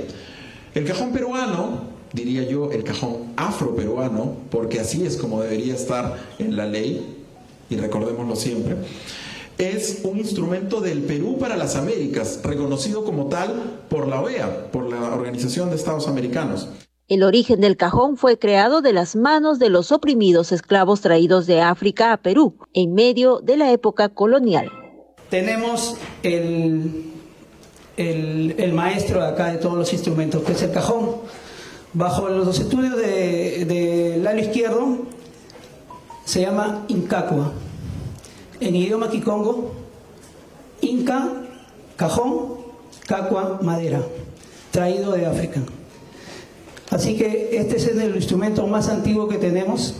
El 0.74 0.86
cajón 0.86 1.12
peruano, 1.12 1.82
diría 2.14 2.48
yo 2.48 2.72
el 2.72 2.82
cajón 2.82 3.34
afroperuano, 3.36 4.36
porque 4.50 4.80
así 4.80 5.04
es 5.04 5.18
como 5.18 5.42
debería 5.42 5.74
estar 5.74 6.16
en 6.38 6.56
la 6.56 6.64
ley, 6.64 7.18
y 7.68 7.76
recordémoslo 7.76 8.36
siempre, 8.36 8.76
es 9.58 10.00
un 10.04 10.16
instrumento 10.16 10.80
del 10.80 11.02
Perú 11.02 11.36
para 11.38 11.58
las 11.58 11.76
Américas, 11.76 12.40
reconocido 12.42 13.04
como 13.04 13.26
tal 13.26 13.82
por 13.90 14.08
la 14.08 14.22
OEA, 14.22 14.70
por 14.70 14.88
la 14.88 15.14
Organización 15.14 15.68
de 15.68 15.76
Estados 15.76 16.08
Americanos. 16.08 16.68
El 17.10 17.24
origen 17.24 17.60
del 17.60 17.76
cajón 17.76 18.16
fue 18.16 18.38
creado 18.38 18.82
de 18.82 18.92
las 18.92 19.16
manos 19.16 19.58
de 19.58 19.68
los 19.68 19.90
oprimidos 19.90 20.52
esclavos 20.52 21.00
traídos 21.00 21.48
de 21.48 21.60
África 21.60 22.12
a 22.12 22.18
Perú 22.18 22.54
en 22.72 22.94
medio 22.94 23.40
de 23.40 23.56
la 23.56 23.72
época 23.72 24.10
colonial. 24.10 24.70
Tenemos 25.28 25.96
el, 26.22 27.10
el, 27.96 28.72
maestro 28.74 29.22
de 29.22 29.26
acá 29.26 29.50
de 29.50 29.58
todos 29.58 29.76
los 29.76 29.92
instrumentos, 29.92 30.44
que 30.44 30.52
es 30.52 30.62
el 30.62 30.70
cajón. 30.70 31.16
Bajo 31.94 32.28
los 32.28 32.60
estudios 32.60 32.96
del 32.96 33.66
de 33.66 34.20
lado 34.22 34.38
izquierdo 34.38 34.98
se 36.24 36.42
llama 36.42 36.84
Incacua. 36.86 37.52
En 38.60 38.76
idioma 38.76 39.10
kikongo, 39.10 39.72
Inca, 40.80 41.28
cajón, 41.96 42.54
cacua, 43.08 43.58
madera, 43.62 44.00
traído 44.70 45.10
de 45.10 45.26
África. 45.26 45.60
Así 46.90 47.16
que 47.16 47.50
este 47.52 47.76
es 47.76 47.86
el 47.86 48.14
instrumento 48.16 48.66
más 48.66 48.88
antiguo 48.88 49.28
que 49.28 49.38
tenemos. 49.38 49.94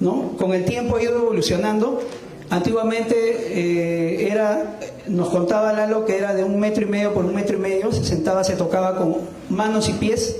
¿no? 0.00 0.32
Con 0.38 0.52
el 0.52 0.64
tiempo 0.64 0.96
ha 0.96 1.02
ido 1.02 1.16
evolucionando. 1.16 2.00
Antiguamente 2.50 3.14
eh, 3.16 4.28
era, 4.30 4.78
nos 5.08 5.28
contaba 5.30 5.72
Lalo 5.72 6.04
que 6.04 6.16
era 6.16 6.34
de 6.34 6.44
un 6.44 6.60
metro 6.60 6.84
y 6.84 6.86
medio 6.86 7.12
por 7.12 7.24
un 7.24 7.34
metro 7.34 7.56
y 7.56 7.60
medio, 7.60 7.90
se 7.90 8.04
sentaba, 8.04 8.44
se 8.44 8.54
tocaba 8.54 8.96
con 8.96 9.16
manos 9.48 9.88
y 9.88 9.94
pies 9.94 10.36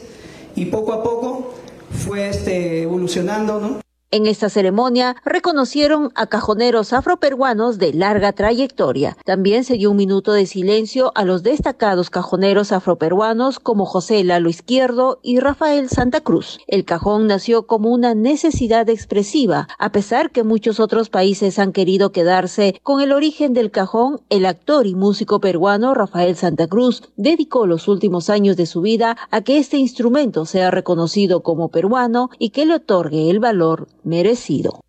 y 0.54 0.66
poco 0.66 0.92
a 0.92 1.02
poco 1.02 1.54
fue 1.90 2.28
este, 2.28 2.82
evolucionando. 2.82 3.60
¿no? 3.60 3.85
En 4.12 4.26
esta 4.26 4.48
ceremonia 4.48 5.16
reconocieron 5.24 6.12
a 6.14 6.28
cajoneros 6.28 6.92
afroperuanos 6.92 7.78
de 7.78 7.92
larga 7.92 8.32
trayectoria. 8.32 9.16
También 9.24 9.64
se 9.64 9.74
dio 9.74 9.90
un 9.90 9.96
minuto 9.96 10.32
de 10.32 10.46
silencio 10.46 11.10
a 11.16 11.24
los 11.24 11.42
destacados 11.42 12.08
cajoneros 12.08 12.70
afroperuanos 12.70 13.58
como 13.58 13.84
José 13.84 14.22
Lalo 14.22 14.48
Izquierdo 14.48 15.18
y 15.24 15.40
Rafael 15.40 15.88
Santa 15.88 16.20
Cruz. 16.20 16.60
El 16.68 16.84
cajón 16.84 17.26
nació 17.26 17.66
como 17.66 17.90
una 17.90 18.14
necesidad 18.14 18.88
expresiva, 18.88 19.66
a 19.76 19.90
pesar 19.90 20.30
que 20.30 20.44
muchos 20.44 20.78
otros 20.78 21.10
países 21.10 21.58
han 21.58 21.72
querido 21.72 22.12
quedarse 22.12 22.78
con 22.84 23.00
el 23.00 23.10
origen 23.10 23.54
del 23.54 23.72
cajón. 23.72 24.20
El 24.30 24.46
actor 24.46 24.86
y 24.86 24.94
músico 24.94 25.40
peruano 25.40 25.94
Rafael 25.94 26.36
Santa 26.36 26.68
Cruz 26.68 27.02
dedicó 27.16 27.66
los 27.66 27.88
últimos 27.88 28.30
años 28.30 28.56
de 28.56 28.66
su 28.66 28.82
vida 28.82 29.16
a 29.32 29.40
que 29.40 29.58
este 29.58 29.78
instrumento 29.78 30.46
sea 30.46 30.70
reconocido 30.70 31.42
como 31.42 31.70
peruano 31.70 32.30
y 32.38 32.50
que 32.50 32.66
le 32.66 32.74
otorgue 32.74 33.30
el 33.30 33.40
valor 33.40 33.88
merecido. 34.06 34.80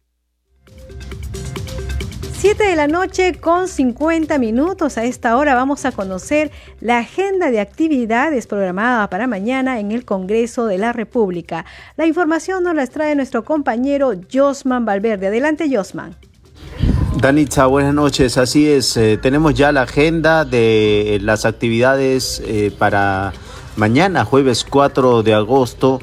7 2.39 2.63
de 2.63 2.76
la 2.76 2.88
noche 2.88 3.34
con 3.34 3.68
50 3.68 4.38
minutos. 4.38 4.99
A 4.99 5.05
esta 5.05 5.36
hora 5.38 5.55
vamos 5.55 5.86
a 5.86 5.91
conocer 5.91 6.51
la 6.80 6.99
agenda 6.99 7.49
de 7.49 7.59
actividades 7.59 8.45
programada 8.45 9.09
para 9.09 9.26
mañana 9.26 9.80
en 9.80 9.91
el 9.91 10.05
Congreso 10.05 10.68
de 10.68 10.78
la 10.78 10.93
República. 10.93 11.65
La 11.95 12.05
información 12.05 12.63
nos 12.63 12.76
la 12.76 12.86
trae 12.86 13.15
nuestro 13.15 13.43
compañero 13.43 14.13
Josman 14.32 14.86
Valverde. 14.86 15.28
Adelante, 15.28 15.68
Josman. 15.76 16.15
Danitza, 17.20 17.65
buenas 17.65 17.95
noches. 17.95 18.38
Así 18.38 18.70
es, 18.70 18.95
eh, 18.97 19.18
tenemos 19.20 19.55
ya 19.55 19.72
la 19.72 19.82
agenda 19.82 20.45
de 20.45 21.18
las 21.24 21.45
actividades 21.45 22.43
eh, 22.45 22.72
para 22.78 23.34
mañana, 23.78 24.26
jueves 24.26 24.63
4 24.63 25.24
de 25.24 25.34
agosto. 25.34 25.99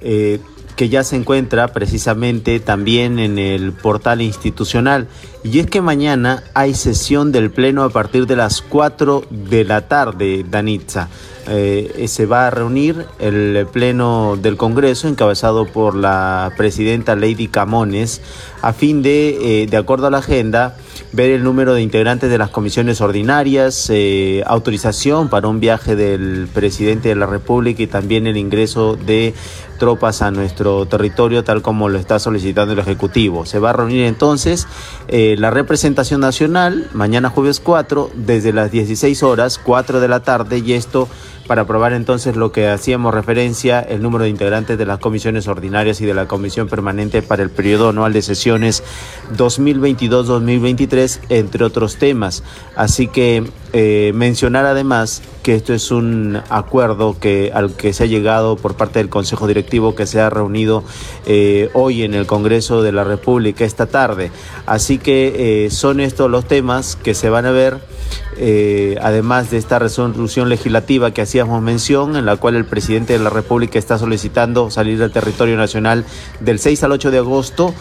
Eh, 0.00 0.38
que 0.82 0.88
ya 0.88 1.04
se 1.04 1.14
encuentra 1.14 1.68
precisamente 1.68 2.58
también 2.58 3.20
en 3.20 3.38
el 3.38 3.70
portal 3.70 4.20
institucional. 4.20 5.06
Y 5.44 5.60
es 5.60 5.68
que 5.68 5.80
mañana 5.80 6.42
hay 6.54 6.74
sesión 6.74 7.30
del 7.30 7.52
Pleno 7.52 7.84
a 7.84 7.90
partir 7.90 8.26
de 8.26 8.34
las 8.34 8.62
4 8.62 9.22
de 9.30 9.64
la 9.64 9.86
tarde, 9.86 10.44
Danitza. 10.50 11.08
Eh, 11.54 12.08
se 12.08 12.24
va 12.24 12.46
a 12.46 12.50
reunir 12.50 13.04
el 13.18 13.66
Pleno 13.70 14.38
del 14.40 14.56
Congreso 14.56 15.06
encabezado 15.06 15.66
por 15.66 15.94
la 15.94 16.50
presidenta 16.56 17.14
Lady 17.14 17.48
Camones 17.48 18.22
a 18.62 18.72
fin 18.72 19.02
de, 19.02 19.62
eh, 19.62 19.66
de 19.66 19.76
acuerdo 19.76 20.06
a 20.06 20.10
la 20.10 20.18
agenda, 20.18 20.76
ver 21.12 21.30
el 21.30 21.44
número 21.44 21.74
de 21.74 21.82
integrantes 21.82 22.30
de 22.30 22.38
las 22.38 22.48
comisiones 22.48 23.02
ordinarias, 23.02 23.90
eh, 23.90 24.42
autorización 24.46 25.28
para 25.28 25.48
un 25.48 25.60
viaje 25.60 25.94
del 25.94 26.48
presidente 26.54 27.10
de 27.10 27.16
la 27.16 27.26
República 27.26 27.82
y 27.82 27.86
también 27.86 28.26
el 28.26 28.38
ingreso 28.38 28.96
de 28.96 29.34
tropas 29.78 30.22
a 30.22 30.30
nuestro 30.30 30.86
territorio 30.86 31.44
tal 31.44 31.60
como 31.60 31.88
lo 31.88 31.98
está 31.98 32.18
solicitando 32.18 32.72
el 32.72 32.78
Ejecutivo. 32.78 33.44
Se 33.44 33.58
va 33.58 33.70
a 33.70 33.72
reunir 33.72 34.06
entonces 34.06 34.68
la 35.08 35.50
representación 35.50 36.20
nacional 36.20 36.88
mañana 36.92 37.30
jueves 37.30 37.58
4 37.58 38.10
desde 38.14 38.52
las 38.52 38.70
16 38.70 39.24
horas, 39.24 39.58
4 39.58 39.98
de 39.98 40.06
la 40.06 40.20
tarde 40.20 40.58
y 40.58 40.74
esto 40.74 41.08
para 41.46 41.62
aprobar 41.62 41.92
entonces 41.92 42.36
lo 42.36 42.52
que 42.52 42.68
hacíamos 42.68 43.14
referencia, 43.14 43.80
el 43.80 44.02
número 44.02 44.24
de 44.24 44.30
integrantes 44.30 44.78
de 44.78 44.86
las 44.86 44.98
comisiones 44.98 45.48
ordinarias 45.48 46.00
y 46.00 46.06
de 46.06 46.14
la 46.14 46.26
comisión 46.26 46.68
permanente 46.68 47.22
para 47.22 47.42
el 47.42 47.50
periodo 47.50 47.88
anual 47.88 48.12
de 48.12 48.22
sesiones 48.22 48.82
2022-2023, 49.36 51.20
entre 51.28 51.64
otros 51.64 51.96
temas. 51.96 52.42
Así 52.76 53.08
que 53.08 53.44
eh, 53.74 54.12
mencionar 54.14 54.66
además 54.66 55.22
que 55.42 55.54
esto 55.54 55.72
es 55.72 55.90
un 55.90 56.42
acuerdo 56.50 57.16
que, 57.18 57.50
al 57.54 57.74
que 57.74 57.94
se 57.94 58.04
ha 58.04 58.06
llegado 58.06 58.56
por 58.56 58.74
parte 58.74 58.98
del 58.98 59.08
Consejo 59.08 59.46
Directivo 59.46 59.94
que 59.94 60.06
se 60.06 60.20
ha 60.20 60.28
reunido 60.28 60.84
eh, 61.24 61.70
hoy 61.72 62.02
en 62.02 62.12
el 62.12 62.26
Congreso 62.26 62.82
de 62.82 62.92
la 62.92 63.02
República 63.02 63.64
esta 63.64 63.86
tarde. 63.86 64.30
Así 64.66 64.98
que 64.98 65.64
eh, 65.64 65.70
son 65.70 66.00
estos 66.00 66.30
los 66.30 66.46
temas 66.46 66.96
que 66.96 67.14
se 67.14 67.30
van 67.30 67.46
a 67.46 67.50
ver, 67.50 67.78
además 69.00 69.50
de 69.50 69.58
esta 69.58 69.78
resolución 69.78 70.48
legislativa 70.48 71.12
que 71.12 71.22
hacíamos 71.22 71.62
mención, 71.62 72.16
en 72.16 72.26
la 72.26 72.36
cual 72.36 72.56
el 72.56 72.64
presidente 72.66 73.14
de 73.14 73.18
la 73.20 73.30
República 73.30 73.78
está 73.78 73.98
solicitando 73.98 74.70
salir 74.70 74.98
del 74.98 75.12
territorio 75.12 75.56
nacional 75.56 76.04
del 76.40 76.58
6 76.58 76.82
al 76.84 76.92
8 76.92 77.10
de 77.10 77.18
agosto 77.18 77.74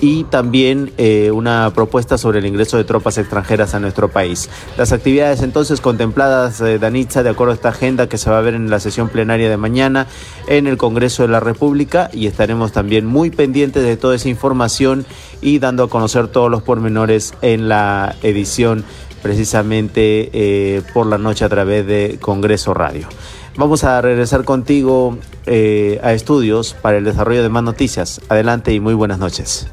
y 0.00 0.24
también 0.24 0.92
eh, 0.98 1.30
una 1.30 1.70
propuesta 1.74 2.18
sobre 2.18 2.40
el 2.40 2.46
ingreso 2.46 2.76
de 2.76 2.84
tropas 2.84 3.18
extranjeras 3.18 3.74
a 3.74 3.80
nuestro 3.80 4.08
país. 4.08 4.48
Las 4.76 4.92
actividades 4.92 5.42
entonces 5.42 5.80
contempladas, 5.80 6.60
eh, 6.60 6.78
Danitza, 6.78 7.22
de 7.22 7.30
acuerdo 7.30 7.52
a 7.52 7.54
esta 7.54 7.70
agenda 7.70 8.08
que 8.08 8.18
se 8.18 8.30
va 8.30 8.38
a 8.38 8.42
ver 8.42 8.54
en 8.54 8.70
la 8.70 8.80
sesión 8.80 9.08
plenaria 9.08 9.48
de 9.48 9.56
mañana 9.56 10.06
en 10.48 10.66
el 10.66 10.76
Congreso 10.76 11.22
de 11.22 11.28
la 11.28 11.40
República 11.40 12.10
y 12.12 12.26
estaremos 12.26 12.72
también 12.72 13.06
muy 13.06 13.30
pendientes 13.30 13.82
de 13.82 13.96
toda 13.96 14.16
esa 14.16 14.28
información 14.28 15.06
y 15.40 15.58
dando 15.58 15.84
a 15.84 15.88
conocer 15.88 16.28
todos 16.28 16.50
los 16.50 16.62
pormenores 16.62 17.34
en 17.42 17.68
la 17.68 18.14
edición 18.22 18.84
precisamente 19.22 20.30
eh, 20.32 20.82
por 20.92 21.06
la 21.06 21.18
noche 21.18 21.44
a 21.44 21.48
través 21.48 21.86
de 21.86 22.18
Congreso 22.20 22.74
Radio. 22.74 23.08
Vamos 23.56 23.84
a 23.84 24.00
regresar 24.02 24.44
contigo 24.44 25.16
a 25.46 26.12
estudios 26.12 26.74
para 26.74 26.98
el 26.98 27.04
desarrollo 27.04 27.42
de 27.42 27.48
más 27.48 27.62
noticias. 27.62 28.20
Adelante 28.28 28.74
y 28.74 28.80
muy 28.80 28.92
buenas 28.92 29.18
noches. 29.18 29.68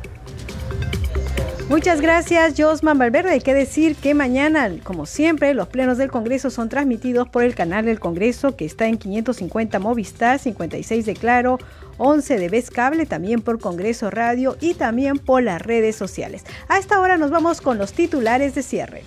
Muchas 1.74 2.02
gracias, 2.02 2.54
Josman 2.56 3.00
Valverde. 3.00 3.32
Hay 3.32 3.42
que 3.42 3.56
decir 3.56 3.96
que 3.96 4.14
mañana, 4.14 4.70
como 4.84 5.08
siempre, 5.08 5.56
los 5.56 5.68
plenos 5.68 5.98
del 5.98 6.12
Congreso 6.12 6.52
son 6.52 6.70
transmitidos 6.70 7.28
por 7.28 7.44
el 7.44 7.56
canal 7.56 7.86
del 7.86 8.00
Congreso, 8.00 8.56
que 8.56 8.64
está 8.64 8.86
en 8.86 9.00
550 9.00 9.80
Movistar, 9.80 10.38
56 10.38 11.04
de 11.04 11.16
Claro, 11.16 11.58
11 11.98 12.38
de 12.38 12.48
Vez 12.48 12.70
Cable, 12.70 13.08
también 13.08 13.42
por 13.42 13.60
Congreso 13.60 14.12
Radio 14.12 14.56
y 14.62 14.76
también 14.76 15.18
por 15.18 15.42
las 15.42 15.64
redes 15.64 15.96
sociales. 15.96 16.44
A 16.68 16.78
esta 16.78 17.00
hora 17.00 17.18
nos 17.18 17.32
vamos 17.32 17.60
con 17.60 17.80
los 17.80 17.94
titulares 17.94 18.54
de 18.54 18.62
cierre. 18.62 19.02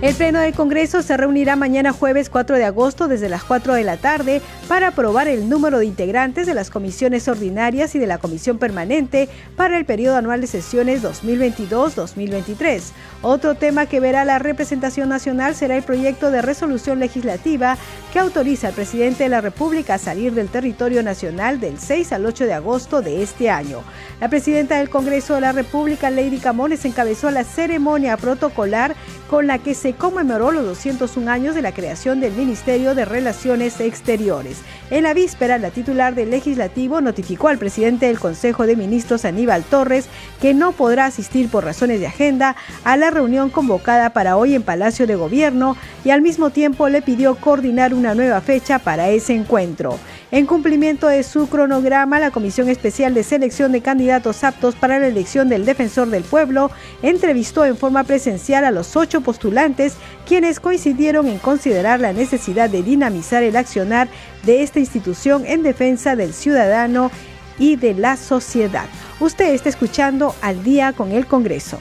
El 0.00 0.14
Pleno 0.14 0.38
del 0.38 0.54
Congreso 0.54 1.02
se 1.02 1.16
reunirá 1.16 1.56
mañana 1.56 1.92
jueves 1.92 2.30
4 2.30 2.54
de 2.54 2.64
agosto 2.64 3.08
desde 3.08 3.28
las 3.28 3.42
4 3.42 3.74
de 3.74 3.82
la 3.82 3.96
tarde 3.96 4.40
para 4.68 4.88
aprobar 4.88 5.26
el 5.26 5.48
número 5.48 5.80
de 5.80 5.86
integrantes 5.86 6.46
de 6.46 6.54
las 6.54 6.70
comisiones 6.70 7.26
ordinarias 7.26 7.96
y 7.96 7.98
de 7.98 8.06
la 8.06 8.18
comisión 8.18 8.58
permanente 8.58 9.28
para 9.56 9.76
el 9.76 9.84
periodo 9.84 10.16
anual 10.16 10.40
de 10.40 10.46
sesiones 10.46 11.02
2022-2023. 11.02 12.92
Otro 13.22 13.56
tema 13.56 13.86
que 13.86 13.98
verá 13.98 14.24
la 14.24 14.38
representación 14.38 15.08
nacional 15.08 15.56
será 15.56 15.76
el 15.76 15.82
proyecto 15.82 16.30
de 16.30 16.42
resolución 16.42 17.00
legislativa 17.00 17.76
que 18.12 18.20
autoriza 18.20 18.68
al 18.68 18.74
presidente 18.74 19.24
de 19.24 19.30
la 19.30 19.40
República 19.40 19.94
a 19.94 19.98
salir 19.98 20.32
del 20.32 20.48
territorio 20.48 21.02
nacional 21.02 21.58
del 21.58 21.80
6 21.80 22.12
al 22.12 22.24
8 22.24 22.44
de 22.44 22.54
agosto 22.54 23.02
de 23.02 23.24
este 23.24 23.50
año. 23.50 23.82
La 24.20 24.28
presidenta 24.28 24.78
del 24.78 24.90
Congreso 24.90 25.34
de 25.34 25.40
la 25.40 25.50
República, 25.50 26.08
Lady 26.10 26.38
Camones, 26.38 26.84
encabezó 26.84 27.32
la 27.32 27.42
ceremonia 27.42 28.16
protocolar 28.16 28.94
con 29.28 29.48
la 29.48 29.58
que 29.58 29.74
se 29.88 29.94
conmemoró 29.94 30.52
los 30.52 30.66
201 30.66 31.30
años 31.30 31.54
de 31.54 31.62
la 31.62 31.72
creación 31.72 32.20
del 32.20 32.34
Ministerio 32.34 32.94
de 32.94 33.06
Relaciones 33.06 33.80
Exteriores. 33.80 34.58
En 34.90 35.04
la 35.04 35.14
víspera, 35.14 35.56
la 35.56 35.70
titular 35.70 36.14
del 36.14 36.28
legislativo 36.28 37.00
notificó 37.00 37.48
al 37.48 37.56
presidente 37.56 38.04
del 38.04 38.18
Consejo 38.18 38.66
de 38.66 38.76
Ministros, 38.76 39.24
Aníbal 39.24 39.64
Torres, 39.64 40.10
que 40.42 40.52
no 40.52 40.72
podrá 40.72 41.06
asistir 41.06 41.48
por 41.48 41.64
razones 41.64 42.00
de 42.00 42.06
agenda 42.06 42.54
a 42.84 42.98
la 42.98 43.08
reunión 43.08 43.48
convocada 43.48 44.10
para 44.10 44.36
hoy 44.36 44.54
en 44.54 44.62
Palacio 44.62 45.06
de 45.06 45.14
Gobierno 45.14 45.74
y 46.04 46.10
al 46.10 46.20
mismo 46.20 46.50
tiempo 46.50 46.90
le 46.90 47.00
pidió 47.00 47.36
coordinar 47.36 47.94
una 47.94 48.14
nueva 48.14 48.42
fecha 48.42 48.78
para 48.78 49.08
ese 49.08 49.34
encuentro. 49.34 49.98
En 50.30 50.44
cumplimiento 50.44 51.08
de 51.08 51.22
su 51.22 51.48
cronograma, 51.48 52.20
la 52.20 52.30
Comisión 52.30 52.68
Especial 52.68 53.14
de 53.14 53.22
Selección 53.22 53.72
de 53.72 53.80
Candidatos 53.80 54.44
Aptos 54.44 54.74
para 54.74 54.98
la 54.98 55.06
elección 55.06 55.48
del 55.48 55.64
Defensor 55.64 56.08
del 56.08 56.22
Pueblo 56.22 56.70
entrevistó 57.02 57.64
en 57.64 57.78
forma 57.78 58.04
presencial 58.04 58.66
a 58.66 58.70
los 58.70 58.94
ocho 58.94 59.22
postulantes, 59.22 59.94
quienes 60.26 60.60
coincidieron 60.60 61.28
en 61.28 61.38
considerar 61.38 62.00
la 62.00 62.12
necesidad 62.12 62.68
de 62.68 62.82
dinamizar 62.82 63.42
el 63.42 63.56
accionar 63.56 64.08
de 64.44 64.62
esta 64.62 64.80
institución 64.80 65.46
en 65.46 65.62
defensa 65.62 66.14
del 66.14 66.34
ciudadano 66.34 67.10
y 67.58 67.76
de 67.76 67.94
la 67.94 68.18
sociedad. 68.18 68.86
Usted 69.20 69.54
está 69.54 69.70
escuchando 69.70 70.34
al 70.42 70.62
día 70.62 70.92
con 70.92 71.10
el 71.10 71.26
Congreso. 71.26 71.78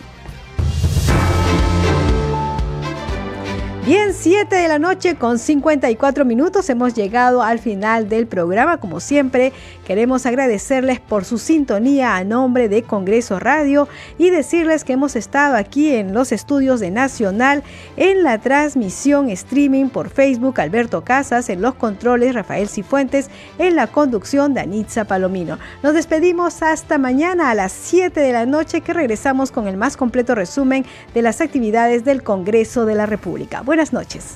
Bien, 3.87 4.13
7 4.13 4.53
de 4.53 4.67
la 4.67 4.79
noche 4.79 5.15
con 5.15 5.39
54 5.39 6.25
minutos 6.25 6.69
hemos 6.69 6.93
llegado 6.93 7.41
al 7.41 7.57
final 7.57 8.09
del 8.09 8.27
programa. 8.27 8.81
Como 8.81 8.99
siempre, 8.99 9.53
queremos 9.87 10.25
agradecerles 10.25 10.99
por 10.99 11.23
su 11.23 11.37
sintonía 11.37 12.17
a 12.17 12.25
nombre 12.25 12.67
de 12.67 12.83
Congreso 12.83 13.39
Radio 13.39 13.87
y 14.17 14.31
decirles 14.31 14.83
que 14.83 14.91
hemos 14.91 15.15
estado 15.15 15.55
aquí 15.55 15.95
en 15.95 16.13
los 16.13 16.33
estudios 16.33 16.81
de 16.81 16.91
Nacional 16.91 17.63
en 17.95 18.21
la 18.21 18.37
transmisión 18.37 19.29
streaming 19.29 19.87
por 19.87 20.09
Facebook 20.09 20.59
Alberto 20.59 21.05
Casas, 21.05 21.47
en 21.47 21.61
los 21.61 21.75
controles 21.75 22.35
Rafael 22.35 22.67
Cifuentes, 22.67 23.29
en 23.59 23.77
la 23.77 23.87
conducción 23.87 24.53
Danitza 24.53 25.05
Palomino. 25.05 25.57
Nos 25.81 25.93
despedimos 25.93 26.61
hasta 26.63 26.97
mañana 26.97 27.49
a 27.49 27.55
las 27.55 27.71
7 27.71 28.19
de 28.19 28.33
la 28.33 28.45
noche 28.45 28.81
que 28.81 28.91
regresamos 28.91 29.51
con 29.51 29.69
el 29.69 29.77
más 29.77 29.95
completo 29.95 30.35
resumen 30.35 30.85
de 31.13 31.21
las 31.21 31.39
actividades 31.39 32.03
del 32.03 32.23
Congreso 32.23 32.85
de 32.85 32.95
la 32.95 33.05
República. 33.05 33.61
Buenas 33.61 33.93
noches. 33.93 34.35